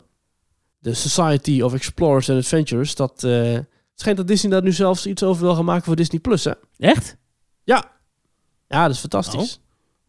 De 0.80 0.94
Society 0.94 1.62
of 1.62 1.74
Explorers 1.74 2.30
and 2.30 2.40
Adventurers. 2.40 2.96
Dat 2.96 3.28
schijnt 4.02 4.18
dat 4.18 4.28
Disney 4.28 4.52
daar 4.52 4.64
nu 4.64 4.72
zelfs 4.72 5.06
iets 5.06 5.24
over 5.24 5.44
wil 5.44 5.56
gaan 5.56 5.66
maken 5.66 5.84
voor 5.84 5.96
Disney 5.96 6.20
Plus, 6.20 6.44
hè? 6.44 6.52
Echt? 6.78 7.18
Ja. 7.64 7.92
Ja, 8.68 8.86
dat 8.86 8.96
is 8.96 9.00
fantastisch. 9.00 9.60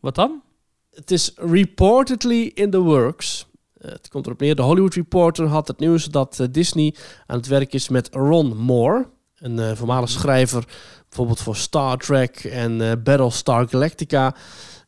Wat 0.00 0.14
dan? 0.14 0.42
Het 0.90 1.10
is 1.10 1.32
reportedly 1.36 2.50
in 2.54 2.70
the 2.70 2.80
works. 2.80 3.46
Eh, 3.82 3.90
het 3.90 4.08
komt 4.08 4.26
erop 4.26 4.40
neer. 4.40 4.54
De 4.54 4.62
Hollywood 4.62 4.94
Reporter 4.94 5.46
had 5.46 5.68
het 5.68 5.78
nieuws 5.78 6.04
dat 6.04 6.40
eh, 6.40 6.46
Disney 6.50 6.94
aan 7.26 7.36
het 7.36 7.46
werk 7.46 7.72
is 7.72 7.88
met 7.88 8.08
Ron 8.12 8.56
Moore. 8.56 9.08
Een 9.36 9.58
eh, 9.58 9.76
voormalig 9.76 10.08
schrijver, 10.08 10.64
bijvoorbeeld 11.08 11.40
voor 11.40 11.56
Star 11.56 11.96
Trek 11.96 12.44
en 12.44 13.02
Battlestar 13.02 13.68
Galactica. 13.68 14.34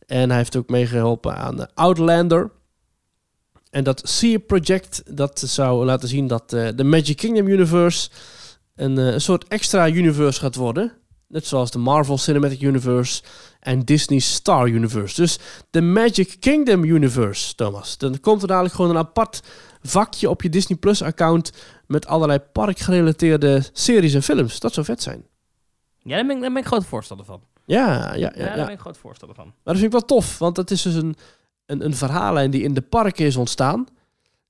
En 0.07 0.29
hij 0.29 0.39
heeft 0.39 0.57
ook 0.57 0.69
meegeholpen 0.69 1.37
aan 1.37 1.75
Outlander. 1.75 2.51
En 3.71 3.85
dat 3.85 4.03
Sea 4.05 4.39
Project, 4.39 5.17
dat 5.17 5.39
zou 5.39 5.85
laten 5.85 6.09
zien 6.09 6.27
dat 6.27 6.51
de 6.51 6.85
Magic 6.85 7.17
Kingdom 7.17 7.47
Universe 7.47 8.11
een, 8.75 8.99
eh, 8.99 9.13
een 9.13 9.21
soort 9.21 9.49
extra 9.49 9.89
universe 9.89 10.41
gaat 10.41 10.55
worden. 10.55 10.93
Net 11.29 11.47
zoals 11.47 11.71
de 11.71 11.79
Marvel 11.79 12.19
Cinematic 12.19 12.61
Universe 12.61 13.23
en 13.61 13.81
Disney 13.81 14.19
Star 14.19 14.69
Universe. 14.69 15.21
Dus 15.21 15.39
de 15.71 15.81
Magic 15.81 16.37
Kingdom 16.41 16.85
Universe, 16.85 17.55
Thomas. 17.55 17.99
Dan 17.99 18.21
komt 18.21 18.43
er 18.43 18.49
dadelijk 18.49 18.75
gewoon 18.75 18.91
een 18.91 18.97
apart 18.97 19.43
vakje 19.83 20.31
op 20.31 20.43
je 20.43 20.49
Disney 20.49 20.79
Plus 20.79 21.03
account 21.03 21.53
met 21.87 22.07
allerlei 22.07 22.39
parkgerelateerde 22.39 23.63
series 23.73 24.15
en 24.15 24.23
films. 24.23 24.61
Dat 24.61 24.75
zou 24.75 24.87
vet 24.87 25.03
zijn. 25.03 25.27
Ja, 25.99 26.17
daar 26.17 26.27
ben 26.27 26.37
ik, 26.37 26.43
daar 26.43 26.53
ben 26.53 26.63
ik 26.63 26.69
groot 26.69 26.85
voorstander 26.85 27.27
van. 27.27 27.43
Ja, 27.67 27.87
ja, 27.95 28.15
ja. 28.15 28.33
Ja, 28.35 28.45
daar 28.45 28.57
ja. 28.57 28.65
ben 28.65 28.75
ik 28.75 28.81
groot 28.81 28.99
voorstander 28.99 29.37
van. 29.37 29.47
Maar 29.47 29.75
dat 29.75 29.75
vind 29.75 29.87
ik 29.87 29.99
wel 29.99 30.19
tof, 30.19 30.39
want 30.39 30.55
dat 30.55 30.71
is 30.71 30.83
dus 30.83 30.95
een, 30.95 31.17
een, 31.67 31.85
een 31.85 31.95
verhaallijn 31.95 32.51
die 32.51 32.63
in 32.63 32.75
de 32.75 32.83
parken 32.83 33.27
is 33.27 33.37
ontstaan. 33.37 33.87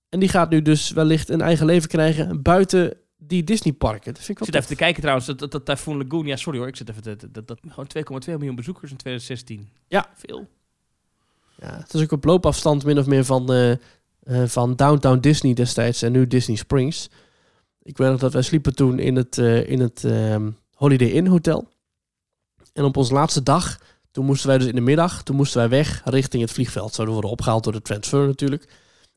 En 0.08 0.20
die 0.20 0.28
gaat 0.28 0.50
nu 0.50 0.62
dus 0.62 0.90
wellicht 0.90 1.28
een 1.28 1.40
eigen 1.40 1.66
leven 1.66 1.88
krijgen 1.88 2.42
buiten 2.42 2.96
die 3.26 3.44
Disneyparken. 3.44 4.14
Dat 4.14 4.22
vind 4.22 4.38
ik 4.38 4.44
zit 4.44 4.54
even 4.54 4.68
te 4.68 4.76
kijken 4.76 5.00
trouwens, 5.00 5.26
dat, 5.26 5.38
dat, 5.38 5.52
dat 5.52 5.64
Typhoon 5.64 5.96
Lagoon, 5.96 6.26
ja 6.26 6.36
sorry 6.36 6.58
hoor, 6.58 6.68
ik 6.68 6.76
zit 6.76 6.88
even 6.88 7.02
te, 7.02 7.30
dat, 7.30 7.46
dat, 7.46 7.58
gewoon 7.68 8.22
2,2 8.22 8.30
miljoen 8.30 8.54
bezoekers 8.54 8.90
in 8.90 8.96
2016. 8.96 9.68
Ja. 9.88 10.10
Veel. 10.14 10.48
Ja, 11.56 11.76
het 11.76 11.94
is 11.94 12.02
ook 12.02 12.12
op 12.12 12.24
loopafstand 12.24 12.84
min 12.84 12.98
of 12.98 13.06
meer 13.06 13.24
van, 13.24 13.52
eh, 13.52 13.70
eh, 13.70 13.78
van 14.46 14.76
Downtown 14.76 15.18
Disney 15.18 15.54
destijds 15.54 16.02
en 16.02 16.12
nu 16.12 16.26
Disney 16.26 16.56
Springs. 16.56 17.08
Ik 17.82 17.96
weet 17.96 18.10
nog 18.10 18.20
dat 18.20 18.32
wij 18.32 18.42
sliepen 18.42 18.74
toen 18.74 18.98
in 18.98 19.16
het, 19.16 19.38
eh, 19.38 19.68
in 19.68 19.80
het 19.80 20.04
ehm, 20.04 20.50
Holiday 20.74 21.08
Inn 21.08 21.26
Hotel. 21.26 21.68
En 22.72 22.84
op 22.84 22.96
onze 22.96 23.12
laatste 23.12 23.42
dag, 23.42 23.80
toen 24.10 24.24
moesten 24.24 24.48
wij 24.48 24.58
dus 24.58 24.66
in 24.66 24.74
de 24.74 24.80
middag, 24.80 25.22
toen 25.22 25.36
moesten 25.36 25.58
wij 25.58 25.68
weg 25.68 26.02
richting 26.04 26.42
het 26.42 26.52
vliegveld. 26.52 26.94
Zouden 26.94 27.14
worden 27.14 27.32
opgehaald 27.32 27.64
door 27.64 27.72
de 27.72 27.82
transfer 27.82 28.26
natuurlijk. 28.26 28.68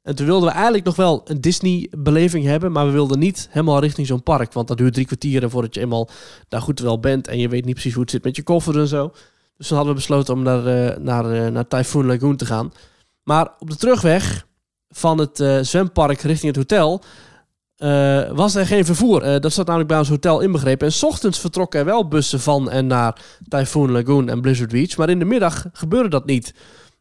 En 0.08 0.16
toen 0.16 0.26
wilden 0.26 0.48
we 0.48 0.54
eigenlijk 0.54 0.86
nog 0.86 0.96
wel 0.96 1.22
een 1.26 1.42
Disney-beleving 1.42 2.46
hebben, 2.46 2.72
maar 2.72 2.86
we 2.86 2.92
wilden 2.92 3.20
niet 3.20 3.48
helemaal 3.52 3.80
richting 3.80 4.08
zo'n 4.08 4.24
park. 4.24 4.54
Want 4.54 4.68
dat 4.68 4.78
duurt 4.78 4.94
drie 4.94 5.06
kwartieren 5.06 5.50
voordat 5.50 5.74
je 5.74 5.80
eenmaal 5.80 6.10
daar 6.48 6.62
goed 6.62 6.80
wel 6.80 7.00
bent 7.00 7.28
en 7.28 7.40
je 7.40 7.50
weet 7.50 7.66
niet 7.66 7.74
precies 7.74 7.94
hoe 7.94 8.02
het 8.02 8.12
zit 8.12 8.24
met 8.24 8.36
je 8.36 8.44
koffer 8.44 8.80
en 8.80 8.88
zo. 8.88 9.12
Dus 9.58 9.68
toen 9.68 9.78
hadden 9.78 9.96
we 9.96 10.00
besloten 10.00 10.34
om 10.34 10.44
naar, 10.44 10.66
eh, 10.66 10.98
naar, 10.98 11.32
eh, 11.32 11.52
naar 11.52 11.68
Typhoon 11.68 12.06
Lagoon 12.06 12.36
te 12.36 12.46
gaan. 12.46 12.74
Maar 13.24 13.52
op 13.60 13.70
de 13.70 13.76
terugweg 13.76 14.48
van 14.90 15.18
het 15.18 15.40
eh, 15.40 15.60
zwempark 15.62 16.22
richting 16.22 16.56
het 16.56 16.72
hotel 16.72 17.04
was 18.34 18.56
er 18.56 18.66
geen 18.66 18.86
vervoer. 18.86 19.42
Dat 19.42 19.54
zat 19.54 19.66
namelijk 19.66 19.90
bij 19.90 20.00
ons 20.00 20.10
hotel 20.10 20.40
inbegrepen. 20.42 20.88
En 20.88 20.94
's 20.94 21.04
ochtends 21.04 21.40
vertrokken 21.40 21.80
er 21.80 21.86
wel 21.86 22.08
bussen 22.08 22.40
van 22.40 22.70
en 22.70 22.88
naar 22.88 23.22
Typhoon 23.48 23.92
Lagoon 23.92 24.30
en 24.30 24.42
Blizzard 24.42 24.72
Beach. 24.72 24.98
Maar 24.98 25.10
in 25.10 25.20
de 25.20 25.26
middag 25.26 25.66
gebeurde 25.74 26.10
dat 26.10 26.26
niet. 26.26 26.54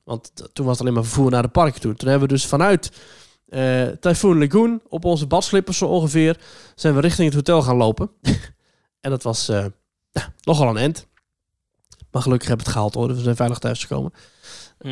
Want 0.06 0.32
toen 0.52 0.66
was 0.66 0.74
het 0.74 0.80
alleen 0.80 0.94
maar 0.94 1.04
vervoer 1.04 1.30
naar 1.30 1.42
de 1.42 1.48
parken 1.48 1.80
toe. 1.80 1.94
Toen 1.94 2.08
hebben 2.08 2.28
we 2.28 2.34
dus 2.34 2.46
vanuit 2.46 2.90
eh 3.46 3.86
Typhoon 3.86 4.38
Lagoon 4.38 4.82
op 4.88 5.04
onze 5.04 5.26
badslippers 5.26 5.78
zo 5.78 5.86
ongeveer... 5.86 6.40
zijn 6.74 6.94
we 6.94 7.00
richting 7.00 7.26
het 7.26 7.34
hotel 7.34 7.62
gaan 7.62 7.76
lopen. 7.76 8.10
en 9.00 9.10
dat 9.10 9.22
was 9.22 9.48
eh, 9.48 9.66
ja, 10.10 10.32
nogal 10.42 10.68
een 10.68 10.76
end. 10.76 11.06
Maar 12.10 12.22
gelukkig 12.22 12.48
hebben 12.48 12.66
we 12.66 12.72
het 12.72 12.80
gehaald 12.80 12.94
hoor. 12.94 13.08
Dus 13.08 13.16
we 13.16 13.22
zijn 13.22 13.36
veilig 13.36 13.58
thuis 13.58 13.80
gekomen. 13.80 14.12
Hm. 14.78 14.88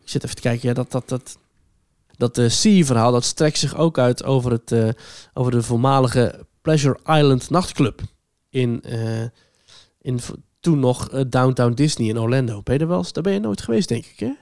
Ik 0.00 0.08
zit 0.08 0.24
even 0.24 0.36
te 0.36 0.42
kijken. 0.42 0.68
Ja, 0.68 0.74
dat, 0.74 0.90
dat, 0.90 1.08
dat, 1.08 1.38
dat 2.16 2.38
eh 2.38 2.48
Sea-verhaal 2.48 3.12
dat 3.12 3.24
strekt 3.24 3.58
zich 3.58 3.76
ook 3.76 3.98
uit 3.98 4.24
over, 4.24 4.50
het, 4.50 4.96
over 5.34 5.52
de 5.52 5.62
voormalige 5.62 6.46
Pleasure 6.60 6.98
Island 7.04 7.50
nachtclub. 7.50 8.00
In, 8.48 8.82
in 10.00 10.20
toen 10.62 10.78
nog 10.78 11.08
eh, 11.08 11.20
Downtown 11.28 11.72
Disney 11.72 12.08
in 12.08 12.18
Orlando. 12.18 12.62
Ben 12.62 12.74
je 12.74 12.80
er 12.80 12.88
wel 12.88 12.98
eens? 12.98 13.12
Daar 13.12 13.22
ben 13.22 13.32
je 13.32 13.40
nooit 13.40 13.62
geweest, 13.62 13.88
denk 13.88 14.04
ik, 14.04 14.20
hè? 14.20 14.32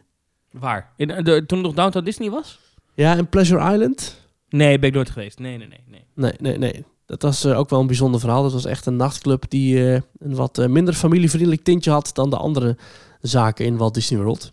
Waar? 0.50 0.92
In, 0.96 1.10
eh, 1.10 1.24
de, 1.24 1.46
toen 1.46 1.60
nog 1.60 1.74
Downtown 1.74 2.04
Disney 2.04 2.30
was? 2.30 2.58
Ja, 2.94 3.14
in 3.14 3.28
Pleasure 3.28 3.72
Island? 3.72 4.20
Nee, 4.48 4.78
ben 4.78 4.88
ik 4.88 4.94
nooit 4.94 5.10
geweest. 5.10 5.38
Nee, 5.38 5.56
nee, 5.56 5.68
nee. 5.68 5.84
nee. 5.86 6.04
Nee, 6.14 6.32
nee, 6.38 6.58
nee. 6.58 6.84
Dat 7.06 7.22
was 7.22 7.44
eh, 7.44 7.58
ook 7.58 7.70
wel 7.70 7.80
een 7.80 7.86
bijzonder 7.86 8.20
verhaal. 8.20 8.42
Dat 8.42 8.52
was 8.52 8.64
echt 8.64 8.86
een 8.86 8.96
nachtclub 8.96 9.44
die 9.48 9.80
een 10.18 10.34
wat 10.34 10.68
minder 10.68 10.94
familievriendelijk 10.94 11.62
tintje 11.62 11.90
had 11.90 12.10
dan 12.12 12.30
de 12.30 12.36
andere 12.36 12.76
zaken 13.20 13.64
in 13.64 13.76
Walt 13.76 13.94
Disney 13.94 14.20
World. 14.20 14.52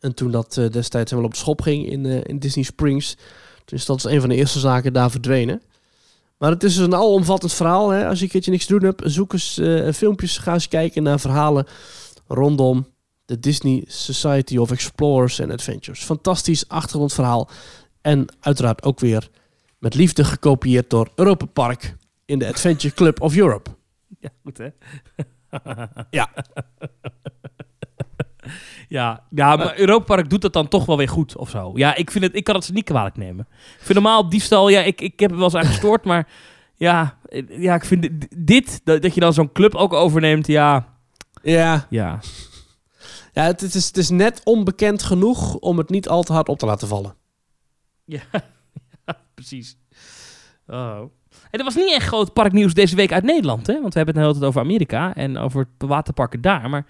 En 0.00 0.14
toen 0.14 0.30
dat 0.30 0.54
destijds 0.54 1.10
helemaal 1.10 1.30
op 1.30 1.36
de 1.36 1.40
schop 1.40 1.60
ging 1.60 1.86
in, 1.86 2.06
in 2.06 2.38
Disney 2.38 2.64
Springs, 2.64 3.14
toen 3.64 3.78
is 3.78 3.84
dat 3.84 4.02
als 4.02 4.12
een 4.12 4.20
van 4.20 4.28
de 4.28 4.34
eerste 4.34 4.58
zaken 4.58 4.92
daar 4.92 5.10
verdwenen. 5.10 5.62
Maar 6.38 6.50
het 6.50 6.62
is 6.62 6.76
dus 6.76 6.86
een 6.86 6.94
alomvattend 6.94 7.52
verhaal. 7.52 7.90
Hè? 7.90 8.08
Als 8.08 8.18
je 8.18 8.24
een 8.24 8.30
keertje 8.30 8.50
niks 8.50 8.66
te 8.66 8.72
doen 8.72 8.88
hebt, 8.88 9.02
zoek 9.04 9.32
eens 9.32 9.58
eh, 9.58 9.92
filmpjes, 9.92 10.38
ga 10.38 10.52
eens 10.52 10.68
kijken 10.68 11.02
naar 11.02 11.20
verhalen 11.20 11.66
rondom 12.26 12.86
de 13.24 13.38
Disney 13.38 13.84
Society 13.86 14.56
of 14.56 14.70
Explorers 14.70 15.40
and 15.40 15.52
Adventures. 15.52 16.04
Fantastisch 16.04 16.68
achtergrondverhaal. 16.68 17.50
En 18.00 18.26
uiteraard 18.40 18.82
ook 18.82 19.00
weer 19.00 19.28
met 19.78 19.94
liefde 19.94 20.24
gekopieerd 20.24 20.90
door 20.90 21.10
Europa 21.14 21.46
Park 21.46 21.96
in 22.24 22.38
de 22.38 22.46
Adventure 22.46 22.94
Club 22.94 23.20
of 23.20 23.36
Europe. 23.36 23.70
Ja, 24.20 24.28
goed 24.42 24.58
hè? 24.58 24.68
Ja. 26.10 26.30
Ja, 28.88 29.24
ja 29.30 29.56
maar 29.56 29.78
Europa 29.78 30.04
Park 30.04 30.30
doet 30.30 30.42
dat 30.42 30.52
dan 30.52 30.68
toch 30.68 30.86
wel 30.86 30.96
weer 30.96 31.08
goed 31.08 31.36
of 31.36 31.50
zo. 31.50 31.72
Ja, 31.74 31.94
ik, 31.94 32.10
vind 32.10 32.24
het, 32.24 32.34
ik 32.36 32.44
kan 32.44 32.54
het 32.54 32.64
ze 32.64 32.72
niet 32.72 32.84
kwalijk 32.84 33.16
nemen. 33.16 33.46
Ik 33.50 33.78
vind 33.84 33.94
normaal 33.94 34.28
diefstal, 34.28 34.68
ja, 34.68 34.80
ik, 34.80 35.00
ik 35.00 35.20
heb 35.20 35.30
er 35.30 35.36
wel 35.36 35.44
eens 35.44 35.54
aan 35.54 35.64
gestoord, 35.64 36.04
maar 36.04 36.28
ja, 36.74 37.18
ja 37.48 37.74
ik 37.74 37.84
vind 37.84 38.08
dit- 38.36 38.80
dat, 38.84 39.02
dat 39.02 39.14
je 39.14 39.20
dan 39.20 39.32
zo'n 39.32 39.52
club 39.52 39.74
ook 39.74 39.92
overneemt, 39.92 40.46
ja, 40.46 40.94
Ja, 41.42 41.86
ja. 41.90 42.20
ja 43.32 43.42
het, 43.44 43.60
het 43.60 43.74
is, 43.74 43.86
het 43.86 43.96
is 43.96 44.08
net 44.10 44.40
onbekend 44.44 45.02
genoeg 45.02 45.54
om 45.54 45.78
het 45.78 45.88
niet 45.88 46.08
al 46.08 46.22
te 46.22 46.32
hard 46.32 46.48
op 46.48 46.58
te 46.58 46.66
laten 46.66 46.88
vallen. 46.88 47.14
Ja, 48.04 48.20
precies. 49.34 49.76
Oh. 50.66 51.00
En 51.50 51.58
er 51.58 51.64
was 51.64 51.74
niet 51.74 51.92
echt 51.94 52.06
groot 52.06 52.32
parknieuws 52.32 52.74
deze 52.74 52.96
week 52.96 53.12
uit 53.12 53.24
Nederland, 53.24 53.66
hè? 53.66 53.80
Want 53.80 53.92
we 53.94 53.96
hebben 53.98 54.14
het 54.14 54.24
nu 54.24 54.28
altijd 54.30 54.44
over 54.50 54.60
Amerika 54.60 55.14
en 55.14 55.38
over 55.38 55.60
het 55.78 55.88
waterparken 55.88 56.40
daar. 56.40 56.70
Maar 56.70 56.86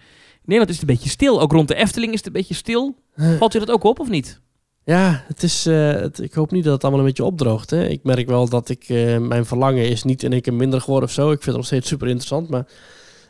Nederland 0.48 0.68
is 0.70 0.80
het 0.80 0.88
een 0.88 0.94
beetje 0.94 1.10
stil. 1.10 1.40
Ook 1.40 1.52
rond 1.52 1.68
de 1.68 1.74
Efteling 1.74 2.12
is 2.12 2.18
het 2.18 2.26
een 2.26 2.32
beetje 2.32 2.54
stil. 2.54 2.94
Valt 3.38 3.52
je 3.52 3.58
dat 3.58 3.70
ook 3.70 3.84
op 3.84 4.00
of 4.00 4.08
niet? 4.08 4.40
Ja, 4.84 5.24
het 5.26 5.42
is, 5.42 5.66
eh, 5.66 5.90
het, 5.90 6.20
ik 6.20 6.32
hoop 6.32 6.50
niet 6.50 6.64
dat 6.64 6.72
het 6.72 6.82
allemaal 6.82 7.00
een 7.00 7.06
beetje 7.06 7.24
opdroogt. 7.24 7.70
Hè. 7.70 7.86
Ik 7.88 8.02
merk 8.02 8.28
wel 8.28 8.48
dat 8.48 8.68
ik, 8.68 8.84
eh, 8.88 9.18
mijn 9.18 9.46
verlangen 9.46 9.88
is 9.88 10.02
niet 10.02 10.22
in 10.22 10.32
één 10.32 10.40
keer 10.40 10.54
minder 10.54 10.80
geworden 10.80 11.08
of 11.08 11.14
zo. 11.14 11.22
Ik 11.26 11.32
vind 11.32 11.44
het 11.46 11.56
nog 11.56 11.66
steeds 11.66 11.88
super 11.88 12.06
interessant, 12.06 12.48
maar 12.48 12.66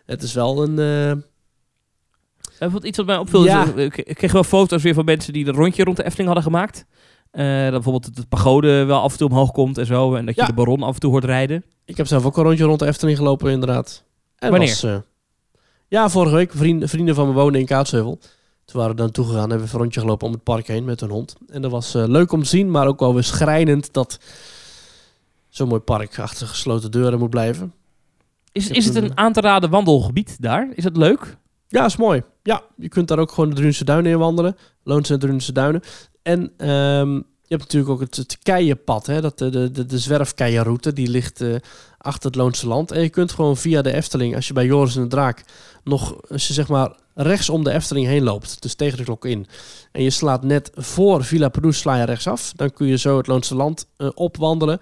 het 0.07 0.23
is 0.23 0.35
wel 0.35 0.62
een... 0.62 0.79
eh, 0.79 1.23
Uh, 2.62 2.73
wat 2.73 2.85
iets 2.85 2.97
wat 2.97 3.07
mij 3.07 3.16
opviel, 3.16 3.45
Ja. 3.45 3.64
is, 3.66 3.73
eh, 3.75 3.85
ik 3.85 4.14
kreeg 4.14 4.33
wel 4.33 4.45
foto's 4.45 4.83
weer 4.83 4.95
van 4.95 5.05
mensen 5.05 5.33
die 5.33 5.47
een 5.47 5.55
rondje 5.55 5.85
rond 5.85 5.97
de 5.97 6.03
Efteling 6.05 6.27
hadden 6.27 6.53
gemaakt. 6.53 6.85
Eh, 7.31 7.62
dat 7.62 7.71
bijvoorbeeld 7.71 8.16
het 8.16 8.29
pagode 8.29 8.85
wel 8.85 9.01
af 9.01 9.12
en 9.12 9.19
toe 9.19 9.29
omhoog 9.29 9.51
komt 9.53 9.79
en 9.79 9.87
zo. 9.87 10.14
En 10.14 10.27
dat 10.27 10.35
je 10.35 10.41
Ja. 10.41 10.47
de 10.47 10.53
baron 10.55 10.83
af 10.83 10.95
en 10.95 11.01
toe 11.01 11.11
hoort 11.11 11.25
rijden. 11.25 11.64
Ik 11.85 11.97
heb 11.97 12.07
zelf 12.07 12.25
ook 12.25 12.37
een 12.37 12.43
rondje 12.43 12.64
rond 12.64 12.79
de 12.79 12.87
Efteling 12.87 13.16
gelopen, 13.19 13.51
inderdaad. 13.51 14.05
En 14.37 14.51
Wanneer? 14.51 14.69
Was, 14.69 14.83
eh, 14.83 14.97
ja, 15.89 16.09
vorige 16.09 16.34
week. 16.34 16.53
Vrienden, 16.55 16.89
vrienden 16.89 17.14
van 17.14 17.26
me 17.26 17.32
wonen 17.32 17.61
in 17.61 17.66
Kaatsheuvel. 17.66 18.18
Toen 18.64 18.80
waren 18.80 18.91
we 18.97 19.01
dan 19.03 19.11
toegegaan, 19.11 19.51
hebben 19.51 19.66
we 19.68 19.72
een 19.74 19.80
rondje 19.80 20.01
gelopen 20.01 20.26
om 20.26 20.32
het 20.32 20.43
park 20.43 20.66
heen 20.66 20.84
met 20.84 21.01
een 21.01 21.11
hond. 21.11 21.36
En 21.49 21.62
dat 21.62 21.70
was 21.70 21.95
eh, 21.95 22.05
leuk 22.07 22.32
om 22.32 22.43
te 22.43 22.49
zien, 22.49 22.70
maar 22.70 22.86
ook 22.86 23.01
wel 23.01 23.14
weer 23.14 23.22
schrijnend 23.24 23.93
dat 23.93 24.18
zo'n 25.49 25.68
mooi 25.68 25.80
park 25.80 26.18
achter 26.18 26.47
gesloten 26.47 26.91
deuren 26.91 27.18
moet 27.18 27.30
blijven. 27.30 27.72
Is, 28.53 28.70
is 28.70 28.84
het 28.86 28.95
een- 28.95 29.16
aan 29.18 29.32
te 29.32 29.41
raden 29.41 29.70
wandelgebied 29.70 30.36
daar? 30.43 30.68
Is 30.74 30.82
dat 30.84 30.97
leuk? 30.97 31.36
Ja, 31.68 31.84
is 31.84 31.97
mooi. 31.97 32.22
Ja, 32.43 32.62
je 32.76 32.89
kunt 32.89 33.09
daar 33.09 33.18
ook 33.18 33.32
gewoon 33.32 33.49
de 33.49 33.55
Drunense 33.55 33.84
Duinen 33.84 34.12
in 34.12 34.18
wandelen. 34.18 34.57
Loonse 34.82 35.12
en 35.12 35.18
Drunense 35.18 35.53
Duinen. 35.53 35.80
En 36.22 36.53
ehm, 36.57 37.20
je 37.49 37.57
hebt 37.57 37.62
natuurlijk 37.72 37.90
ook 37.90 38.01
het, 38.01 38.38
keienpad, 38.42 39.07
hè? 39.07 39.20
Dat, 39.20 39.38
de, 39.38 39.70
de, 39.70 39.86
de, 39.86 39.99
zwerfkeienroute, 39.99 40.92
die 40.92 41.09
ligt 41.09 41.40
eh, 41.40 41.55
achter 41.99 42.30
het 42.30 42.38
Loonse 42.38 42.66
land. 42.66 42.90
En 42.90 43.03
je 43.03 43.09
kunt 43.09 43.32
gewoon 43.32 43.57
via 43.57 43.82
de 43.82 43.92
Efteling, 43.92 44.34
als 44.34 44.46
je 44.46 44.53
bij 44.53 44.66
Joris 44.66 44.96
en 44.96 45.03
de 45.03 45.09
Draak 45.09 45.44
nog, 45.84 46.30
als 46.30 46.49
je 46.49 46.53
zeg 46.53 46.68
maar 46.68 46.96
rechts 47.14 47.49
om 47.49 47.64
de 47.64 47.72
Efteling 47.72 48.07
heen 48.07 48.22
loopt, 48.22 48.62
dus 48.62 48.74
tegen 48.74 48.99
de 48.99 49.05
klok 49.05 49.24
in, 49.24 49.46
en 49.92 50.03
je 50.03 50.11
slaat 50.11 50.42
net 50.42 50.70
voor 50.74 51.24
Villa 51.24 51.49
Perouse 51.49 51.78
sla 51.78 51.96
je 51.96 52.05
rechtsaf, 52.05 52.53
dan 52.57 52.72
kun 52.72 52.86
je 52.86 52.96
zo 52.96 53.16
het 53.16 53.26
Loonse 53.26 53.55
land 53.55 53.86
eh, 53.96 54.09
opwandelen. 54.14 54.80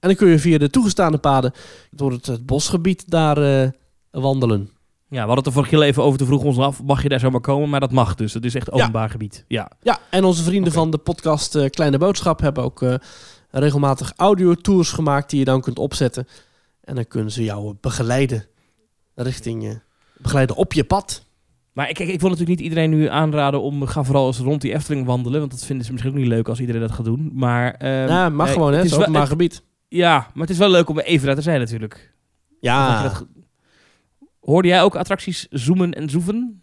En 0.00 0.08
dan 0.08 0.14
kun 0.14 0.28
je 0.28 0.38
via 0.38 0.58
de 0.58 0.70
toegestaande 0.70 1.18
paden 1.18 1.52
door 1.90 2.12
het, 2.12 2.26
het 2.26 2.46
bosgebied 2.46 3.10
daar 3.10 3.62
eh, 3.62 3.68
wandelen. 4.10 4.70
Ja, 5.16 5.22
we 5.22 5.28
hadden 5.28 5.44
het 5.44 5.46
er 5.46 5.52
vorige 5.52 5.76
keer 5.76 5.82
even 5.84 6.02
over. 6.02 6.18
Toen 6.18 6.26
vroegen 6.26 6.48
we 6.48 6.54
ons 6.54 6.64
af, 6.64 6.82
mag 6.82 7.02
je 7.02 7.08
daar 7.08 7.20
zomaar 7.20 7.40
komen? 7.40 7.68
Maar 7.68 7.80
dat 7.80 7.92
mag 7.92 8.14
dus. 8.14 8.34
Het 8.34 8.44
is 8.44 8.54
echt 8.54 8.72
openbaar 8.72 9.10
gebied. 9.10 9.44
Ja. 9.48 9.70
Ja, 9.82 9.98
en 10.10 10.24
onze 10.24 10.42
vrienden 10.42 10.72
van 10.72 10.90
de 10.90 10.98
podcast 10.98 11.54
eh, 11.54 11.68
Kleine 11.70 11.98
Boodschap 11.98 12.40
hebben 12.40 12.62
ook 12.64 12.82
eh, 12.82 12.94
regelmatig 13.50 14.12
audiotours 14.16 14.92
gemaakt 14.92 15.30
die 15.30 15.38
je 15.38 15.44
dan 15.44 15.60
kunt 15.60 15.78
opzetten. 15.78 16.26
En 16.80 16.94
dan 16.94 17.06
kunnen 17.06 17.32
ze 17.32 17.44
jou 17.44 17.74
begeleiden 17.80 18.44
richting, 19.14 19.64
eh, 19.64 19.70
begeleiden 20.18 20.56
op 20.56 20.72
je 20.72 20.84
pad. 20.84 21.24
Maar 21.72 21.88
ik, 21.88 21.94
kijk, 21.94 22.08
ik 22.08 22.20
wil 22.20 22.30
natuurlijk 22.30 22.58
niet 22.58 22.68
iedereen 22.68 22.90
nu 22.90 23.08
aanraden 23.08 23.60
om... 23.62 23.86
Ga 23.86 24.02
vooral 24.04 24.26
eens 24.26 24.38
rond 24.38 24.60
die 24.60 24.74
Efteling 24.74 25.06
wandelen. 25.06 25.40
Want 25.40 25.50
dat 25.52 25.64
vinden 25.64 25.84
ze 25.86 25.92
misschien 25.92 26.12
ook 26.12 26.18
niet 26.18 26.26
leuk 26.28 26.48
als 26.48 26.60
iedereen 26.60 26.80
dat 26.80 26.92
gaat 26.92 27.04
doen. 27.04 27.30
Maar... 27.34 27.74
ehm, 27.74 28.08
ja, 28.08 28.28
mag 28.28 28.46
eh, 28.46 28.52
gewoon, 28.52 28.70
hè? 28.70 28.76
het 28.76 28.84
is 28.84 28.90
wel- 28.90 29.00
openbaar 29.00 29.22
het- 29.22 29.30
gebied. 29.30 29.62
Ja, 29.88 30.16
maar 30.34 30.42
het 30.42 30.50
is 30.50 30.58
wel 30.58 30.70
leuk 30.70 30.88
om 30.88 30.98
even 30.98 31.26
daar 31.26 31.34
te 31.36 31.42
zijn 31.42 31.60
natuurlijk. 31.60 31.92
Dat 31.94 32.56
je 32.60 32.66
Ja. 32.68 33.02
dat 33.02 33.26
Hoorde 34.46 34.68
jij 34.68 34.82
ook 34.82 34.96
attracties 34.96 35.46
zoomen 35.50 35.92
en 35.92 36.10
zoeven? 36.10 36.62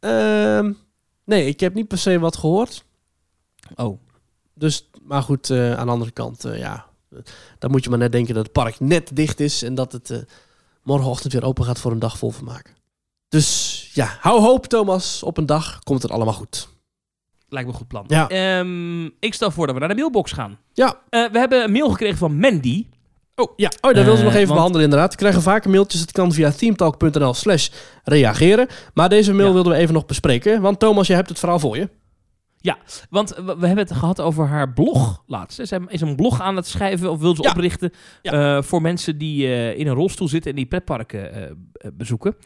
Ehm, 0.00 0.72
nee, 1.24 1.46
ik 1.46 1.60
heb 1.60 1.74
niet 1.74 1.88
per 1.88 1.98
se 1.98 2.18
wat 2.18 2.36
gehoord. 2.36 2.84
Oh. 3.74 4.00
Dus, 4.54 4.90
maar 5.02 5.22
goed, 5.22 5.50
eh, 5.50 5.74
aan 5.74 5.86
de 5.86 5.92
andere 5.92 6.10
kant, 6.10 6.44
eh, 6.44 6.58
ja. 6.58 6.86
Dan 7.58 7.70
moet 7.70 7.84
je 7.84 7.90
maar 7.90 7.98
net 7.98 8.12
denken 8.12 8.34
dat 8.34 8.42
het 8.42 8.52
park 8.52 8.80
net 8.80 9.10
dicht 9.12 9.40
is 9.40 9.62
en 9.62 9.74
dat 9.74 9.92
het 9.92 10.10
eh, 10.10 10.18
morgenochtend 10.82 11.32
weer 11.32 11.44
open 11.44 11.64
gaat 11.64 11.80
voor 11.80 11.92
een 11.92 11.98
dag 11.98 12.18
vol 12.18 12.30
vermaak. 12.30 12.74
Dus 13.28 13.90
ja, 13.94 14.16
hou 14.20 14.40
hoop, 14.40 14.66
Thomas. 14.66 15.22
Op 15.22 15.36
een 15.36 15.46
dag 15.46 15.78
komt 15.78 16.02
het 16.02 16.10
allemaal 16.10 16.34
goed. 16.34 16.68
Lijkt 17.48 17.66
me 17.66 17.72
een 17.72 17.78
goed 17.78 17.88
plan. 17.88 18.04
Ja. 18.08 18.28
Ehm, 18.28 19.04
ik 19.04 19.34
stel 19.34 19.50
voor 19.50 19.66
dat 19.66 19.74
we 19.74 19.80
naar 19.80 19.88
de 19.88 19.94
mailbox 19.94 20.32
gaan. 20.32 20.58
Ja. 20.72 21.00
We 21.10 21.38
hebben 21.38 21.62
een 21.62 21.72
mail 21.72 21.90
gekregen 21.90 22.18
van 22.18 22.38
Mandy. 22.38 22.86
Oh, 23.36 23.52
ja. 23.56 23.70
Oh, 23.80 23.92
dat 23.94 24.04
wil 24.04 24.14
ze 24.16 24.18
Eh, 24.18 24.24
nog 24.24 24.32
even 24.34 24.44
want- 24.46 24.54
behandelen 24.54 24.84
inderdaad. 24.84 25.10
We 25.10 25.16
krijgen 25.18 25.42
vaker 25.42 25.70
mailtjes. 25.70 26.00
Het 26.00 26.12
kan 26.12 26.32
via 26.32 26.50
themetalk.nl 26.50 27.34
slash 27.34 27.68
reageren. 28.04 28.66
Maar 28.94 29.08
deze 29.08 29.32
mail 29.34 29.46
Ja. 29.46 29.52
wilden 29.52 29.72
we 29.72 29.78
even 29.78 29.94
nog 29.94 30.06
bespreken. 30.06 30.60
Want 30.60 30.78
Thomas, 30.78 31.06
jij 31.06 31.16
hebt 31.16 31.28
het 31.28 31.38
verhaal 31.38 31.58
voor 31.58 31.76
je. 31.76 31.88
Want 33.10 33.34
we, 33.36 33.42
hebben 33.66 33.76
het 33.78 33.92
gehad 33.92 34.20
over 34.20 34.46
haar 34.46 34.72
blog 34.72 35.22
laatst. 35.26 35.58
Zij 35.62 35.80
is 35.88 36.00
een 36.00 36.16
blog 36.16 36.40
aan 36.40 36.56
het 36.56 36.66
schrijven 36.66 37.10
of 37.10 37.20
wil 37.20 37.34
ze 37.36 37.42
Ja. 37.42 37.50
oprichten 37.50 37.92
Ja. 38.22 38.56
eh, 38.56 38.62
voor 38.62 38.82
mensen 38.82 39.18
die 39.18 39.46
eh, 39.46 39.78
in 39.78 39.86
een 39.86 39.94
rolstoel 39.94 40.28
zitten 40.28 40.50
en 40.50 40.56
die 40.56 40.66
pretparken 40.66 41.32
eh, 41.32 41.42
eh, 41.42 41.50
bezoeken. 41.92 42.36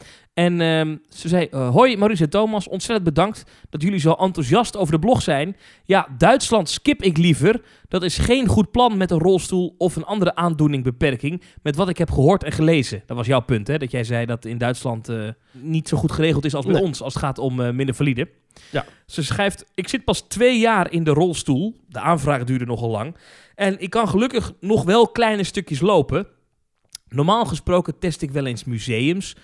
En 0.41 0.61
ehm, 0.61 0.95
ze 1.09 1.27
zei, 1.27 1.45
eh, 1.45 1.69
hoi 1.69 1.97
Maurice 1.97 2.23
en 2.23 2.29
Thomas, 2.29 2.67
ontzettend 2.67 3.03
bedankt 3.03 3.43
dat 3.69 3.81
jullie 3.81 3.99
zo 3.99 4.11
enthousiast 4.13 4.77
over 4.77 4.93
de 4.93 4.99
blog 4.99 5.21
zijn. 5.21 5.55
Ja, 5.85 6.07
Duitsland 6.17 6.69
skip 6.69 7.01
ik 7.01 7.17
liever. 7.17 7.61
Dat 7.87 8.03
is 8.03 8.17
geen 8.17 8.47
goed 8.47 8.71
plan 8.71 8.97
met 8.97 9.11
een 9.11 9.19
rolstoel 9.19 9.75
of 9.77 9.95
een 9.95 10.03
andere 10.05 10.35
aandoening, 10.35 10.83
beperking. 10.83 11.41
Met 11.61 11.75
wat 11.75 11.89
ik 11.89 11.97
heb 11.97 12.11
gehoord 12.11 12.43
en 12.43 12.51
gelezen. 12.51 13.03
Dat 13.05 13.17
was 13.17 13.27
jouw 13.27 13.39
punt, 13.41 13.67
hè? 13.67 13.77
Dat 13.77 13.91
jij 13.91 14.03
zei 14.03 14.25
dat 14.25 14.45
in 14.45 14.57
Duitsland 14.57 15.09
eh, 15.09 15.29
niet 15.51 15.87
zo 15.87 15.97
goed 15.97 16.11
geregeld 16.11 16.45
is 16.45 16.55
als 16.55 16.65
bij 16.65 16.73
Nee. 16.73 16.83
ons 16.83 17.01
als 17.01 17.13
het 17.13 17.23
gaat 17.23 17.37
om 17.37 17.61
eh, 17.61 17.71
minder 17.73 17.95
valide. 17.95 18.29
Ja. 18.71 18.85
Ze 19.05 19.23
schrijft, 19.23 19.65
ik 19.75 19.87
zit 19.87 20.03
pas 20.03 20.21
twee 20.21 20.59
jaar 20.59 20.91
in 20.91 21.03
de 21.03 21.11
rolstoel. 21.11 21.75
De 21.87 21.99
aanvraag 21.99 22.43
duurde 22.43 22.65
nogal 22.65 22.89
lang. 22.89 23.15
En 23.55 23.79
ik 23.81 23.89
kan 23.89 24.07
gelukkig 24.07 24.53
nog 24.59 24.83
wel 24.83 25.07
kleine 25.07 25.43
stukjes 25.43 25.79
lopen. 25.79 26.27
Normaal 27.07 27.45
gesproken 27.45 27.99
test 27.99 28.21
ik 28.21 28.31
wel 28.31 28.45
eens 28.45 28.63
museums, 28.63 29.35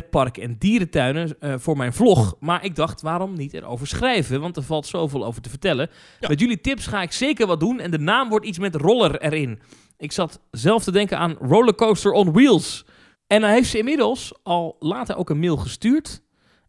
pretparken 0.00 0.42
en 0.42 0.56
dierentuinen 0.58 1.36
eh, 1.40 1.54
voor 1.56 1.76
mijn 1.76 1.92
vlog. 1.92 2.34
Maar 2.40 2.64
ik 2.64 2.76
dacht, 2.76 3.02
waarom 3.02 3.34
niet 3.36 3.54
erover 3.54 3.86
schrijven? 3.86 4.40
Want 4.40 4.56
er 4.56 4.62
valt 4.62 4.86
zoveel 4.86 5.24
over 5.24 5.42
te 5.42 5.48
vertellen. 5.48 5.90
Ja. 6.20 6.28
Met 6.28 6.40
jullie 6.40 6.60
tips 6.60 6.86
ga 6.86 7.02
ik 7.02 7.12
zeker 7.12 7.46
wat 7.46 7.60
doen. 7.60 7.80
En 7.80 7.90
de 7.90 7.98
naam 7.98 8.28
wordt 8.28 8.46
iets 8.46 8.58
met 8.58 8.74
roller 8.74 9.20
erin. 9.22 9.58
Ik 9.98 10.12
zat 10.12 10.40
zelf 10.50 10.84
te 10.84 10.90
denken 10.92 11.18
aan 11.18 11.36
Rollercoaster 11.40 12.12
on 12.12 12.32
Wheels. 12.32 12.84
En 13.26 13.40
dan 13.40 13.50
heeft 13.50 13.68
ze 13.70 13.78
inmiddels 13.78 14.32
al 14.42 14.76
later 14.78 15.16
ook 15.16 15.30
een 15.30 15.38
mail 15.40 15.56
gestuurd. 15.56 16.22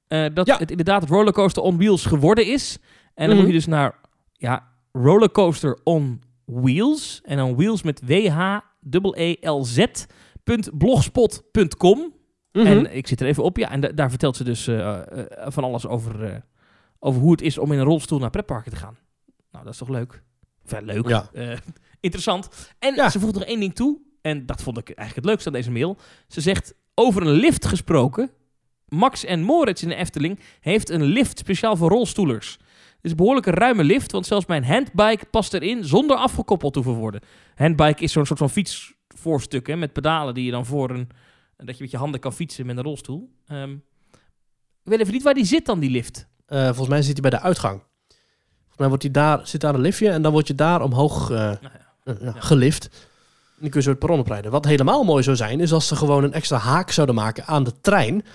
eh, 0.08 0.26
dat 0.34 0.48
Ja. 0.48 0.58
het 0.58 0.70
inderdaad 0.70 1.10
Rollercoaster 1.10 1.64
on 1.64 1.78
Wheels 1.78 2.06
geworden 2.06 2.46
is. 2.46 2.78
En 3.14 3.26
dan 3.28 3.28
Mhm. 3.28 3.38
moet 3.38 3.48
je 3.48 3.54
dus 3.54 3.66
naar 3.66 4.00
ja, 4.34 4.68
Rollercoaster 4.92 5.80
on 5.84 6.22
Wheels. 6.46 7.22
En 7.24 7.38
dan 7.38 7.56
Wheels 7.56 7.84
met 7.84 8.02
E 8.08 8.22
W-H-E-E-L-Z. 8.30 9.86
blogspot.com. 10.78 12.14
Mhm. 12.64 12.68
En 12.68 12.96
ik 12.96 13.08
zit 13.08 13.22
er 13.22 13.28
even 13.28 13.44
op, 13.44 13.58
ja. 13.58 13.70
En 13.72 13.80
da- 13.80 13.92
daar 13.92 14.10
vertelt 14.10 14.36
ze 14.36 14.44
dus 14.44 14.68
eh, 14.68 15.00
eh, 15.20 15.26
van 15.48 15.64
alles 15.64 15.88
over, 15.88 16.24
eh, 16.24 16.36
over 17.00 17.22
hoe 17.22 17.32
het 17.32 17.42
is 17.42 17.58
om 17.58 17.72
in 17.72 17.80
een 17.80 17.86
rolstoel 17.86 18.20
naar 18.20 18.30
pretparken 18.30 18.72
te 18.72 18.78
gaan. 18.78 18.98
Nou, 19.52 19.64
dat 19.64 19.74
is 19.74 19.80
toch 19.80 19.90
leuk? 19.90 20.22
Enfin, 20.64 20.86
leuk. 20.86 21.08
Ja. 21.08 21.30
Interessant. 22.00 22.50
En 22.80 22.96
Ja. 22.96 23.10
ze 23.10 23.20
voegt 23.20 23.34
nog 23.34 23.44
één 23.44 23.60
ding 23.60 23.76
toe. 23.76 24.00
En 24.22 24.46
dat 24.46 24.62
vond 24.62 24.78
ik 24.78 24.88
eigenlijk 24.88 25.16
het 25.16 25.26
leukste 25.26 25.48
aan 25.50 25.56
deze 25.56 25.72
mail. 25.72 25.98
Ze 26.28 26.42
zegt, 26.42 26.74
over 26.96 27.22
een 27.22 27.32
lift 27.32 27.66
gesproken. 27.66 28.30
Max 28.88 29.26
en 29.26 29.42
Moritz 29.42 29.82
in 29.82 29.90
de 29.90 29.96
Efteling 29.96 30.40
heeft 30.60 30.90
een 30.90 31.04
lift 31.04 31.38
speciaal 31.40 31.76
voor 31.76 31.90
rolstoelers. 31.90 32.52
Het 32.96 33.04
is 33.04 33.12
een 33.12 33.18
behoorlijk 33.18 33.46
ruime 33.46 33.84
lift, 33.84 34.12
want 34.12 34.26
zelfs 34.26 34.46
mijn 34.46 34.64
handbike 34.66 35.26
past 35.26 35.54
erin 35.54 35.84
zonder 35.84 36.18
afgekoppeld 36.18 36.74
te 36.74 36.80
hoeven 36.80 37.02
worden. 37.02 37.22
Handbike 37.56 38.04
is 38.04 38.12
zo'n 38.12 38.26
soort 38.26 38.40
van 38.40 38.50
fietsvoorstuk 38.50 39.68
hè, 39.68 39.76
met 39.76 39.94
pedalen 39.94 40.34
die 40.34 40.46
je 40.46 40.52
dan 40.52 40.66
voor 40.66 40.90
een... 40.90 41.10
Dat 41.58 41.78
je 41.78 41.84
met 41.84 41.92
je 41.92 41.98
handen 41.98 42.20
kan 42.20 42.34
fietsen 42.34 42.66
met 42.66 42.78
een 42.78 42.84
rolstoel. 42.84 43.30
Ehm, 43.48 43.72
ik 44.84 44.92
weet 44.92 45.00
even 45.00 45.14
niet 45.14 45.24
waar 45.24 45.34
die 45.34 45.46
zit 45.46 45.66
dan, 45.66 45.80
die 45.80 45.90
lift. 45.90 46.28
Eh, 46.46 46.66
volgens 46.66 46.88
mij 46.88 47.02
zit 47.02 47.14
hij 47.20 47.30
bij 47.30 47.40
de 47.40 47.46
uitgang. 47.46 47.82
Volgens 48.58 48.78
mij 48.78 48.88
wordt 48.88 49.04
hij 49.04 49.12
daar, 49.12 49.48
zit 49.48 49.62
daar 49.62 49.74
een 49.74 49.82
liftje 49.82 50.10
en 50.10 50.22
dan 50.22 50.32
word 50.32 50.48
je 50.48 50.56
daar 50.56 50.82
omhoog 50.82 51.30
eh, 51.30 51.38
Nou 51.38 51.60
eh, 52.04 52.14
ja, 52.22 52.32
gelift. 52.38 52.84
En 52.86 53.62
dan 53.62 53.70
kun 53.70 53.80
je 53.80 53.86
zo 53.86 53.90
het 53.90 54.00
perron 54.00 54.20
oprijden. 54.20 54.52
Wat 54.52 54.66
helemaal 54.66 55.04
mooi 55.04 55.24
zou 55.24 55.36
zijn, 55.36 55.60
is 55.60 55.74
als 55.74 55.88
ze 55.88 55.96
gewoon 55.96 56.24
een 56.24 56.34
extra 56.34 56.58
haak 56.58 56.92
zouden 56.92 57.16
maken 57.16 57.46
aan 57.46 57.64
de 57.64 57.82
trein. 57.82 58.26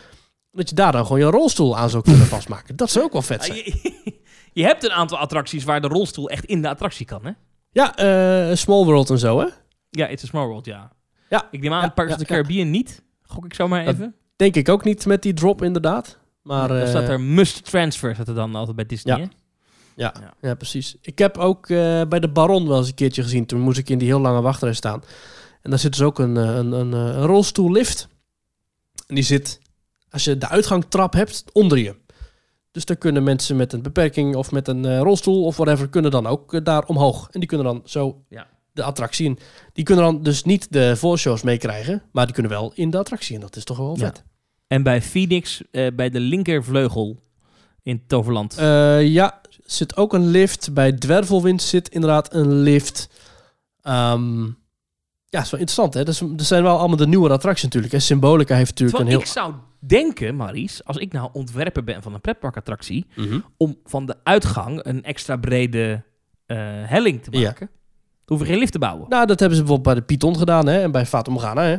Dat 0.52 0.68
je 0.68 0.74
daar 0.74 0.92
dan 0.92 1.02
gewoon 1.06 1.18
je 1.20 1.24
rolstoel 1.30 1.76
aan 1.76 1.90
zou 1.90 2.02
kunnen 2.02 2.26
vastmaken. 2.26 2.76
Dat 2.76 2.90
zou 2.90 3.04
ook 3.04 3.12
wel 3.12 3.22
vet 3.22 3.40
Ah, 3.40 3.46
zijn. 3.46 3.58
je, 3.64 4.12
je 4.60 4.64
hebt 4.64 4.84
een 4.84 4.92
aantal 4.92 5.18
attracties 5.18 5.64
waar 5.64 5.80
de 5.80 5.88
rolstoel 5.88 6.30
echt 6.30 6.44
in 6.44 6.62
de 6.62 6.68
attractie 6.68 7.06
kan, 7.06 7.24
hè? 7.24 7.32
Ja, 7.72 8.54
Small 8.54 8.84
World 8.84 9.10
en 9.10 9.18
zo, 9.18 9.40
hè? 9.40 9.46
Ja, 9.90 10.06
It's 10.06 10.22
a 10.24 10.26
Small 10.26 10.46
World, 10.46 10.64
ja. 10.66 10.92
Ja. 11.28 11.48
Ik 11.50 11.60
neem 11.60 11.72
aan, 11.72 11.82
Ja, 11.82 11.88
Parks 11.88 12.12
of 12.12 12.18
the. 12.18 12.24
Caribbean 12.24 12.70
niet. 12.70 13.02
Gok 13.30 13.44
ik 13.44 13.54
zo 13.54 13.68
maar 13.68 13.84
Dat- 13.84 13.94
even. 13.94 14.14
Denk 14.36 14.54
ik 14.56 14.68
ook 14.68 14.84
niet 14.84 15.06
met 15.06 15.22
die 15.22 15.32
drop, 15.34 15.62
inderdaad. 15.62 16.18
Maar, 16.42 16.68
dan 16.68 16.76
eh, 16.76 16.88
staat 16.88 17.08
er 17.08 17.20
must 17.20 17.64
transfer, 17.64 18.14
staat 18.14 18.28
er 18.28 18.34
dan 18.34 18.54
altijd 18.54 18.76
bij 18.76 18.86
Disney, 18.86 19.16
Ja. 19.16 19.22
hè? 19.22 19.28
Ja, 19.96 20.14
Ja. 20.20 20.34
ja. 20.40 20.54
precies. 20.54 20.96
Ik 21.00 21.18
heb 21.18 21.38
ook 21.38 21.68
eh, 21.68 22.02
bij 22.08 22.20
de 22.20 22.28
Baron 22.28 22.68
wel 22.68 22.78
eens 22.78 22.88
een 22.88 22.94
keertje 22.94 23.22
gezien. 23.22 23.46
Toen 23.46 23.60
moest 23.60 23.78
ik 23.78 23.88
in 23.88 23.98
die 23.98 24.08
heel 24.08 24.20
lange 24.20 24.40
wachtrij 24.40 24.72
staan. 24.72 25.02
En 25.62 25.70
daar 25.70 25.78
zit 25.78 25.92
dus 25.92 26.02
ook 26.02 26.18
een, 26.18 26.36
eh, 26.36 26.56
een, 26.56 26.72
een, 26.72 26.92
eh, 26.92 26.98
een 27.00 27.26
rolstoellift. 27.26 28.08
En 29.06 29.14
die 29.14 29.24
zit, 29.24 29.60
als 30.10 30.24
je 30.24 30.38
de 30.38 30.48
uitgangtrap 30.48 31.12
hebt, 31.12 31.44
onder 31.52 31.78
je. 31.78 31.96
Dus 32.70 32.84
daar 32.84 32.96
kunnen 32.96 33.22
mensen 33.22 33.56
met 33.56 33.72
een 33.72 33.82
beperking 33.82 34.36
of 34.36 34.50
met 34.52 34.68
een 34.68 34.84
eh, 34.84 35.00
rolstoel 35.00 35.44
of 35.44 35.56
whatever... 35.56 35.88
kunnen 35.88 36.10
dan 36.10 36.26
ook 36.26 36.54
eh, 36.54 36.60
daar 36.64 36.84
omhoog. 36.84 37.28
En 37.30 37.40
die 37.40 37.48
kunnen 37.48 37.66
dan 37.66 37.82
zo 37.84 38.24
Ja. 38.28 38.46
De 38.72 38.82
attractie 38.82 39.26
in. 39.26 39.38
Die 39.72 39.84
kunnen 39.84 40.04
dan 40.04 40.22
dus 40.22 40.44
niet 40.44 40.72
de 40.72 40.96
voorshows 40.96 41.42
meekrijgen... 41.42 42.02
maar 42.12 42.24
die 42.24 42.34
kunnen 42.34 42.52
wel 42.52 42.72
in 42.74 42.90
de 42.90 42.98
attractie. 42.98 43.34
En 43.34 43.40
dat 43.40 43.56
is 43.56 43.64
toch 43.64 43.76
wel 43.76 43.96
Ja. 43.98 44.04
vet. 44.04 44.24
En 44.66 44.82
bij 44.82 45.02
Phoenix, 45.02 45.62
eh, 45.70 45.86
bij 45.94 46.10
de 46.10 46.20
linkervleugel 46.20 47.22
in 47.82 48.06
Toverland. 48.06 48.56
Eh, 48.58 49.06
ja, 49.06 49.40
zit 49.64 49.96
ook 49.96 50.12
een 50.12 50.26
lift. 50.26 50.72
Bij 50.74 50.92
Dwervelwind 50.92 51.62
zit 51.62 51.88
inderdaad 51.88 52.34
een 52.34 52.52
lift. 52.60 53.08
Ehm, 53.82 54.42
ja, 55.26 55.40
is 55.40 55.50
wel 55.50 55.60
interessant, 55.60 55.94
hè? 55.94 56.04
Dus, 56.04 56.20
er 56.20 56.28
zijn 56.36 56.62
wel 56.62 56.78
allemaal 56.78 56.96
de 56.96 57.06
nieuwe 57.06 57.30
attracties 57.30 57.64
natuurlijk. 57.64 57.92
Hè? 57.92 57.98
Symbolica 57.98 58.54
heeft 58.54 58.70
natuurlijk 58.70 58.96
Terwijl 58.98 59.18
een 59.18 59.26
ik 59.26 59.32
heel... 59.34 59.42
zou 59.42 59.54
denken, 59.78 60.36
Maries, 60.36 60.84
als 60.84 60.96
ik 60.96 61.12
nou 61.12 61.30
ontwerper 61.32 61.84
ben 61.84 62.02
van 62.02 62.14
een 62.14 62.20
pretparkattractie... 62.20 63.06
Mhm. 63.16 63.40
om 63.56 63.78
van 63.84 64.06
de 64.06 64.16
uitgang 64.22 64.80
een 64.84 65.04
extra 65.04 65.36
brede 65.36 66.02
eh, 66.46 66.56
helling 66.84 67.22
te 67.22 67.30
maken... 67.30 67.70
hoef 68.36 68.40
je 68.40 68.46
geen 68.46 68.58
lift 68.58 68.72
te 68.72 68.78
bouwen. 68.78 69.08
Nou, 69.08 69.26
dat 69.26 69.40
hebben 69.40 69.58
ze 69.58 69.64
bijvoorbeeld 69.64 69.94
bij 69.94 70.04
de 70.06 70.12
Python 70.14 70.36
gedaan, 70.38 70.66
hè? 70.66 70.82
En 70.82 70.90
bij 70.90 71.06
Fata 71.06 71.30
Morgana, 71.30 71.62
hè? 71.62 71.76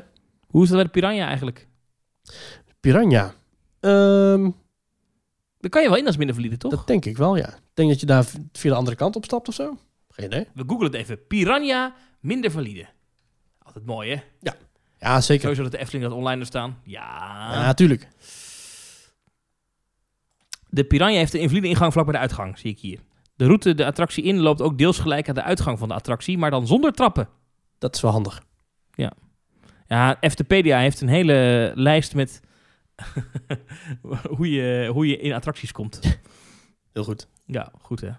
Hoe 0.47 0.64
is 0.64 0.68
dat 0.70 0.78
bij 0.78 0.86
de 0.86 0.91
Piranha 0.91 1.28
eigenlijk? 1.28 1.68
Piranha. 2.80 3.34
Ehm, 3.80 4.49
Daar 5.60 5.70
kan 5.72 5.82
je 5.82 5.89
wel 5.89 5.97
in 5.97 6.06
als 6.06 6.18
mindervalide, 6.18 6.58
toch? 6.58 6.72
dat 6.72 6.88
denk 6.88 7.06
ik 7.06 7.18
wel, 7.18 7.36
ja. 7.36 7.47
Ik 7.47 7.62
denk 7.74 7.89
dat 7.89 7.99
je 7.99 8.06
daar 8.06 8.26
via 8.52 8.72
de 8.72 8.78
andere 8.78 8.95
kant 8.95 9.16
op 9.16 9.24
stapt 9.26 9.47
of 9.47 9.54
zo. 9.54 9.78
Geen 10.10 10.26
idee. 10.26 10.47
We 10.54 10.64
googlen 10.68 10.86
het 10.91 10.95
even. 10.95 11.28
Piranha 11.28 11.93
minder 12.20 12.52
valide. 12.52 12.86
Altijd 13.60 13.86
mooi, 13.86 14.10
hè? 14.10 14.22
Ja, 14.99 15.22
zeker. 15.22 15.41
Sowieso 15.41 15.64
dat 15.64 15.72
de 15.72 15.78
Efteling 15.78 16.04
dat 16.10 16.14
online 16.18 16.39
er 16.41 16.45
staan. 16.47 16.78
Ja. 16.84 17.54
Ja, 17.54 17.62
natuurlijk. 17.66 18.08
De 20.70 20.84
Piranha 20.84 21.18
heeft 21.18 21.34
een 21.34 21.39
invalide 21.39 21.68
ingang 21.68 21.91
vlak 21.93 22.06
bij 22.06 22.14
de 22.14 22.20
uitgang, 22.20 22.58
zie 22.60 22.72
ik 22.72 22.80
hier. 22.80 22.99
De 23.42 23.48
route 23.48 23.76
de 23.76 23.86
attractie 23.86 24.24
in 24.24 24.39
loopt 24.39 24.62
ook 24.62 24.78
deels 24.78 25.00
gelijk 25.00 25.30
aan 25.30 25.36
de 25.36 25.44
uitgang 25.44 25.80
van 25.80 25.88
de 25.88 25.94
attractie, 25.94 26.38
maar 26.38 26.52
dan 26.52 26.68
zonder 26.68 26.94
trappen. 26.94 27.30
Dat 27.78 27.96
is 27.96 28.02
wel 28.02 28.12
handig. 28.12 28.44
Ja, 29.88 30.18
Eftepedia 30.20 30.80
heeft 30.80 31.02
een 31.02 31.08
hele 31.08 31.72
lijst 31.76 32.16
met 32.16 32.39
hoe, 34.38 34.50
je, 34.50 34.89
hoe 34.94 35.08
je 35.08 35.18
in 35.18 35.34
attracties 35.34 35.72
komt. 35.72 36.00
Heel 36.94 37.04
goed. 37.04 37.28
Ja, 37.46 37.72
goed 37.82 38.02
hè. 38.02 38.10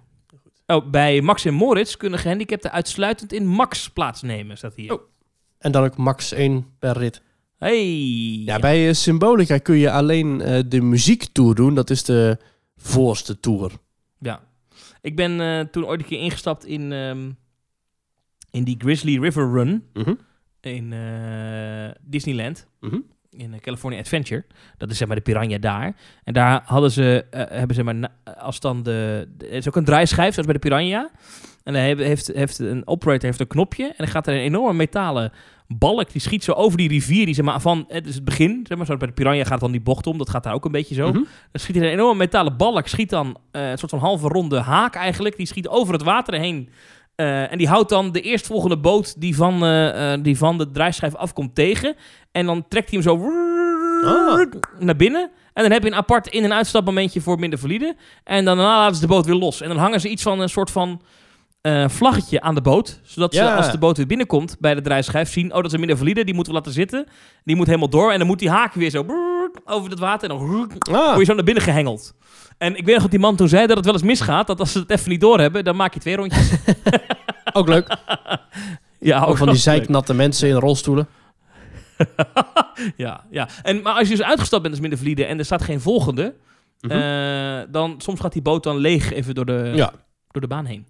Oh, 0.67 0.91
bij 0.91 1.21
Max 1.21 1.45
en 1.45 1.55
Moritz 1.55 1.97
kunnen 1.97 2.19
gehandicapten 2.19 2.73
uitsluitend 2.73 3.33
in 3.33 3.47
Max 3.47 3.91
plaatsnemen, 3.91 4.57
staat 4.57 4.75
hier. 4.75 4.93
Oh. 4.93 5.03
En 5.59 5.73
dan 5.73 5.85
ook 5.85 5.97
max 5.97 6.33
1 6.33 6.67
per 6.79 6.97
rit. 6.97 7.23
Hey. 7.59 7.87
Ja, 8.45 8.59
bij 8.59 8.89
eh, 8.89 8.95
Symbolica 8.95 9.59
kun 9.59 9.77
je 9.77 9.91
alleen 9.91 10.41
eh, 10.41 10.63
de 10.67 10.81
muziektour 10.81 11.55
doen. 11.55 11.75
Dat 11.75 11.91
is 11.91 12.05
de 12.05 12.39
voorste 12.77 13.41
tour. 13.41 13.73
Ja. 14.19 14.51
Ik 15.03 15.17
ben 15.17 15.41
eh, 15.41 15.61
toen 15.61 15.85
ooit 15.87 16.01
een 16.01 16.07
keer 16.07 16.19
ingestapt 16.21 16.65
in, 16.67 16.93
ehm, 16.93 17.31
in 18.51 18.65
die 18.65 18.77
Grizzly 18.79 19.19
River 19.21 19.53
Run 19.53 19.85
Mhm. 19.93 20.15
in 20.61 20.93
eh, 20.93 21.91
Disneyland. 22.01 22.67
Mhm. 22.81 22.99
In 23.31 23.53
eh, 23.55 23.61
California 23.61 23.99
Adventure. 23.99 24.45
Dat 24.79 24.91
is 24.91 24.97
zeg 24.97 25.07
maar 25.07 25.17
de 25.17 25.23
piranha 25.23 25.59
daar. 25.59 25.97
En 26.25 26.33
daar 26.33 26.63
hadden 26.65 26.91
ze, 26.91 27.25
hebben 27.31 27.77
ze 27.77 27.83
maar, 27.83 28.09
als 28.39 28.61
dan 28.61 28.83
de, 28.83 29.29
de- 29.37 29.47
Er 29.47 29.53
is 29.53 29.69
ook 29.69 29.77
een 29.77 29.85
draaischijf, 29.85 30.31
zoals 30.33 30.47
bij 30.49 30.59
de 30.61 30.69
piranha. 30.69 31.11
En 31.63 31.73
dan 31.73 31.83
heeft, 31.83 32.01
heeft, 32.01 32.27
heeft 32.27 32.59
een 32.59 32.87
operator 32.87 33.25
heeft 33.25 33.41
een 33.41 33.47
knopje. 33.47 33.85
En 33.87 33.95
dan 33.97 34.09
gaat 34.09 34.27
er 34.27 34.35
een 34.35 34.41
enorme 34.41 34.73
metalen 34.75 35.33
balk. 35.79 36.13
Die 36.13 36.21
schiet 36.21 36.45
zo 36.45 36.53
over 36.53 36.79
die 36.79 36.89
rivier. 36.89 37.25
Die 37.27 37.35
zeg 37.35 37.45
maar 37.45 37.61
van, 37.61 37.85
het 37.89 38.07
is 38.07 38.15
het 38.15 38.25
begin. 38.25 38.65
Zeg 38.69 38.77
maar, 38.77 38.87
zoals 38.87 39.01
bij 39.01 39.09
de 39.09 39.15
piranha 39.15 39.45
gaat 39.45 39.61
dan 39.61 39.71
die 39.73 39.81
bocht 39.81 40.07
om. 40.07 40.19
Dat 40.19 40.31
gaat 40.31 40.43
daar 40.45 40.55
ook 40.55 40.65
een 40.65 40.73
beetje 40.73 40.95
zo. 40.95 41.07
Mhm. 41.09 41.15
Dan 41.23 41.25
schiet 41.61 41.77
er 41.77 41.83
een 41.83 41.89
enorme 41.91 42.15
metalen 42.19 42.57
balk. 42.57 42.87
Schiet 42.89 43.11
dan 43.11 43.37
eh, 43.51 43.71
een 43.71 43.79
soort 43.79 43.91
van 43.91 44.01
halve 44.01 44.29
ronde 44.29 44.61
haak 44.61 44.95
eigenlijk. 44.95 45.37
Die 45.37 45.47
schiet 45.47 45.69
over 45.69 45.93
het 45.93 46.03
water 46.03 46.35
heen. 46.41 46.69
Eh, 47.15 47.53
en 47.53 47.59
die 47.59 47.69
houdt 47.69 47.89
dan 47.89 48.13
de 48.13 48.21
eerstvolgende 48.21 48.79
boot 48.79 49.21
die 49.21 49.37
van, 49.37 49.65
eh, 49.65 50.15
die 50.23 50.37
van 50.39 50.59
de 50.59 50.71
draaischijf 50.71 51.15
afkomt 51.15 51.55
tegen. 51.55 51.95
En 52.33 52.47
dan 52.47 52.69
trekt 52.69 52.91
hij 52.91 53.01
hem 53.03 53.09
zo 53.21 53.25
Ah. 54.05 54.45
naar 54.79 54.97
binnen. 54.97 55.31
En 55.53 55.63
dan 55.63 55.73
heb 55.73 55.83
je 55.83 55.89
een 55.89 55.95
apart 55.97 56.27
in- 56.27 56.45
en 56.45 56.53
uitstapmomentje 56.55 57.21
voor 57.21 57.39
minder 57.39 57.59
valide. 57.59 57.97
En 58.25 58.45
dan 58.45 58.57
daarna 58.57 58.77
laten 58.79 58.95
ze 58.95 59.01
de 59.01 59.07
boot 59.07 59.27
weer 59.27 59.35
los. 59.35 59.61
En 59.61 59.69
dan 59.69 59.77
hangen 59.79 60.01
ze 60.01 60.09
iets 60.09 60.23
van 60.23 60.41
een 60.41 60.49
soort 60.49 60.71
van 60.71 61.01
eh, 61.63 61.89
vlaggetje 61.89 62.41
aan 62.41 62.55
de 62.55 62.61
boot. 62.61 63.01
Zodat 63.03 63.35
ze 63.35 63.51
als 63.53 63.71
de 63.71 63.79
boot 63.79 63.97
weer 63.97 64.07
binnenkomt 64.07 64.57
bij 64.61 64.75
de 64.75 64.81
draaischijf 64.81 65.31
zien... 65.31 65.49
oh, 65.49 65.55
dat 65.57 65.65
is 65.65 65.73
een 65.73 65.79
minder 65.79 65.97
valide, 65.99 66.25
die 66.25 66.35
moeten 66.35 66.53
we 66.53 66.59
laten 66.59 66.73
zitten. 66.75 67.07
Die 67.45 67.57
moet 67.57 67.67
helemaal 67.67 67.89
door. 67.89 68.13
En 68.13 68.19
dan 68.19 68.27
moet 68.27 68.39
die 68.39 68.51
haak 68.51 68.75
weer 68.75 68.91
zo... 68.91 69.07
over 69.65 69.91
het 69.91 69.99
water 69.99 70.31
en 70.31 70.37
dan 70.39 70.71
Ah, 70.91 71.07
word 71.07 71.19
je 71.19 71.25
zo 71.25 71.35
naar 71.35 71.45
binnen 71.45 71.63
gehengeld. 71.63 72.15
En 72.59 72.77
ik 72.77 72.85
weet 72.85 72.93
nog 72.95 73.03
dat 73.03 73.11
die 73.11 73.21
man 73.21 73.37
toen 73.37 73.49
zei 73.49 73.67
dat 73.67 73.77
het 73.77 73.85
wel 73.85 73.95
eens 73.95 74.03
misgaat. 74.03 74.47
Dat 74.47 74.61
als 74.61 74.73
ze 74.73 74.79
het 74.79 74.91
even 74.91 75.11
niet 75.11 75.21
doorhebben, 75.21 75.65
dan 75.65 75.77
maak 75.77 75.95
je 75.95 76.01
twee 76.01 76.17
rondjes. 76.17 76.51
ook 77.53 77.69
leuk. 77.69 77.97
ja, 78.99 79.25
Ook 79.25 79.37
van 79.37 79.49
die 79.49 79.57
zeik. 79.57 79.77
zeiknatte 79.77 80.15
mensen 80.15 80.49
in 80.49 80.55
rolstoelen. 80.55 81.09
Ja, 82.97 83.25
ja. 83.31 83.49
En, 83.63 83.83
maar 83.83 83.93
als 83.95 84.09
je 84.09 84.17
dus 84.17 84.25
uitgestapt 84.25 84.63
bent 84.63 84.75
als 84.75 84.83
middenvlieden 84.83 85.29
en 85.29 85.39
er 85.39 85.45
staat 85.45 85.63
geen 85.63 85.81
volgende, 85.81 86.35
Mhm. 86.81 86.93
eh, 86.93 87.61
dan 87.73 87.95
soms 87.99 88.21
gaat 88.21 88.33
die 88.33 88.43
boot 88.43 88.63
dan 88.63 88.77
leeg 88.77 89.13
even 89.13 89.35
door 89.35 89.47
de, 89.47 89.73
Ja. 89.75 89.93
door 90.31 90.41
de 90.41 90.47
baan 90.47 90.65
heen. 90.65 90.85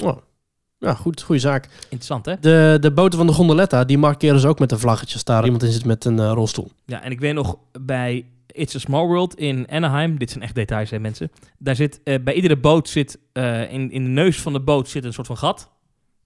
Ja, 0.82 0.94
goed, 0.94 1.22
goede 1.22 1.40
zaak. 1.40 1.64
Interessant, 1.82 2.26
hè? 2.26 2.34
De, 2.40 2.76
de 2.80 2.92
boten 2.92 3.18
van 3.18 3.26
de 3.26 3.32
gondoletta, 3.32 3.84
die 3.84 3.98
markeren 3.98 4.40
ze 4.40 4.48
ook 4.48 4.58
met 4.58 4.72
een 4.72 4.78
vlaggetje. 4.78 5.18
Daar 5.24 5.44
iemand 5.44 5.62
in 5.62 5.72
zit 5.72 5.84
met 5.84 6.04
een 6.04 6.18
eh, 6.18 6.30
rolstoel. 6.34 6.70
Ja, 6.86 7.02
en 7.02 7.10
ik 7.10 7.20
weet 7.20 7.34
nog 7.34 7.56
bij 7.80 8.24
It's 8.46 8.74
a 8.74 8.78
Small 8.78 9.06
World 9.06 9.34
in 9.34 9.66
Anaheim, 9.70 10.18
dit 10.18 10.30
zijn 10.30 10.42
echt 10.44 10.54
details, 10.54 10.90
hè, 10.90 10.98
mensen. 10.98 11.30
Daar 11.58 11.76
zit, 11.76 12.00
eh, 12.04 12.14
bij 12.24 12.34
iedere 12.34 12.56
boot 12.56 12.88
zit, 12.88 13.18
eh, 13.32 13.72
in, 13.72 13.90
in 13.90 14.04
de 14.04 14.10
neus 14.10 14.40
van 14.40 14.52
de 14.52 14.60
boot 14.60 14.88
zit 14.88 15.04
een 15.04 15.12
soort 15.12 15.26
van 15.26 15.36
gat. 15.36 15.70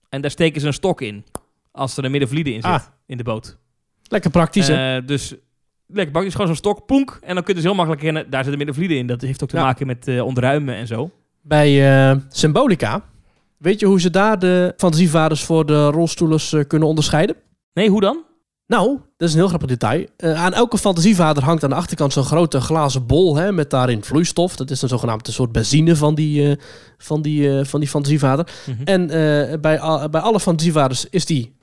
En 0.09 0.21
daar 0.21 0.31
steken 0.31 0.61
ze 0.61 0.67
een 0.67 0.73
stok 0.73 1.01
in. 1.01 1.25
Als 1.73 1.97
er 1.97 2.05
een 2.05 2.11
middenvliede 2.11 2.51
in 2.51 2.63
zit, 2.63 2.71
Ah. 2.71 2.83
in 3.07 3.17
de 3.17 3.23
boot. 3.25 3.57
Lekker 4.09 4.31
praktisch, 4.31 4.69
hè? 4.69 5.05
Dus 5.05 5.35
lekker 5.87 6.13
bakjes, 6.13 6.33
gewoon 6.33 6.47
zo'n 6.47 6.57
stok, 6.57 6.87
ponk. 6.87 7.19
En 7.23 7.35
dan 7.35 7.45
kunnen 7.45 7.63
ze 7.63 7.69
heel 7.69 7.77
makkelijk 7.77 8.05
kennen, 8.05 8.31
daar 8.31 8.43
zit 8.43 8.53
een 8.53 8.59
middenvliede 8.59 8.95
in. 8.97 9.07
Dat 9.07 9.21
heeft 9.21 9.43
ook 9.43 9.49
te 9.49 9.57
Ja. 9.57 9.63
maken 9.63 9.87
met 9.87 10.21
ontruimen 10.21 10.75
en 10.75 10.87
zo. 10.87 11.11
Bij 11.43 12.21
Symbolica, 12.29 13.03
weet 13.59 13.81
je 13.81 13.87
hoe 13.87 14.01
ze 14.01 14.11
daar 14.11 14.39
de 14.39 14.75
fantasievaders 14.77 15.45
voor 15.45 15.67
de 15.67 15.87
rolstoelers 15.91 16.53
eh, 16.53 16.65
kunnen 16.67 16.89
onderscheiden? 16.89 17.37
Nee, 17.73 17.89
hoe 17.91 18.01
dan? 18.01 18.25
Nou, 18.67 18.99
dat 19.17 19.29
is 19.29 19.35
een 19.35 19.41
heel 19.41 19.49
grappig 19.49 19.69
detail. 19.69 20.07
Eh, 20.17 20.45
aan 20.45 20.53
elke 20.53 20.79
fantasievader 20.79 21.45
hangt 21.45 21.65
aan 21.65 21.71
de 21.71 21.77
achterkant 21.77 22.13
zo'n 22.13 22.25
grote 22.25 22.61
glazen 22.61 23.07
bol 23.07 23.37
hè, 23.37 23.53
met 23.53 23.71
daarin 23.71 24.05
vloeistof. 24.05 24.57
Dat 24.57 24.71
is 24.71 24.83
een 24.83 24.89
zogenaamd 24.89 25.27
een 25.27 25.33
soort 25.33 25.53
benzine 25.53 25.97
van 25.97 26.15
die, 26.15 26.51
eh, 26.51 26.57
van 26.99 27.23
die, 27.23 27.65
van 27.65 27.81
die 27.81 27.89
fantasievader. 27.89 28.49
Mhm. 28.67 28.83
En 28.85 29.07
bij, 29.61 29.81
al- 29.81 30.09
bij 30.09 30.21
alle 30.21 30.41
fantasievaders 30.41 31.07
is 31.11 31.25
die 31.27 31.55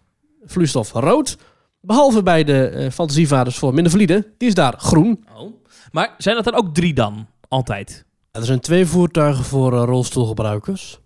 vloeistof 0.46 0.92
rood. 0.92 1.38
Behalve 1.82 2.24
bij 2.24 2.44
de 2.44 2.90
fantasievaders 2.94 3.58
voor 3.58 3.74
Mindervlieden, 3.74 4.26
die 4.38 4.48
is 4.48 4.54
daar 4.54 4.74
groen. 4.78 5.24
Oh. 5.38 5.52
Maar 5.92 6.16
zijn 6.18 6.36
dat 6.36 6.44
dan 6.44 6.56
ook 6.56 6.74
drie 6.74 6.94
dan? 6.94 7.28
Altijd? 7.48 8.06
Er 8.32 8.46
zijn 8.46 8.60
twee 8.60 8.86
voertuigen 8.86 9.44
voor 9.44 9.72
rolstoelgebruikers. 9.74 11.00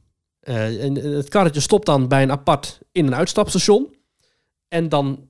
Eh, 0.48 0.84
en 0.84 0.98
eh, 1.04 1.16
het 1.16 1.30
karretje 1.30 1.60
stopt 1.60 1.86
dan 1.86 2.08
bij 2.08 2.24
een 2.24 2.32
apart 2.32 2.80
in- 2.92 3.06
en 3.06 3.16
uitstapstation. 3.16 3.96
En 4.68 4.90
dan, 4.90 5.28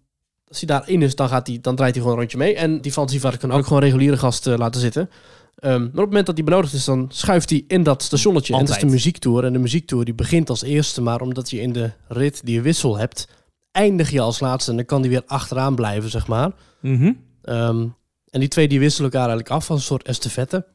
als 0.47 0.57
hij 0.59 0.67
daarin 0.67 1.01
is, 1.01 1.15
dan, 1.15 1.27
gaat 1.29 1.47
hij, 1.47 1.57
dan 1.61 1.75
draait 1.75 1.93
hij 1.93 2.01
gewoon 2.01 2.17
een 2.17 2.23
rondje 2.23 2.37
mee. 2.37 2.55
En 2.55 2.81
die 2.81 2.91
fantasievader 2.91 3.39
kan 3.39 3.51
ook 3.51 3.65
gewoon 3.65 3.81
reguliere 3.81 4.17
gasten 4.17 4.57
laten 4.57 4.81
zitten. 4.81 5.09
Ehm, 5.55 5.79
maar 5.79 5.87
op 5.87 5.95
het 5.95 6.05
moment 6.05 6.25
dat 6.25 6.35
die 6.35 6.43
benodigd 6.43 6.73
is, 6.73 6.85
dan 6.85 7.05
schuift 7.11 7.49
hij 7.49 7.63
in 7.67 7.83
dat 7.83 8.03
stationnetje. 8.03 8.53
En 8.53 8.59
dat 8.59 8.67
is 8.69 8.73
de 8.75 8.81
Altijd. 8.81 8.91
muziektour. 8.97 9.43
En 9.43 9.53
de 9.53 9.59
muziektour 9.59 10.05
die 10.05 10.13
begint 10.13 10.49
als 10.49 10.61
eerste. 10.63 11.01
Maar 11.01 11.21
omdat 11.21 11.49
je 11.49 11.61
in 11.61 11.73
de 11.73 11.91
rit 12.07 12.41
die 12.45 12.61
wissel 12.61 12.97
hebt, 12.97 13.27
eindig 13.71 14.09
je 14.09 14.19
als 14.21 14.39
laatste. 14.39 14.71
En 14.71 14.77
dan 14.77 14.85
kan 14.85 15.01
die 15.01 15.11
weer 15.11 15.23
achteraan 15.25 15.75
blijven, 15.75 16.09
zeg 16.09 16.27
maar. 16.27 16.51
Mhm. 16.81 17.13
Ehm, 17.41 17.85
en 18.29 18.39
die 18.39 18.49
twee 18.49 18.67
die 18.67 18.79
wisselen 18.79 19.11
elkaar 19.11 19.27
eigenlijk 19.29 19.55
af 19.55 19.69
als 19.69 19.79
een 19.79 19.85
soort 19.85 20.07
estafette. 20.07 20.65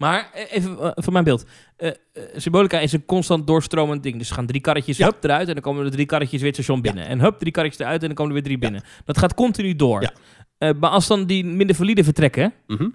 Maar 0.00 0.30
eh, 0.34 0.42
even 0.56 0.78
eh, 0.80 0.90
voor 0.94 1.12
mijn 1.12 1.24
beeld. 1.24 1.44
Eh, 1.76 1.90
Symbolica 2.36 2.78
is 2.78 2.92
een 2.92 3.04
constant 3.04 3.46
doorstromend 3.46 4.02
ding. 4.02 4.18
Dus 4.18 4.30
gaan 4.30 4.46
drie 4.46 4.60
karretjes 4.60 4.96
Ja. 4.96 5.06
hup, 5.06 5.24
eruit 5.24 5.48
en 5.48 5.54
dan 5.54 5.62
komen 5.62 5.84
er 5.84 5.90
drie 5.90 6.06
karretjes 6.06 6.40
weer 6.40 6.50
het 6.50 6.56
station 6.62 6.80
binnen. 6.80 7.06
En 7.06 7.20
hup, 7.20 7.38
drie 7.38 7.52
karretjes 7.52 7.80
eruit 7.80 8.00
en 8.00 8.06
dan 8.06 8.16
komen 8.16 8.36
er 8.36 8.42
weer 8.42 8.46
drie 8.48 8.58
binnen. 8.58 8.82
Dat 9.04 9.18
gaat 9.18 9.34
continu 9.34 9.76
door. 9.76 10.12
Maar 10.58 10.90
als 10.90 11.06
dan 11.06 11.24
die 11.26 11.44
minder 11.44 11.76
valide 11.76 12.04
vertrekken, 12.04 12.52
Mhm. 12.66 12.88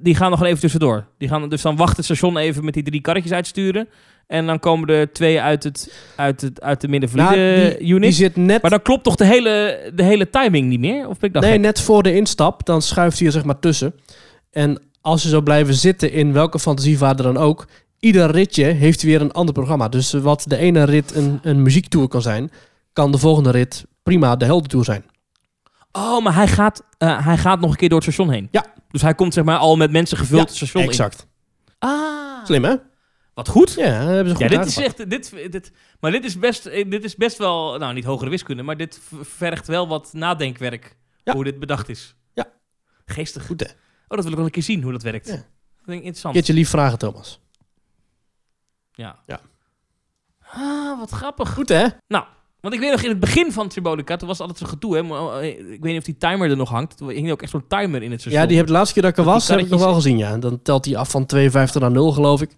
die 0.00 0.14
gaan 0.14 0.30
nog 0.30 0.42
even 0.44 0.60
tussendoor. 0.60 1.06
Die 1.18 1.28
gaan 1.28 1.48
dus 1.48 1.62
dan 1.62 1.76
wacht 1.76 1.96
het 1.96 2.04
station 2.04 2.36
even 2.36 2.64
met 2.64 2.74
die 2.74 2.82
drie 2.82 3.00
karretjes 3.00 3.32
uitsturen. 3.32 3.88
En 4.26 4.46
dan 4.46 4.58
komen 4.58 4.88
er 4.88 5.12
twee 5.12 5.40
uit, 5.40 5.64
het, 5.64 6.10
uit, 6.16 6.40
het, 6.40 6.60
uit 6.60 6.80
de 6.80 6.88
minder 6.88 7.08
valide 7.08 7.36
Nou, 7.36 7.76
die, 7.78 7.88
unit. 7.88 8.02
die 8.02 8.12
zit 8.12 8.36
net 8.36 8.62
Maar 8.62 8.70
dan 8.70 8.82
klopt 8.82 9.04
toch 9.04 9.16
de 9.16 9.24
hele, 9.24 9.80
de 9.94 10.02
hele 10.02 10.30
timing 10.30 10.68
niet 10.68 10.80
meer? 10.80 11.08
Of 11.08 11.18
ben 11.18 11.28
ik 11.28 11.34
dat 11.34 11.42
Nee, 11.42 11.52
gek? 11.52 11.60
net 11.60 11.80
voor 11.80 12.02
de 12.02 12.14
instap, 12.14 12.66
dan 12.66 12.82
schuift 12.82 13.18
hij 13.18 13.26
er 13.26 13.32
zeg 13.32 13.44
maar 13.44 13.58
tussen. 13.58 13.94
En 14.50 14.82
als 15.02 15.22
je 15.22 15.28
zou 15.28 15.42
blijven 15.42 15.74
zitten 15.74 16.12
in 16.12 16.32
welke 16.32 16.58
fantasievader 16.58 17.24
dan 17.24 17.36
ook, 17.36 17.66
ieder 17.98 18.30
ritje 18.30 18.64
heeft 18.64 19.02
weer 19.02 19.20
een 19.20 19.32
ander 19.32 19.54
programma. 19.54 19.88
Dus 19.88 20.12
wat 20.12 20.44
de 20.46 20.56
ene 20.56 20.84
rit 20.84 21.14
een, 21.14 21.38
een 21.42 21.62
muziektour 21.62 22.08
kan 22.08 22.22
zijn, 22.22 22.50
kan 22.92 23.12
de 23.12 23.18
volgende 23.18 23.50
rit 23.50 23.84
prima 24.02 24.36
de 24.36 24.44
heldentour 24.44 24.84
zijn. 24.84 25.04
Oh, 25.92 26.22
maar 26.24 26.34
hij 26.34 26.48
gaat, 26.48 26.82
eh, 26.98 27.24
hij 27.24 27.38
gaat 27.38 27.60
nog 27.60 27.70
een 27.70 27.76
keer 27.76 27.88
door 27.88 27.98
het 28.00 28.12
station 28.12 28.30
heen. 28.30 28.48
Ja. 28.50 28.66
Dus 28.90 29.02
hij 29.02 29.14
komt 29.14 29.34
zeg 29.34 29.44
maar 29.44 29.58
al 29.58 29.76
met 29.76 29.90
mensen 29.90 30.16
gevuld 30.18 30.40
Ja, 30.40 30.46
het 30.46 30.56
station 30.56 30.82
in. 30.82 30.88
Exact. 30.88 31.26
Ah. 31.78 32.44
Slim 32.44 32.64
hè? 32.64 32.74
Wat 33.34 33.48
goed. 33.48 33.74
Ja, 33.74 33.84
hebben 33.84 34.36
ze 34.36 34.42
Ja, 34.42 34.48
goed 34.48 34.58
dit 34.58 34.66
is 34.66 34.76
echt, 34.76 35.10
dit, 35.10 35.32
dit, 35.52 35.72
maar 36.00 36.10
dit 36.10 36.24
is, 36.24 36.38
best, 36.38 36.66
eh, 36.66 36.90
dit 36.90 37.04
is 37.04 37.16
best 37.16 37.38
wel, 37.38 37.78
nou 37.78 37.94
niet 37.94 38.04
hogere 38.04 38.30
wiskunde, 38.30 38.62
maar 38.62 38.76
dit 38.76 39.00
vergt 39.20 39.66
wel 39.66 39.88
wat 39.88 40.10
nadenkwerk 40.12 40.96
Ja. 41.24 41.32
hoe 41.32 41.44
dit 41.44 41.58
bedacht 41.58 41.88
is. 41.88 42.14
Ja. 42.32 42.46
Geestig. 43.06 43.46
Goed 43.46 43.60
hè? 43.60 43.66
Oh, 44.12 44.18
dat 44.18 44.22
wil 44.22 44.30
ik 44.30 44.36
wel 44.36 44.46
een 44.46 44.52
keer 44.52 44.62
zien 44.62 44.82
hoe 44.82 44.92
dat 44.92 45.02
werkt. 45.02 45.26
Ja. 45.26 45.32
Dat 45.32 45.42
vind 45.84 45.88
ik 45.88 45.96
interessant. 45.96 46.34
Keertje 46.34 46.52
lief 46.52 46.68
vragen 46.68 46.98
Thomas. 46.98 47.40
Ja. 48.92 49.18
Ja. 49.26 49.40
Ah, 50.54 50.98
wat 50.98 51.10
grappig. 51.10 51.52
Goed 51.54 51.68
hè? 51.68 51.86
Nou, 52.08 52.24
want 52.60 52.74
ik 52.74 52.80
weet 52.80 52.90
nog 52.90 53.02
in 53.02 53.08
het 53.08 53.20
begin 53.20 53.52
van 53.52 53.70
Symbolica, 53.70 54.16
toen 54.16 54.28
was 54.28 54.40
altijd 54.40 54.58
zo'n 54.58 54.68
gedoe, 54.68 54.96
hè. 54.96 55.02
maar, 55.02 55.38
eh, 55.38 55.48
Ik 55.48 55.66
weet 55.66 55.82
niet 55.82 55.98
of 55.98 56.04
die 56.04 56.16
timer 56.16 56.50
er 56.50 56.56
nog 56.56 56.68
hangt. 56.68 56.96
Toen 56.96 57.08
hing 57.08 57.30
ook 57.30 57.42
echt 57.42 57.50
zo'n 57.50 57.66
timer 57.66 58.02
in 58.02 58.10
het 58.10 58.20
station. 58.20 58.40
Ja, 58.42 58.48
die 58.48 58.56
heb 58.56 58.66
de 58.66 58.72
laatste 58.72 58.94
keer 58.94 59.02
dat 59.02 59.12
ik 59.12 59.18
er 59.18 59.24
was, 59.24 59.48
heb 59.48 59.58
ik 59.58 59.68
nog 59.68 59.80
wel 59.80 59.94
gezien 59.94 60.18
ja. 60.18 60.38
Dan 60.38 60.62
telt 60.62 60.84
hij 60.84 60.96
af 60.96 61.10
van 61.10 61.26
52 61.26 61.80
naar 61.80 61.90
0 61.90 62.12
geloof 62.12 62.42
ik. 62.42 62.56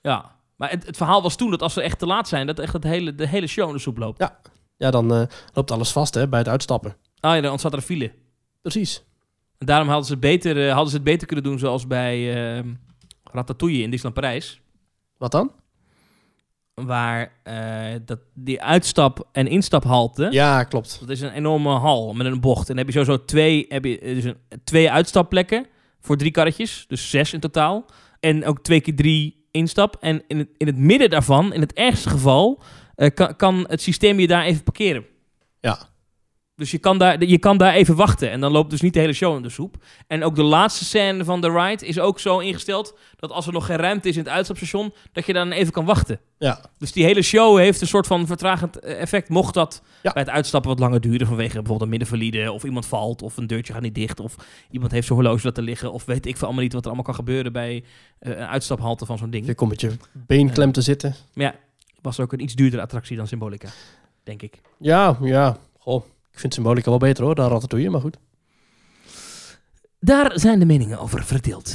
Ja, 0.00 0.36
maar 0.56 0.70
het, 0.70 0.86
het 0.86 0.96
verhaal 0.96 1.22
was 1.22 1.36
toen 1.36 1.50
dat 1.50 1.62
als 1.62 1.74
we 1.74 1.82
echt 1.82 1.98
te 1.98 2.06
laat 2.06 2.28
zijn, 2.28 2.46
dat 2.46 2.58
echt 2.58 2.72
het 2.72 2.84
hele, 2.84 3.14
de 3.14 3.26
hele 3.26 3.46
show 3.46 3.68
in 3.68 3.74
de 3.74 3.80
soep 3.80 3.98
loopt. 3.98 4.30
Ja, 4.76 4.90
dan 4.90 5.14
eh, 5.14 5.22
loopt 5.52 5.70
alles 5.70 5.92
vast 5.92 6.14
hè, 6.14 6.28
bij 6.28 6.38
het 6.38 6.48
uitstappen. 6.48 6.96
Ah 7.20 7.34
ja, 7.34 7.40
dan 7.40 7.50
ontstaat 7.50 7.72
er 7.72 7.80
file. 7.80 8.12
Precies. 8.62 9.04
En 9.60 9.66
daarom 9.66 9.88
hadden 9.88 10.06
ze, 10.06 10.12
het 10.12 10.20
beter, 10.20 10.66
eh, 10.66 10.72
hadden 10.72 10.88
ze 10.90 10.94
het 10.94 11.04
beter 11.04 11.26
kunnen 11.26 11.44
doen 11.44 11.58
zoals 11.58 11.86
bij 11.86 12.34
ehm 12.56 12.68
Ratatouille 13.32 13.82
in 13.82 13.90
Disneyland 13.90 14.14
Parijs. 14.14 14.60
Wat 15.18 15.32
dan? 15.32 15.52
Waar 16.74 17.32
eh, 17.42 18.00
dat, 18.04 18.18
die 18.34 18.62
uitstap- 18.62 19.28
en 19.32 19.46
instaphalte, 19.46 20.28
Ja, 20.30 20.64
klopt. 20.64 20.98
dat 21.00 21.10
is 21.10 21.20
een 21.20 21.32
enorme 21.32 21.68
hal 21.70 22.12
met 22.12 22.26
een 22.26 22.40
bocht. 22.40 22.60
En 22.60 22.76
dan 22.76 22.84
heb 22.84 22.86
je 22.86 22.92
sowieso 23.00 23.24
twee, 23.24 23.66
heb 23.68 23.84
je, 23.84 23.98
eh, 23.98 24.14
dus 24.14 24.24
een, 24.24 24.36
twee 24.64 24.90
uitstapplekken 24.90 25.66
voor 26.00 26.16
drie 26.16 26.30
karretjes. 26.30 26.84
Dus 26.88 27.10
zes 27.10 27.32
in 27.32 27.40
totaal. 27.40 27.84
En 28.20 28.44
ook 28.44 28.62
twee 28.62 28.80
keer 28.80 28.96
drie 28.96 29.46
instap. 29.50 29.96
En 30.00 30.22
in 30.26 30.38
het, 30.38 30.48
in 30.56 30.66
het 30.66 30.76
midden 30.76 31.10
daarvan, 31.10 31.52
in 31.52 31.60
het 31.60 31.72
ergste 31.72 32.08
geval, 32.08 32.62
kan, 33.14 33.36
kan 33.36 33.64
het 33.68 33.82
systeem 33.82 34.20
je 34.20 34.26
daar 34.26 34.44
even 34.44 34.62
parkeren. 34.62 35.04
Ja. 35.60 35.78
Dus 36.60 36.70
je 36.70 36.78
kan, 36.78 36.98
daar, 36.98 37.24
je 37.24 37.38
kan 37.38 37.58
daar 37.58 37.72
even 37.72 37.96
wachten. 37.96 38.30
En 38.30 38.40
dan 38.40 38.52
loopt 38.52 38.70
dus 38.70 38.80
niet 38.80 38.94
de 38.94 39.00
hele 39.00 39.12
show 39.12 39.36
in 39.36 39.42
de 39.42 39.48
soep. 39.48 39.76
En 40.06 40.24
ook 40.24 40.34
de 40.34 40.42
laatste 40.42 40.84
scène 40.84 41.24
van 41.24 41.40
de 41.40 41.50
ride 41.50 41.86
is 41.86 41.98
ook 41.98 42.18
zo 42.18 42.38
ingesteld... 42.38 42.98
dat 43.16 43.30
als 43.30 43.46
er 43.46 43.52
nog 43.52 43.66
geen 43.66 43.76
ruimte 43.76 44.08
is 44.08 44.16
in 44.16 44.22
het 44.22 44.32
uitstapstation... 44.32 44.92
dat 45.12 45.26
je 45.26 45.32
dan 45.32 45.50
even 45.52 45.72
kan 45.72 45.84
wachten. 45.84 46.20
Ja. 46.38 46.60
Dus 46.78 46.92
die 46.92 47.04
hele 47.04 47.22
show 47.22 47.58
heeft 47.58 47.80
een 47.80 47.86
soort 47.86 48.06
van 48.06 48.26
vertragend 48.26 48.78
eh, 48.78 49.00
effect. 49.00 49.28
Mocht 49.28 49.54
dat 49.54 49.82
Ja. 50.02 50.12
bij 50.12 50.22
het 50.22 50.30
uitstappen 50.30 50.70
wat 50.70 50.78
langer 50.78 51.00
duren... 51.00 51.26
vanwege 51.26 51.52
bijvoorbeeld 51.52 51.82
een 51.82 51.88
middenvalide... 51.88 52.52
of 52.52 52.64
iemand 52.64 52.86
valt, 52.86 53.22
of 53.22 53.36
een 53.36 53.46
deurtje 53.46 53.72
gaat 53.72 53.82
niet 53.82 53.94
dicht... 53.94 54.20
of 54.20 54.34
iemand 54.70 54.92
heeft 54.92 55.06
zijn 55.06 55.18
horloge 55.18 55.46
laten 55.46 55.62
liggen... 55.62 55.92
of 55.92 56.04
weet 56.04 56.26
ik 56.26 56.36
veel 56.36 56.46
allemaal 56.46 56.62
niet 56.64 56.72
wat 56.72 56.82
er 56.82 56.86
allemaal 56.86 57.06
kan 57.06 57.14
gebeuren... 57.14 57.52
bij 57.52 57.84
eh, 58.18 58.30
een 58.32 58.46
uitstaphalte 58.46 59.06
van 59.06 59.18
zo'n 59.18 59.30
ding. 59.30 59.46
Je 59.46 59.54
komt 59.54 59.70
met 59.70 59.80
je 59.80 59.90
been 60.12 60.52
klem 60.52 60.72
te 60.72 60.80
zitten. 60.82 61.14
Ja, 61.34 61.54
was 62.02 62.20
ook 62.20 62.32
een 62.32 62.42
iets 62.42 62.54
duurdere 62.54 62.82
attractie 62.82 63.16
dan 63.16 63.26
Symbolica. 63.26 63.68
Denk 64.24 64.42
ik. 64.42 64.60
Ja, 64.78 65.18
ja. 65.22 65.56
Goh, 65.78 66.02
ik 66.32 66.38
vind 66.38 66.54
Symbolica 66.54 66.90
wel 66.90 66.98
beter 66.98 67.24
hoor, 67.24 67.34
dan 67.34 67.50
Ratatouille, 67.50 67.90
maar 67.90 68.00
goed. 68.00 68.16
Daar 70.00 70.30
zijn 70.34 70.58
de 70.58 70.64
meningen 70.64 70.98
over 70.98 71.24
verdeeld. 71.24 71.74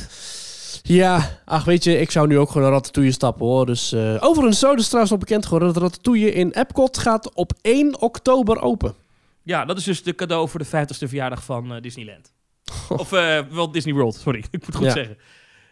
Ja, 0.81 1.39
ach 1.45 1.63
weet 1.63 1.83
je, 1.83 1.99
ik 1.99 2.11
zou 2.11 2.27
nu 2.27 2.37
ook 2.39 2.47
gewoon 2.47 2.63
naar 2.63 2.71
Ratatouille 2.71 3.11
stappen 3.13 3.45
hoor. 3.45 3.65
Dus, 3.65 3.91
eh 3.91 4.17
overigens, 4.19 4.59
zo 4.59 4.69
is 4.71 4.75
het 4.77 4.85
trouwens 4.85 5.11
nog 5.11 5.19
bekend 5.19 5.43
geworden 5.45 5.73
dat 5.73 5.81
Ratatouille 5.83 6.31
in 6.33 6.51
Epcot 6.51 6.97
gaat 6.97 7.33
op 7.33 7.51
1 7.61 8.01
oktober 8.01 8.61
open. 8.61 8.95
Ja, 9.43 9.65
dat 9.65 9.77
is 9.77 9.83
dus 9.83 10.03
de 10.03 10.15
cadeau 10.15 10.49
voor 10.49 10.59
de 10.59 10.65
50ste 10.65 11.07
verjaardag 11.07 11.43
van 11.43 11.73
eh, 11.73 11.81
Disneyland. 11.81 12.31
of 12.97 13.11
eh 13.11 13.39
wel 13.51 13.71
Disney 13.71 13.93
World, 13.93 14.15
sorry. 14.15 14.39
Ik 14.51 14.51
moet 14.51 14.65
het 14.65 14.75
goed 14.75 14.85
Ja. 14.85 14.91
zeggen. 14.91 15.17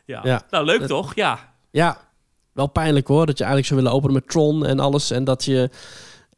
Ja. 0.05 0.19
Ja. 0.23 0.41
Nou, 0.49 0.65
leuk 0.65 0.79
Dat- 0.79 0.87
toch? 0.89 1.15
Ja. 1.15 1.53
Ja, 1.71 1.97
wel 2.51 2.67
pijnlijk 2.67 3.07
hoor, 3.07 3.25
dat 3.25 3.37
je 3.37 3.43
eigenlijk 3.43 3.67
zou 3.73 3.79
willen 3.81 3.95
openen 3.95 4.15
met 4.15 4.29
Tron 4.29 4.65
en 4.65 4.79
alles. 4.79 5.11
En 5.11 5.23
dat 5.23 5.45
je, 5.45 5.69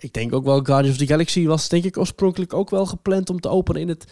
ik 0.06 0.14
denk 0.14 0.34
ook 0.34 0.44
wel, 0.44 0.64
Guardians 0.64 0.90
of 1.00 1.06
the 1.06 1.14
Galaxy 1.14 1.46
was 1.46 1.70
denk 1.70 1.84
ik 1.84 1.98
oorspronkelijk 1.98 2.54
ook 2.54 2.70
wel 2.70 2.86
gepland 2.86 3.30
om 3.30 3.40
te 3.40 3.50
openen 3.50 3.82
in 3.82 3.88
het 3.88 4.06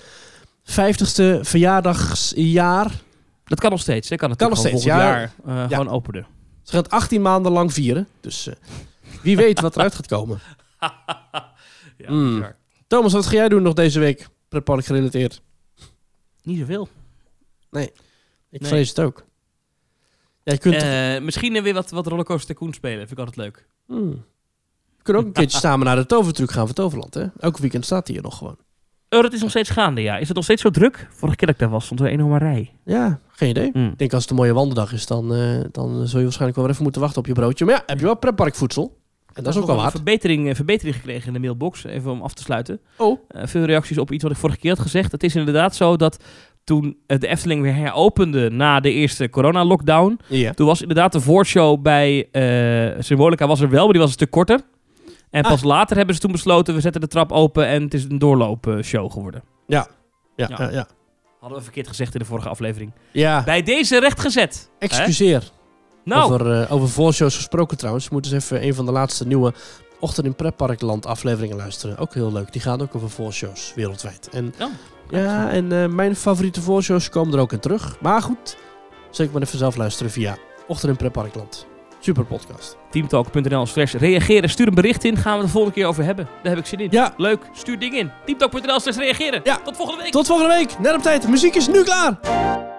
50ste 0.71 1.39
verjaardagsjaar. 1.41 3.01
Dat 3.45 3.59
kan 3.59 3.71
nog 3.71 3.79
steeds. 3.79 4.09
Hè? 4.09 4.15
Kan 4.15 4.29
het 4.29 4.39
Kan 4.39 4.49
nog 4.49 4.57
volgend 4.59 4.81
steeds, 4.81 4.95
ja. 4.97 5.03
jaar 5.03 5.33
eh, 5.45 5.63
gewoon 5.69 5.89
openen. 5.89 6.27
Ze 6.63 6.71
gaat 6.75 6.89
18 6.89 7.21
maanden 7.21 7.51
lang 7.51 7.73
vieren, 7.73 8.07
dus 8.21 8.47
eh, 8.47 8.53
wie 9.21 9.35
weet 9.35 9.59
wat 9.59 9.75
eruit 9.75 9.95
gaat 9.95 10.07
komen. 10.07 10.39
Ja, 11.97 12.11
Mm. 12.11 12.33
bizar. 12.35 12.55
Thomas, 12.87 13.13
wat 13.13 13.25
ga 13.25 13.33
jij 13.35 13.49
doen 13.49 13.61
nog 13.63 13.73
deze 13.73 13.99
week? 13.99 14.27
Pretpark 14.49 14.85
gerelateerd. 14.85 15.41
Niet 16.43 16.59
zoveel. 16.59 16.89
Ik 17.71 17.79
Nee. 18.61 18.69
vrees 18.69 18.89
het 18.89 18.99
ook. 18.99 19.25
Ja, 20.43 20.51
je 20.53 20.57
kunt... 20.59 20.75
Eh, 20.75 21.19
misschien 21.19 21.63
weer 21.63 21.73
wat, 21.73 21.89
wat 21.91 22.07
Rollercoaster 22.07 22.55
Tycoon 22.55 22.73
spelen. 22.73 22.97
Vind 22.97 23.11
ik 23.11 23.17
altijd 23.17 23.35
leuk. 23.37 23.67
Hmm. 23.85 24.25
Kunnen 25.03 25.21
ook 25.21 25.27
een 25.27 25.33
keertje 25.33 25.59
samen 25.59 25.85
naar 25.85 25.95
de 25.95 26.05
tovertruc 26.05 26.51
gaan 26.51 26.65
van 26.65 26.75
Toverland, 26.75 27.13
hè? 27.13 27.25
Elke 27.39 27.61
weekend 27.61 27.85
staat 27.85 28.07
hij 28.07 28.15
hier 28.15 28.23
nog 28.23 28.37
gewoon. 28.37 28.57
Oh, 29.09 29.21
dat 29.21 29.33
is 29.33 29.41
nog 29.41 29.49
steeds 29.49 29.69
gaande, 29.69 30.01
ja. 30.01 30.17
Is 30.17 30.27
het 30.27 30.35
nog 30.35 30.43
steeds 30.43 30.61
zo 30.61 30.69
druk? 30.69 31.07
Vorige 31.11 31.37
keer 31.37 31.47
dat 31.47 31.55
ik 31.55 31.61
daar 31.61 31.69
was, 31.69 31.85
stond 31.85 31.99
er 31.99 32.05
een 32.05 32.11
enorme 32.11 32.37
rij. 32.37 32.71
Ja, 32.85 33.19
geen 33.31 33.49
idee. 33.49 33.69
Hm. 33.73 33.85
Ik 33.85 33.97
denk 33.97 34.13
als 34.13 34.21
het 34.21 34.31
een 34.31 34.37
mooie 34.37 34.53
wandeldag 34.53 34.93
is, 34.93 35.05
dan, 35.05 35.33
eh, 35.33 35.59
dan 35.71 36.07
zul 36.07 36.17
je 36.17 36.23
waarschijnlijk 36.23 36.59
wel 36.59 36.69
even 36.69 36.83
moeten 36.83 37.01
wachten 37.01 37.19
op 37.19 37.27
je 37.27 37.33
broodje. 37.33 37.65
Maar 37.65 37.73
ja, 37.73 37.83
heb 37.85 37.99
je 37.99 38.05
wel 38.05 38.17
pretparkvoedsel. 38.17 39.01
En 39.33 39.43
dat 39.43 39.53
is 39.53 39.59
ook 39.59 39.65
wel 39.65 39.75
een 39.75 39.81
waard. 39.81 39.93
verbetering, 39.95 40.49
eh, 40.49 40.55
verbetering 40.55 40.95
gekregen 40.95 41.27
in 41.27 41.33
de 41.33 41.39
mailbox, 41.39 41.83
even 41.83 42.11
om 42.11 42.21
af 42.21 42.33
te 42.33 42.41
sluiten. 42.41 42.79
Oh. 42.97 43.19
Eh, 43.27 43.45
veel 43.45 43.63
reacties 43.63 43.97
op 43.97 44.11
iets 44.11 44.23
wat 44.23 44.31
ik 44.31 44.37
vorige 44.37 44.59
keer 44.59 44.71
had 44.71 44.79
gezegd. 44.79 45.11
Het 45.11 45.23
is 45.23 45.35
inderdaad 45.35 45.75
zo 45.75 45.95
dat 45.95 46.23
toen 46.63 46.97
de 47.05 47.27
Efteling 47.27 47.61
weer 47.61 47.75
heropende 47.75 48.49
na 48.49 48.79
de 48.79 48.91
eerste 48.91 49.29
corona-lockdown... 49.29 50.19
Toen 50.55 50.67
was 50.67 50.81
inderdaad 50.81 51.11
de 51.11 51.21
voorshow 51.21 51.81
bij 51.81 52.27
eh, 52.31 53.01
Symbolica 53.01 53.47
was 53.47 53.61
er 53.61 53.69
wel, 53.69 53.83
maar 53.83 53.91
die 53.91 54.01
was 54.01 54.09
een 54.09 54.15
stuk 54.15 54.31
korter. 54.31 54.59
En 55.33 55.41
pas 55.43 55.63
later 55.63 55.97
hebben 55.97 56.15
ze 56.15 56.21
toen 56.21 56.31
besloten, 56.31 56.73
we 56.73 56.81
zetten 56.81 57.01
de 57.01 57.07
trap 57.07 57.31
open 57.31 57.67
en 57.67 57.81
het 57.83 57.93
is 57.93 58.03
een 58.03 58.17
doorloopshow 58.19 59.11
geworden. 59.11 59.43
Ja, 59.67 59.87
Ja. 60.35 60.47
ja, 60.57 60.69
ja. 60.69 60.87
Hadden 61.39 61.57
we 61.57 61.63
verkeerd 61.63 61.87
gezegd 61.87 62.13
in 62.13 62.19
de 62.19 62.25
vorige 62.25 62.49
aflevering. 62.49 62.91
Ja, 63.11 63.43
Bij 63.43 63.61
deze 63.63 63.99
rechtgezet. 63.99 64.69
Excuseer. 64.79 65.51
Nou, 66.03 66.33
Over, 66.33 66.61
eh, 66.61 66.71
over 66.71 66.89
voorshows 66.89 67.35
gesproken 67.35 67.77
trouwens. 67.77 68.09
Moeten 68.09 68.31
ze 68.31 68.37
even 68.37 68.67
een 68.67 68.73
van 68.75 68.85
de 68.85 68.91
laatste 68.91 69.27
nieuwe 69.27 69.53
Ochtend 69.99 70.25
in 70.25 70.35
Pretparkland 70.35 71.05
afleveringen 71.05 71.57
luisteren. 71.57 71.97
Ook 71.97 72.13
heel 72.13 72.31
leuk. 72.31 72.51
Die 72.51 72.61
gaan 72.61 72.81
ook 72.81 72.95
over 72.95 73.09
voorshows 73.09 73.71
wereldwijd. 73.75 74.29
En, 74.31 74.53
Oh, 74.61 74.67
ja, 75.09 75.49
en 75.51 75.71
eh, 75.71 75.87
mijn 75.89 76.15
favoriete 76.15 76.61
voorshows 76.61 77.09
komen 77.09 77.33
er 77.33 77.39
ook 77.39 77.51
in 77.53 77.59
terug. 77.59 77.97
Maar 78.01 78.21
goed, 78.21 78.57
zeker 79.11 79.33
maar 79.33 79.41
even 79.41 79.57
zelf 79.57 79.75
luisteren 79.75 80.11
via 80.11 80.37
Ochtend 80.67 80.91
in 80.91 80.97
Pretparkland. 80.97 81.65
Super 82.03 82.25
podcast. 82.25 82.77
teamtalk.nl 82.89 83.65
slash 83.65 83.93
reageren. 83.93 84.49
Stuur 84.49 84.67
een 84.67 84.73
bericht 84.73 85.03
in, 85.03 85.17
gaan 85.17 85.31
we 85.31 85.37
het 85.37 85.45
de 85.45 85.51
volgende 85.51 85.75
keer 85.75 85.87
over 85.87 86.03
hebben. 86.03 86.27
Daar 86.43 86.51
heb 86.51 86.61
ik 86.61 86.65
zin 86.65 86.79
in. 86.79 86.87
Ja. 86.91 87.13
Leuk, 87.17 87.49
stuur 87.53 87.79
dingen 87.79 87.99
in. 87.99 88.11
teamtalk.nl 88.25 88.79
slash 88.79 88.97
reageren. 88.97 89.41
Ja. 89.43 89.57
Tot 89.63 89.75
volgende 89.75 90.01
week. 90.01 90.11
Tot 90.11 90.27
volgende 90.27 90.53
week. 90.55 90.79
Net 90.79 90.95
op 90.95 91.01
tijd. 91.01 91.21
De 91.21 91.29
muziek 91.29 91.55
is 91.55 91.67
nu 91.67 91.83
klaar. 91.83 92.72